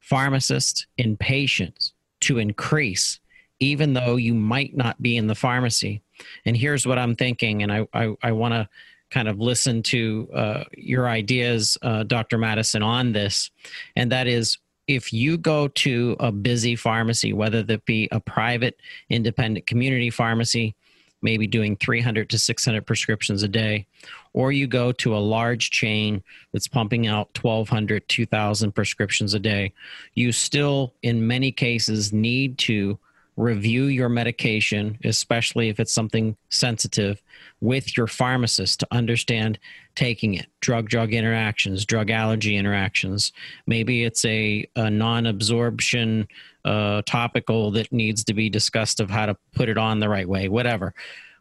pharmacists 0.00 0.86
and 0.98 1.18
patients 1.18 1.92
to 2.22 2.38
increase, 2.38 3.20
even 3.60 3.92
though 3.92 4.16
you 4.16 4.34
might 4.34 4.76
not 4.76 5.00
be 5.00 5.16
in 5.16 5.28
the 5.28 5.36
pharmacy. 5.36 6.02
And 6.44 6.56
here's 6.56 6.86
what 6.86 6.98
I'm 6.98 7.16
thinking, 7.16 7.62
and 7.62 7.72
I, 7.72 7.86
I, 7.92 8.14
I 8.22 8.32
want 8.32 8.54
to 8.54 8.68
kind 9.10 9.28
of 9.28 9.38
listen 9.38 9.82
to 9.82 10.28
uh, 10.34 10.64
your 10.76 11.08
ideas, 11.08 11.76
uh, 11.82 12.02
Dr. 12.04 12.38
Madison, 12.38 12.82
on 12.82 13.12
this, 13.12 13.50
and 13.96 14.10
that 14.12 14.26
is 14.26 14.58
if 14.88 15.12
you 15.12 15.38
go 15.38 15.68
to 15.68 16.16
a 16.18 16.32
busy 16.32 16.76
pharmacy, 16.76 17.32
whether 17.32 17.62
that 17.62 17.84
be 17.84 18.08
a 18.10 18.20
private 18.20 18.80
independent 19.10 19.66
community 19.66 20.10
pharmacy, 20.10 20.74
maybe 21.22 21.46
doing 21.46 21.76
300 21.76 22.28
to 22.30 22.38
600 22.38 22.84
prescriptions 22.84 23.42
a 23.42 23.48
day, 23.48 23.86
or 24.32 24.50
you 24.50 24.66
go 24.66 24.90
to 24.92 25.16
a 25.16 25.18
large 25.18 25.70
chain 25.70 26.22
that's 26.52 26.66
pumping 26.66 27.06
out 27.06 27.28
1,200, 27.40 28.08
2,000 28.08 28.72
prescriptions 28.72 29.34
a 29.34 29.38
day, 29.38 29.72
you 30.14 30.32
still, 30.32 30.94
in 31.02 31.26
many 31.26 31.52
cases, 31.52 32.12
need 32.12 32.58
to 32.58 32.98
review 33.36 33.84
your 33.84 34.08
medication, 34.08 34.98
especially 35.04 35.68
if 35.68 35.80
it's 35.80 35.92
something 35.92 36.36
sensitive, 36.50 37.22
with 37.60 37.96
your 37.96 38.06
pharmacist 38.06 38.80
to 38.80 38.88
understand 38.90 39.58
taking 39.94 40.34
it, 40.34 40.46
drug 40.60 40.88
drug 40.88 41.12
interactions, 41.12 41.84
drug 41.84 42.10
allergy 42.10 42.56
interactions. 42.56 43.32
Maybe 43.66 44.04
it's 44.04 44.24
a, 44.24 44.66
a 44.76 44.90
non 44.90 45.26
absorption 45.26 46.28
uh, 46.64 47.02
topical 47.06 47.70
that 47.72 47.92
needs 47.92 48.24
to 48.24 48.34
be 48.34 48.50
discussed 48.50 49.00
of 49.00 49.10
how 49.10 49.26
to 49.26 49.36
put 49.54 49.68
it 49.68 49.78
on 49.78 50.00
the 50.00 50.08
right 50.08 50.28
way, 50.28 50.48
whatever. 50.48 50.94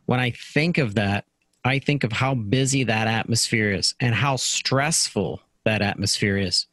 When 0.05 0.19
I 0.19 0.31
think 0.31 0.77
of 0.77 0.95
that, 0.95 1.25
I 1.63 1.79
think 1.79 2.03
of 2.03 2.11
how 2.11 2.33
busy 2.35 2.83
that 2.85 3.07
atmosphere 3.07 3.71
is 3.71 3.93
and 3.99 4.15
how 4.15 4.35
stressful 4.35 5.41
that 5.63 5.81
atmosphere 5.81 6.37
is. 6.37 6.65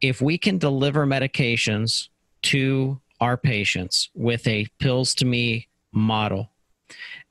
If 0.00 0.20
we 0.20 0.38
can 0.38 0.58
deliver 0.58 1.06
medications 1.06 2.08
to 2.42 3.00
our 3.20 3.36
patients 3.36 4.10
with 4.14 4.46
a 4.46 4.66
pills 4.78 5.14
to 5.14 5.24
me 5.24 5.68
model 5.92 6.50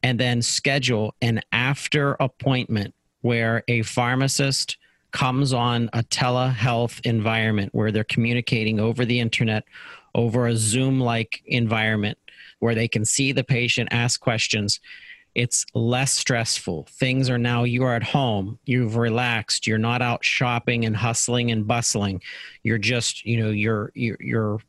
and 0.04 0.20
then 0.20 0.42
schedule 0.42 1.16
an 1.22 1.42
after 1.52 2.14
appointment 2.20 2.94
where 3.22 3.64
a 3.68 3.82
pharmacist 3.82 4.78
comes 5.12 5.54
on 5.54 5.90
a 5.94 6.04
telehealth 6.04 7.04
environment 7.06 7.74
where 7.74 7.92
they're 7.92 8.04
communicating 8.04 8.80
over 8.80 9.06
the 9.06 9.20
internet 9.20 9.64
over 10.14 10.48
a 10.48 10.56
zoom 10.56 11.00
like 11.00 11.42
environment 11.46 12.18
where 12.60 12.76
they 12.76 12.88
can 12.88 13.06
see 13.06 13.32
the 13.32 13.44
patient 13.44 13.90
ask 13.92 14.20
questions. 14.20 14.80
It's 15.34 15.66
less 15.74 16.14
stressful. 16.14 16.88
Things 16.90 17.30
are 17.30 17.38
now 17.38 17.64
you 17.64 17.84
are 17.84 17.96
at 17.96 18.04
home 18.04 18.58
you've 18.66 18.96
relaxed 18.96 19.68
you're 19.68 19.78
not 19.78 20.02
out 20.02 20.24
shopping 20.24 20.86
and 20.86 20.96
hustling 20.96 21.52
and 21.52 21.68
bustling. 21.68 22.22
You're 22.64 22.78
just 22.78 23.26
you 23.26 23.42
know 23.42 23.50
you're 23.50 23.92
you're, 23.96 24.18
you're 24.20 24.60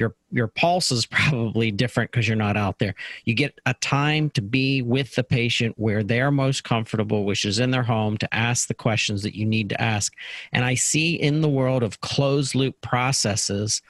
your 0.00 0.14
your 0.32 0.48
pulse 0.48 0.90
is 0.90 1.06
probably 1.06 1.70
different 1.70 2.10
because 2.10 2.26
you're 2.26 2.36
not 2.36 2.56
out 2.56 2.78
there 2.78 2.94
you 3.26 3.34
get 3.34 3.60
a 3.66 3.74
time 3.74 4.30
to 4.30 4.40
be 4.40 4.82
with 4.82 5.14
the 5.14 5.22
patient 5.22 5.74
where 5.78 6.02
they're 6.02 6.30
most 6.30 6.64
comfortable 6.64 7.24
which 7.24 7.44
is 7.44 7.60
in 7.60 7.70
their 7.70 7.82
home 7.82 8.16
to 8.16 8.34
ask 8.34 8.66
the 8.66 8.74
questions 8.74 9.22
that 9.22 9.36
you 9.36 9.44
need 9.44 9.68
to 9.68 9.80
ask 9.80 10.14
and 10.52 10.64
i 10.64 10.74
see 10.74 11.14
in 11.14 11.42
the 11.42 11.48
world 11.48 11.82
of 11.82 12.00
closed 12.00 12.54
loop 12.54 12.80
processes 12.80 13.82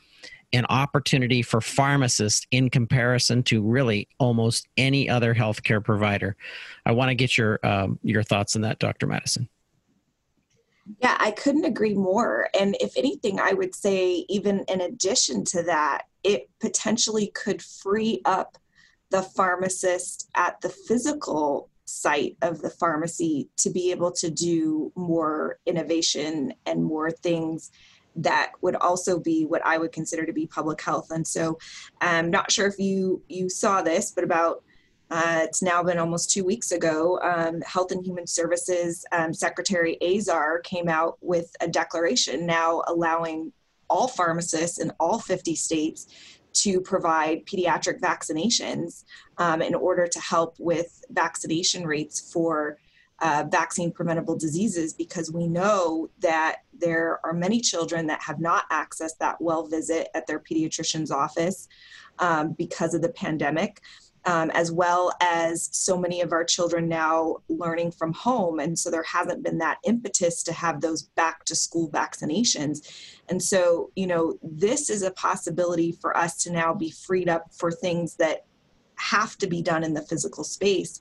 an 0.52 0.66
opportunity 0.68 1.42
for 1.42 1.60
pharmacists 1.60 2.44
in 2.50 2.68
comparison 2.68 3.40
to 3.44 3.62
really 3.62 4.08
almost 4.18 4.66
any 4.76 5.08
other 5.08 5.32
healthcare 5.32 5.82
provider. 5.82 6.36
I 6.84 6.90
want 6.90 7.10
to 7.10 7.14
get 7.14 7.38
your 7.38 7.60
um, 7.62 8.00
your 8.02 8.24
thoughts 8.24 8.56
on 8.56 8.62
that, 8.62 8.80
Dr. 8.80 9.06
Madison. 9.06 9.48
Yeah, 10.98 11.16
I 11.18 11.30
couldn't 11.30 11.64
agree 11.64 11.94
more. 11.94 12.48
And 12.58 12.76
if 12.80 12.96
anything, 12.96 13.38
I 13.38 13.52
would 13.52 13.74
say, 13.74 14.24
even 14.28 14.64
in 14.68 14.80
addition 14.80 15.44
to 15.46 15.62
that, 15.64 16.02
it 16.24 16.48
potentially 16.60 17.28
could 17.28 17.62
free 17.62 18.22
up 18.24 18.58
the 19.10 19.22
pharmacist 19.22 20.28
at 20.34 20.60
the 20.60 20.68
physical 20.68 21.68
site 21.84 22.36
of 22.42 22.60
the 22.62 22.70
pharmacy 22.70 23.48
to 23.56 23.70
be 23.70 23.90
able 23.90 24.12
to 24.12 24.30
do 24.30 24.92
more 24.96 25.58
innovation 25.66 26.54
and 26.66 26.84
more 26.84 27.10
things 27.10 27.70
that 28.16 28.52
would 28.60 28.76
also 28.76 29.18
be 29.18 29.44
what 29.44 29.64
I 29.64 29.78
would 29.78 29.92
consider 29.92 30.26
to 30.26 30.32
be 30.32 30.46
public 30.46 30.80
health. 30.80 31.10
And 31.10 31.26
so 31.26 31.58
I'm 32.00 32.30
not 32.30 32.50
sure 32.50 32.66
if 32.66 32.78
you 32.78 33.22
you 33.28 33.48
saw 33.48 33.82
this, 33.82 34.12
but 34.12 34.24
about 34.24 34.64
uh, 35.10 35.40
it's 35.42 35.62
now 35.62 35.82
been 35.82 35.98
almost 35.98 36.30
two 36.30 36.44
weeks 36.44 36.70
ago. 36.70 37.18
Um, 37.22 37.60
Health 37.62 37.90
and 37.90 38.04
Human 38.04 38.26
Services 38.26 39.04
um, 39.12 39.34
Secretary 39.34 39.98
Azar 40.02 40.60
came 40.60 40.88
out 40.88 41.18
with 41.20 41.50
a 41.60 41.68
declaration 41.68 42.46
now 42.46 42.82
allowing 42.86 43.52
all 43.88 44.06
pharmacists 44.06 44.78
in 44.78 44.92
all 45.00 45.18
50 45.18 45.56
states 45.56 46.06
to 46.52 46.80
provide 46.80 47.44
pediatric 47.46 48.00
vaccinations 48.00 49.04
um, 49.38 49.62
in 49.62 49.74
order 49.74 50.06
to 50.06 50.20
help 50.20 50.54
with 50.58 51.04
vaccination 51.10 51.84
rates 51.84 52.32
for 52.32 52.78
uh, 53.20 53.44
vaccine 53.50 53.92
preventable 53.92 54.36
diseases 54.36 54.94
because 54.94 55.30
we 55.30 55.46
know 55.46 56.08
that 56.20 56.58
there 56.72 57.20
are 57.24 57.34
many 57.34 57.60
children 57.60 58.06
that 58.06 58.22
have 58.22 58.40
not 58.40 58.68
accessed 58.70 59.18
that 59.18 59.40
well 59.40 59.66
visit 59.66 60.08
at 60.14 60.26
their 60.26 60.40
pediatrician's 60.40 61.10
office 61.10 61.68
um, 62.18 62.52
because 62.52 62.94
of 62.94 63.02
the 63.02 63.10
pandemic 63.10 63.82
um, 64.26 64.50
as 64.50 64.70
well 64.70 65.12
as 65.20 65.68
so 65.72 65.96
many 65.96 66.20
of 66.20 66.32
our 66.32 66.44
children 66.44 66.88
now 66.88 67.36
learning 67.48 67.90
from 67.90 68.12
home. 68.12 68.60
And 68.60 68.78
so 68.78 68.90
there 68.90 69.02
hasn't 69.02 69.42
been 69.42 69.58
that 69.58 69.78
impetus 69.84 70.42
to 70.44 70.52
have 70.52 70.80
those 70.80 71.02
back 71.02 71.44
to 71.46 71.54
school 71.54 71.90
vaccinations. 71.90 72.86
And 73.28 73.42
so, 73.42 73.90
you 73.96 74.06
know, 74.06 74.38
this 74.42 74.90
is 74.90 75.02
a 75.02 75.12
possibility 75.12 75.92
for 75.92 76.16
us 76.16 76.42
to 76.42 76.52
now 76.52 76.74
be 76.74 76.90
freed 76.90 77.28
up 77.28 77.46
for 77.54 77.72
things 77.72 78.16
that 78.16 78.44
have 78.96 79.38
to 79.38 79.46
be 79.46 79.62
done 79.62 79.82
in 79.82 79.94
the 79.94 80.02
physical 80.02 80.44
space, 80.44 81.00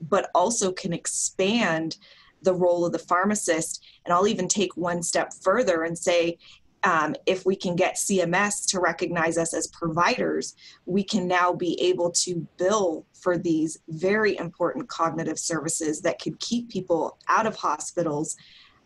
but 0.00 0.30
also 0.34 0.70
can 0.70 0.92
expand 0.92 1.96
the 2.42 2.54
role 2.54 2.86
of 2.86 2.92
the 2.92 2.98
pharmacist. 2.98 3.84
And 4.04 4.14
I'll 4.14 4.28
even 4.28 4.48
take 4.48 4.76
one 4.76 5.02
step 5.02 5.32
further 5.42 5.82
and 5.82 5.98
say, 5.98 6.38
um, 6.82 7.14
if 7.26 7.44
we 7.44 7.56
can 7.56 7.76
get 7.76 7.96
CMS 7.96 8.66
to 8.70 8.80
recognize 8.80 9.36
us 9.36 9.52
as 9.52 9.66
providers, 9.68 10.54
we 10.86 11.04
can 11.04 11.26
now 11.26 11.52
be 11.52 11.80
able 11.80 12.10
to 12.10 12.46
bill 12.56 13.06
for 13.12 13.36
these 13.36 13.78
very 13.88 14.36
important 14.38 14.88
cognitive 14.88 15.38
services 15.38 16.00
that 16.02 16.20
could 16.20 16.38
keep 16.40 16.70
people 16.70 17.18
out 17.28 17.46
of 17.46 17.56
hospitals 17.56 18.36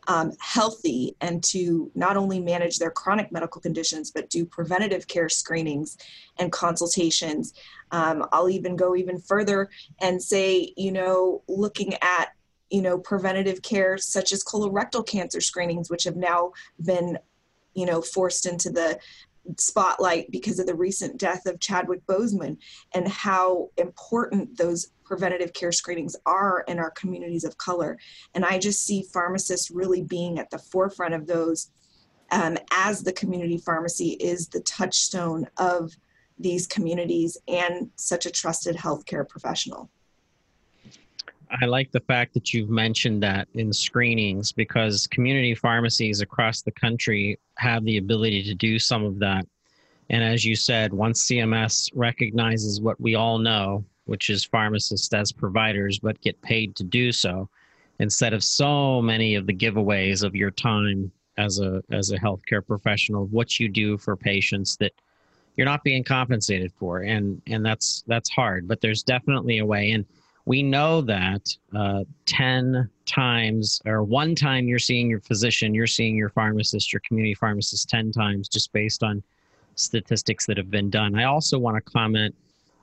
um, 0.06 0.32
healthy 0.38 1.16
and 1.20 1.42
to 1.44 1.90
not 1.94 2.16
only 2.16 2.38
manage 2.38 2.78
their 2.78 2.90
chronic 2.90 3.32
medical 3.32 3.60
conditions, 3.60 4.10
but 4.10 4.28
do 4.28 4.44
preventative 4.44 5.06
care 5.06 5.28
screenings 5.28 5.96
and 6.38 6.52
consultations. 6.52 7.54
Um, 7.90 8.26
I'll 8.32 8.50
even 8.50 8.76
go 8.76 8.96
even 8.96 9.18
further 9.18 9.70
and 10.00 10.22
say, 10.22 10.74
you 10.76 10.92
know, 10.92 11.42
looking 11.48 11.94
at 12.02 12.30
you 12.70 12.82
know 12.82 12.98
preventative 12.98 13.62
care 13.62 13.98
such 13.98 14.32
as 14.32 14.42
colorectal 14.42 15.06
cancer 15.06 15.40
screenings 15.40 15.90
which 15.90 16.04
have 16.04 16.16
now 16.16 16.50
been 16.82 17.18
you 17.74 17.86
know, 17.86 18.00
forced 18.00 18.46
into 18.46 18.70
the 18.70 18.98
spotlight 19.58 20.30
because 20.30 20.58
of 20.58 20.66
the 20.66 20.74
recent 20.74 21.18
death 21.18 21.46
of 21.46 21.60
Chadwick 21.60 22.06
Boseman 22.06 22.56
and 22.94 23.06
how 23.06 23.70
important 23.76 24.56
those 24.56 24.88
preventative 25.04 25.52
care 25.52 25.72
screenings 25.72 26.16
are 26.24 26.64
in 26.66 26.78
our 26.78 26.90
communities 26.92 27.44
of 27.44 27.58
color. 27.58 27.98
And 28.34 28.44
I 28.44 28.58
just 28.58 28.86
see 28.86 29.04
pharmacists 29.12 29.70
really 29.70 30.02
being 30.02 30.38
at 30.38 30.50
the 30.50 30.58
forefront 30.58 31.14
of 31.14 31.26
those 31.26 31.70
um, 32.30 32.56
as 32.72 33.02
the 33.02 33.12
community 33.12 33.58
pharmacy 33.58 34.16
is 34.20 34.48
the 34.48 34.60
touchstone 34.60 35.46
of 35.58 35.92
these 36.38 36.66
communities 36.66 37.36
and 37.46 37.90
such 37.96 38.26
a 38.26 38.30
trusted 38.30 38.76
healthcare 38.76 39.28
professional. 39.28 39.90
I 41.60 41.66
like 41.66 41.92
the 41.92 42.00
fact 42.00 42.34
that 42.34 42.52
you've 42.52 42.70
mentioned 42.70 43.22
that 43.22 43.48
in 43.54 43.72
screenings 43.72 44.50
because 44.50 45.06
community 45.06 45.54
pharmacies 45.54 46.20
across 46.20 46.62
the 46.62 46.72
country 46.72 47.38
have 47.58 47.84
the 47.84 47.98
ability 47.98 48.42
to 48.44 48.54
do 48.54 48.78
some 48.78 49.04
of 49.04 49.18
that. 49.20 49.46
And 50.10 50.22
as 50.22 50.44
you 50.44 50.56
said, 50.56 50.92
once 50.92 51.26
CMS 51.26 51.90
recognizes 51.94 52.80
what 52.80 53.00
we 53.00 53.14
all 53.14 53.38
know, 53.38 53.84
which 54.06 54.30
is 54.30 54.44
pharmacists 54.44 55.12
as 55.14 55.32
providers, 55.32 55.98
but 55.98 56.20
get 56.20 56.40
paid 56.42 56.74
to 56.76 56.84
do 56.84 57.12
so, 57.12 57.48
instead 58.00 58.32
of 58.32 58.42
so 58.42 59.00
many 59.00 59.34
of 59.34 59.46
the 59.46 59.54
giveaways 59.54 60.24
of 60.24 60.34
your 60.34 60.50
time 60.50 61.10
as 61.38 61.58
a 61.60 61.82
as 61.90 62.10
a 62.10 62.18
healthcare 62.18 62.66
professional, 62.66 63.26
what 63.26 63.58
you 63.58 63.68
do 63.68 63.96
for 63.96 64.16
patients 64.16 64.76
that 64.76 64.92
you're 65.56 65.64
not 65.64 65.84
being 65.84 66.04
compensated 66.04 66.72
for, 66.72 67.00
and 67.00 67.40
and 67.46 67.64
that's 67.64 68.02
that's 68.06 68.28
hard. 68.28 68.68
But 68.68 68.80
there's 68.80 69.02
definitely 69.02 69.58
a 69.58 69.66
way. 69.66 69.92
And 69.92 70.04
we 70.46 70.62
know 70.62 71.00
that 71.00 71.56
uh, 71.74 72.04
10 72.26 72.88
times 73.06 73.80
or 73.86 74.02
one 74.02 74.34
time 74.34 74.68
you're 74.68 74.78
seeing 74.78 75.08
your 75.08 75.20
physician, 75.20 75.74
you're 75.74 75.86
seeing 75.86 76.16
your 76.16 76.28
pharmacist, 76.28 76.92
your 76.92 77.00
community 77.06 77.34
pharmacist 77.34 77.88
10 77.88 78.12
times 78.12 78.48
just 78.48 78.72
based 78.72 79.02
on 79.02 79.22
statistics 79.74 80.46
that 80.46 80.56
have 80.56 80.70
been 80.70 80.90
done. 80.90 81.18
I 81.18 81.24
also 81.24 81.58
want 81.58 81.76
to 81.76 81.92
comment 81.92 82.34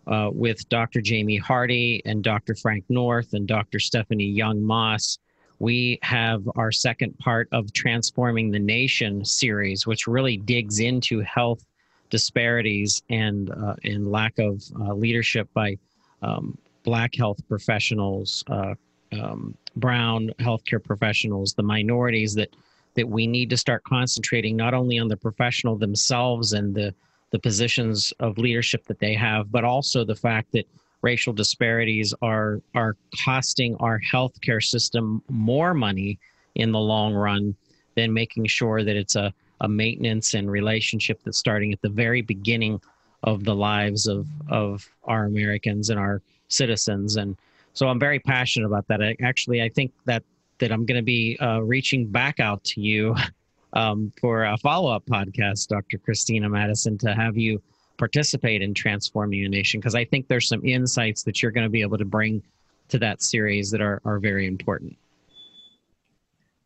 uh, 0.07 0.30
with 0.34 0.68
Dr. 0.70 1.01
Jamie 1.01 1.38
Hardy 1.38 2.01
and 2.05 2.24
Dr. 2.24 2.55
Frank 2.55 2.84
North 2.89 3.34
and 3.34 3.47
Dr. 3.47 3.80
Stephanie 3.80 4.26
Young 4.26 4.62
Moss. 4.62 5.20
We 5.59 5.99
have 6.01 6.41
our 6.55 6.72
second 6.72 7.18
part 7.20 7.47
of 7.51 7.72
Transforming 7.74 8.49
the 8.49 8.59
Nation 8.59 9.24
series, 9.24 9.86
which 9.86 10.07
really 10.07 10.38
digs 10.38 10.80
into 10.80 11.20
health 11.20 11.64
disparities 12.09 13.03
and, 13.09 13.51
uh, 13.51 13.76
and 13.84 14.12
lack 14.12 14.39
of 14.39 14.64
uh, 14.80 14.93
leadership 14.93 15.47
by 15.53 15.78
um, 16.24 16.57
black 16.84 17.16
health 17.16 17.40
professionals, 17.48 18.44
uh, 18.48 18.76
um, 19.12 19.56
brown 19.76 20.32
healthcare 20.40 20.84
professionals, 20.84 21.54
the 21.54 21.64
minorities 21.64 22.34
that 22.36 22.56
that 22.96 23.08
we 23.08 23.26
need 23.26 23.50
to 23.50 23.56
start 23.56 23.84
concentrating 23.86 24.58
not 24.58 24.74
only 24.74 25.00
on 25.00 25.08
the 25.08 25.16
professional 25.16 25.78
themselves 25.78 26.54
and 26.54 26.76
the 26.76 26.94
the 27.32 27.40
positions 27.40 28.12
of 28.20 28.38
leadership 28.38 28.86
that 28.86 29.00
they 29.00 29.14
have, 29.14 29.52
but 29.52 29.64
also 29.64 30.04
the 30.04 30.16
fact 30.16 30.52
that 30.52 30.68
racial 31.02 31.34
disparities 31.34 32.14
are 32.22 32.62
are 32.76 32.96
costing 33.24 33.76
our 33.78 34.00
healthcare 34.00 34.64
system 34.64 35.22
more 35.30 35.74
money 35.74 36.20
in 36.56 36.72
the 36.72 36.80
long 36.80 37.14
run 37.14 37.56
than 37.96 38.14
making 38.14 38.46
sure 38.46 38.84
that 38.84 38.96
it's 38.96 39.16
a, 39.16 39.34
a 39.62 39.68
maintenance 39.68 40.34
and 40.34 40.50
relationship 40.50 41.20
that's 41.24 41.38
starting 41.38 41.72
at 41.74 41.82
the 41.82 41.90
very 41.90 42.22
beginning 42.22 42.80
of 43.24 43.44
the 43.44 43.56
lives 43.56 44.08
of 44.08 44.28
of 44.50 44.88
our 45.06 45.26
Americans 45.26 45.90
and 45.90 46.00
our 46.00 46.22
citizens. 46.52 47.16
And 47.16 47.38
so 47.74 47.88
I'm 47.88 47.99
very 47.99 48.20
passionate 48.20 48.68
about 48.68 48.88
that. 48.88 49.02
I, 49.02 49.16
actually, 49.22 49.62
I 49.62 49.70
think 49.70 49.91
that 50.06 50.24
that 50.60 50.72
I'm 50.72 50.86
going 50.86 50.97
to 50.97 51.04
be 51.04 51.38
uh, 51.39 51.60
reaching 51.60 52.06
back 52.06 52.39
out 52.39 52.64
to 52.66 52.82
you 52.82 53.16
um, 53.74 54.12
for 54.22 54.43
a 54.45 54.58
follow 54.58 54.91
up 54.91 55.06
podcast, 55.06 55.68
Dr. 55.68 55.97
Christina 55.97 56.47
Madison, 56.47 56.97
to 56.99 57.14
have 57.14 57.38
you 57.38 57.62
participate 57.97 58.62
in 58.62 58.74
transforming 58.74 59.45
a 59.45 59.49
nation 59.49 59.80
because 59.80 59.95
I 59.95 60.06
think 60.06 60.28
there's 60.28 60.47
some 60.47 60.66
insights 60.66 61.24
that 61.24 61.41
you're 61.41 61.52
going 61.52 61.66
to 61.66 61.70
be 61.70 61.82
able 61.82 61.97
to 61.97 62.06
bring 62.06 62.41
to 62.89 62.99
that 62.99 63.22
series 63.22 63.72
that 63.72 63.82
are, 63.82 64.02
are 64.06 64.20
very 64.20 64.47
important. 64.47 64.97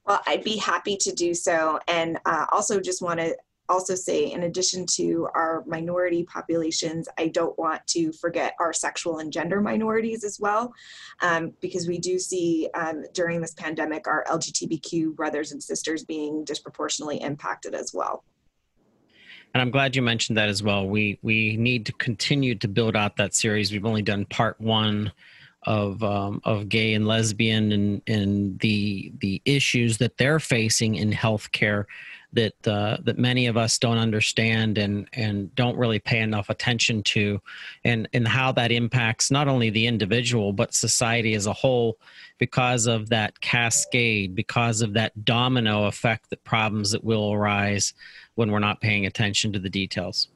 Well, 0.06 0.22
I'd 0.28 0.44
be 0.44 0.58
happy 0.58 0.98
to 0.98 1.12
do 1.12 1.34
so. 1.34 1.80
And 1.88 2.20
uh, 2.26 2.46
also 2.52 2.80
just 2.80 3.02
want 3.02 3.20
to 3.20 3.36
also 3.70 3.96
say, 3.96 4.32
in 4.32 4.44
addition 4.44 4.86
to 4.94 5.28
our 5.34 5.64
minority 5.66 6.24
populations, 6.24 7.08
I 7.18 7.28
don't 7.28 7.58
want 7.58 7.86
to 7.88 8.12
forget 8.14 8.56
our 8.60 8.74
sexual 8.74 9.20
and 9.20 9.32
gender 9.32 9.62
minorities 9.62 10.24
as 10.24 10.40
well, 10.40 10.74
um, 11.22 11.54
because 11.62 11.88
we 11.88 11.98
do 11.98 12.20
see 12.20 12.70
um, 12.74 13.04
during 13.14 13.42
this 13.42 13.54
pandemic 13.54 14.08
our 14.08 14.24
LGBTQ 14.30 15.16
brothers 15.16 15.52
and 15.52 15.62
sisters 15.62 16.04
being 16.04 16.44
disproportionately 16.44 17.22
impacted 17.22 17.74
as 17.74 17.92
well. 17.94 18.24
And 19.54 19.62
I'm 19.62 19.72
glad 19.72 19.96
you 19.96 20.02
mentioned 20.02 20.38
that 20.38 20.50
as 20.50 20.62
well. 20.62 20.86
We 20.86 21.18
we 21.22 21.56
need 21.56 21.86
to 21.86 21.94
continue 21.94 22.56
to 22.56 22.68
build 22.68 22.96
out 22.96 23.16
that 23.16 23.34
series. 23.34 23.72
We've 23.72 23.86
only 23.86 24.02
done 24.02 24.26
part 24.26 24.60
one 24.60 25.14
of 25.64 26.04
um, 26.04 26.42
of 26.44 26.70
gay 26.70 26.94
and 26.94 27.08
lesbian 27.08 27.72
and 27.72 28.02
and 28.06 28.60
the 28.60 29.14
the 29.20 29.42
issues 29.46 29.98
that 30.00 30.18
they're 30.18 30.40
facing 30.40 30.96
in 30.96 31.12
healthcare 31.12 31.86
that 32.34 32.68
uh, 32.68 32.98
that 33.04 33.18
many 33.18 33.48
of 33.48 33.58
us 33.58 33.78
don't 33.78 33.98
understand 33.98 34.78
and 34.78 35.08
and 35.14 35.54
don't 35.56 35.78
really 35.78 36.00
pay 36.00 36.20
enough 36.20 36.50
attention 36.50 37.04
to, 37.04 37.42
and 37.84 38.08
and 38.14 38.28
how 38.28 38.52
that 38.54 38.72
impacts 38.72 39.32
not 39.32 39.48
only 39.48 39.70
the 39.70 39.88
individual 39.88 40.54
but 40.54 40.74
society 40.74 41.34
as 41.34 41.46
a 41.46 41.54
whole, 41.54 41.98
because 42.38 42.88
of 42.88 43.10
that 43.10 43.40
cascade, 43.42 44.36
because 44.36 44.82
of 44.82 44.94
that 44.94 45.26
domino 45.26 45.86
effect, 45.86 46.30
that 46.30 46.44
problems 46.44 46.92
that 46.92 47.04
will 47.04 47.34
arise 47.34 47.94
when 48.36 48.52
we're 48.52 48.60
not 48.60 48.82
paying 48.82 49.06
attention 49.06 49.54
to 49.54 49.60
the 49.60 49.70
details. 49.70 50.28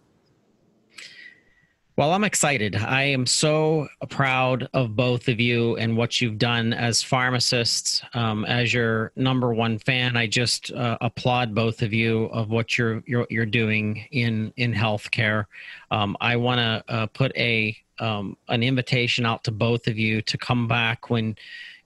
Well, 1.99 2.13
I'm 2.13 2.23
excited. 2.23 2.77
I 2.77 3.03
am 3.03 3.25
so 3.25 3.89
proud 4.07 4.69
of 4.73 4.95
both 4.95 5.27
of 5.27 5.41
you 5.41 5.75
and 5.75 5.97
what 5.97 6.21
you've 6.21 6.37
done 6.37 6.71
as 6.71 7.03
pharmacists. 7.03 8.01
Um, 8.13 8.45
as 8.45 8.73
your 8.73 9.11
number 9.17 9.53
one 9.53 9.79
fan, 9.79 10.15
I 10.15 10.25
just 10.25 10.71
uh, 10.71 10.97
applaud 11.01 11.53
both 11.53 11.81
of 11.81 11.91
you 11.91 12.27
of 12.27 12.51
what 12.51 12.77
you're 12.77 13.03
you're, 13.05 13.27
you're 13.29 13.45
doing 13.45 14.07
in 14.11 14.53
in 14.55 14.73
healthcare. 14.73 15.43
Um, 15.91 16.15
I 16.21 16.37
want 16.37 16.59
to 16.59 16.83
uh, 16.87 17.07
put 17.07 17.35
a 17.35 17.75
um, 17.99 18.37
an 18.47 18.63
invitation 18.63 19.25
out 19.25 19.43
to 19.43 19.51
both 19.51 19.87
of 19.87 19.97
you 19.97 20.21
to 20.21 20.37
come 20.37 20.69
back 20.69 21.09
when 21.09 21.35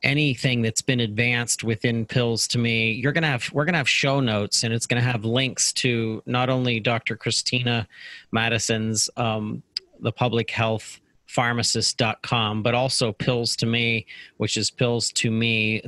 anything 0.04 0.62
that's 0.62 0.84
been 0.84 1.00
advanced 1.00 1.64
within 1.64 2.06
pills 2.06 2.46
to 2.46 2.58
me 2.60 2.92
you're 2.92 3.14
going 3.14 3.22
to 3.22 3.28
have 3.28 3.50
we're 3.54 3.64
going 3.64 3.74
to 3.74 3.78
have 3.78 3.88
show 3.88 4.20
notes 4.20 4.64
and 4.64 4.74
it's 4.74 4.86
going 4.86 5.02
to 5.02 5.10
have 5.10 5.24
links 5.24 5.72
to 5.72 6.22
not 6.26 6.50
only 6.50 6.78
dr 6.78 7.16
christina 7.16 7.88
madison's 8.34 9.10
um, 9.16 9.64
the 10.04 10.12
public 10.12 10.52
health 10.52 11.00
pharmacist.com, 11.28 12.62
but 12.62 12.76
also 12.76 13.12
Pills 13.12 13.56
to 13.58 13.66
Me, 13.66 14.06
which 14.38 14.56
is 14.58 14.70
Pills 14.70 15.12
to 15.14 15.32
Me, 15.32 15.82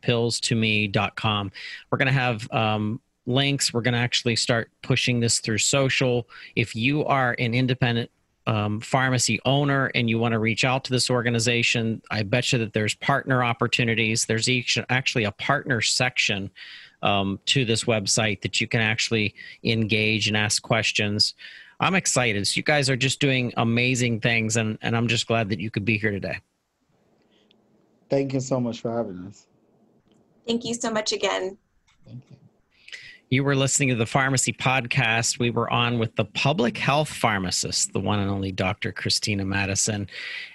pills 0.00 0.40
to 0.40 0.54
me.com. 0.54 1.52
We're 1.90 1.98
going 1.98 2.06
to 2.06 2.12
have 2.12 2.50
um, 2.52 3.00
links. 3.26 3.74
We're 3.74 3.82
going 3.82 3.94
to 3.94 4.00
actually 4.00 4.36
start 4.36 4.70
pushing 4.82 5.20
this 5.20 5.40
through 5.40 5.58
social. 5.58 6.28
If 6.56 6.74
you 6.74 7.04
are 7.04 7.36
an 7.38 7.54
independent 7.54 8.10
um, 8.46 8.80
pharmacy 8.80 9.38
owner 9.44 9.90
and 9.94 10.08
you 10.08 10.18
want 10.18 10.32
to 10.32 10.38
reach 10.38 10.64
out 10.64 10.84
to 10.84 10.90
this 10.90 11.10
organization, 11.10 12.00
I 12.10 12.22
bet 12.22 12.50
you 12.52 12.58
that 12.60 12.72
there's 12.72 12.94
partner 12.94 13.44
opportunities. 13.44 14.24
There's 14.24 14.48
each, 14.48 14.78
actually 14.88 15.24
a 15.24 15.32
partner 15.32 15.82
section 15.82 16.50
um, 17.02 17.38
to 17.46 17.66
this 17.66 17.84
website 17.84 18.40
that 18.40 18.60
you 18.60 18.66
can 18.66 18.80
actually 18.80 19.34
engage 19.62 20.28
and 20.28 20.36
ask 20.36 20.62
questions. 20.62 21.34
I'm 21.80 21.94
excited. 21.94 22.46
So 22.46 22.56
you 22.56 22.62
guys 22.62 22.90
are 22.90 22.96
just 22.96 23.20
doing 23.20 23.52
amazing 23.56 24.20
things, 24.20 24.56
and, 24.56 24.78
and 24.82 24.96
I'm 24.96 25.08
just 25.08 25.26
glad 25.26 25.48
that 25.50 25.60
you 25.60 25.70
could 25.70 25.84
be 25.84 25.98
here 25.98 26.10
today. 26.10 26.38
Thank 28.10 28.32
you 28.32 28.40
so 28.40 28.58
much 28.58 28.80
for 28.80 28.90
having 28.90 29.26
us. 29.26 29.46
Thank 30.46 30.64
you 30.64 30.74
so 30.74 30.90
much 30.90 31.12
again. 31.12 31.58
Thank 32.06 32.22
you. 32.30 32.36
You 33.30 33.44
were 33.44 33.54
listening 33.54 33.90
to 33.90 33.94
the 33.94 34.06
Pharmacy 34.06 34.54
Podcast. 34.54 35.38
We 35.38 35.50
were 35.50 35.70
on 35.70 35.98
with 35.98 36.16
the 36.16 36.24
public 36.24 36.78
health 36.78 37.10
pharmacist, 37.10 37.92
the 37.92 38.00
one 38.00 38.20
and 38.20 38.30
only 38.30 38.52
Dr. 38.52 38.90
Christina 38.90 39.44
Madison, 39.44 40.08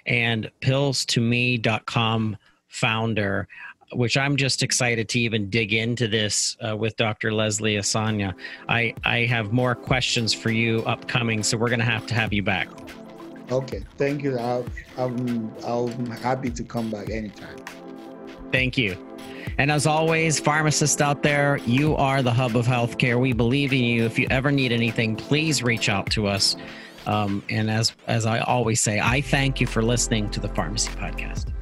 and 0.06 0.50
pills2me.com 0.60 2.36
founder 2.66 3.46
which 3.94 4.16
I'm 4.16 4.36
just 4.36 4.62
excited 4.62 5.08
to 5.10 5.20
even 5.20 5.48
dig 5.50 5.72
into 5.72 6.08
this 6.08 6.56
uh, 6.66 6.76
with 6.76 6.96
Dr. 6.96 7.32
Leslie 7.32 7.76
Asanya. 7.76 8.34
I, 8.68 8.94
I 9.04 9.20
have 9.20 9.52
more 9.52 9.74
questions 9.74 10.32
for 10.32 10.50
you 10.50 10.82
upcoming, 10.84 11.42
so 11.42 11.56
we're 11.56 11.68
going 11.68 11.78
to 11.80 11.84
have 11.84 12.06
to 12.06 12.14
have 12.14 12.32
you 12.32 12.42
back. 12.42 12.68
Okay, 13.50 13.82
thank 13.98 14.22
you. 14.22 14.38
I'll, 14.38 14.66
I'm, 14.96 15.52
I'm 15.64 16.06
happy 16.06 16.50
to 16.50 16.64
come 16.64 16.90
back 16.90 17.10
anytime. 17.10 17.58
Thank 18.52 18.78
you. 18.78 18.96
And 19.58 19.70
as 19.70 19.86
always, 19.86 20.40
pharmacists 20.40 21.00
out 21.00 21.22
there, 21.22 21.58
you 21.58 21.94
are 21.96 22.22
the 22.22 22.32
hub 22.32 22.56
of 22.56 22.66
healthcare. 22.66 23.20
We 23.20 23.32
believe 23.32 23.72
in 23.72 23.84
you. 23.84 24.04
If 24.04 24.18
you 24.18 24.26
ever 24.30 24.50
need 24.50 24.72
anything, 24.72 25.16
please 25.16 25.62
reach 25.62 25.88
out 25.88 26.10
to 26.10 26.26
us. 26.26 26.56
Um, 27.06 27.42
and 27.50 27.70
as 27.70 27.92
as 28.06 28.26
I 28.26 28.40
always 28.40 28.80
say, 28.80 28.98
I 28.98 29.20
thank 29.20 29.60
you 29.60 29.66
for 29.66 29.82
listening 29.82 30.30
to 30.30 30.40
the 30.40 30.48
Pharmacy 30.48 30.90
Podcast. 30.92 31.52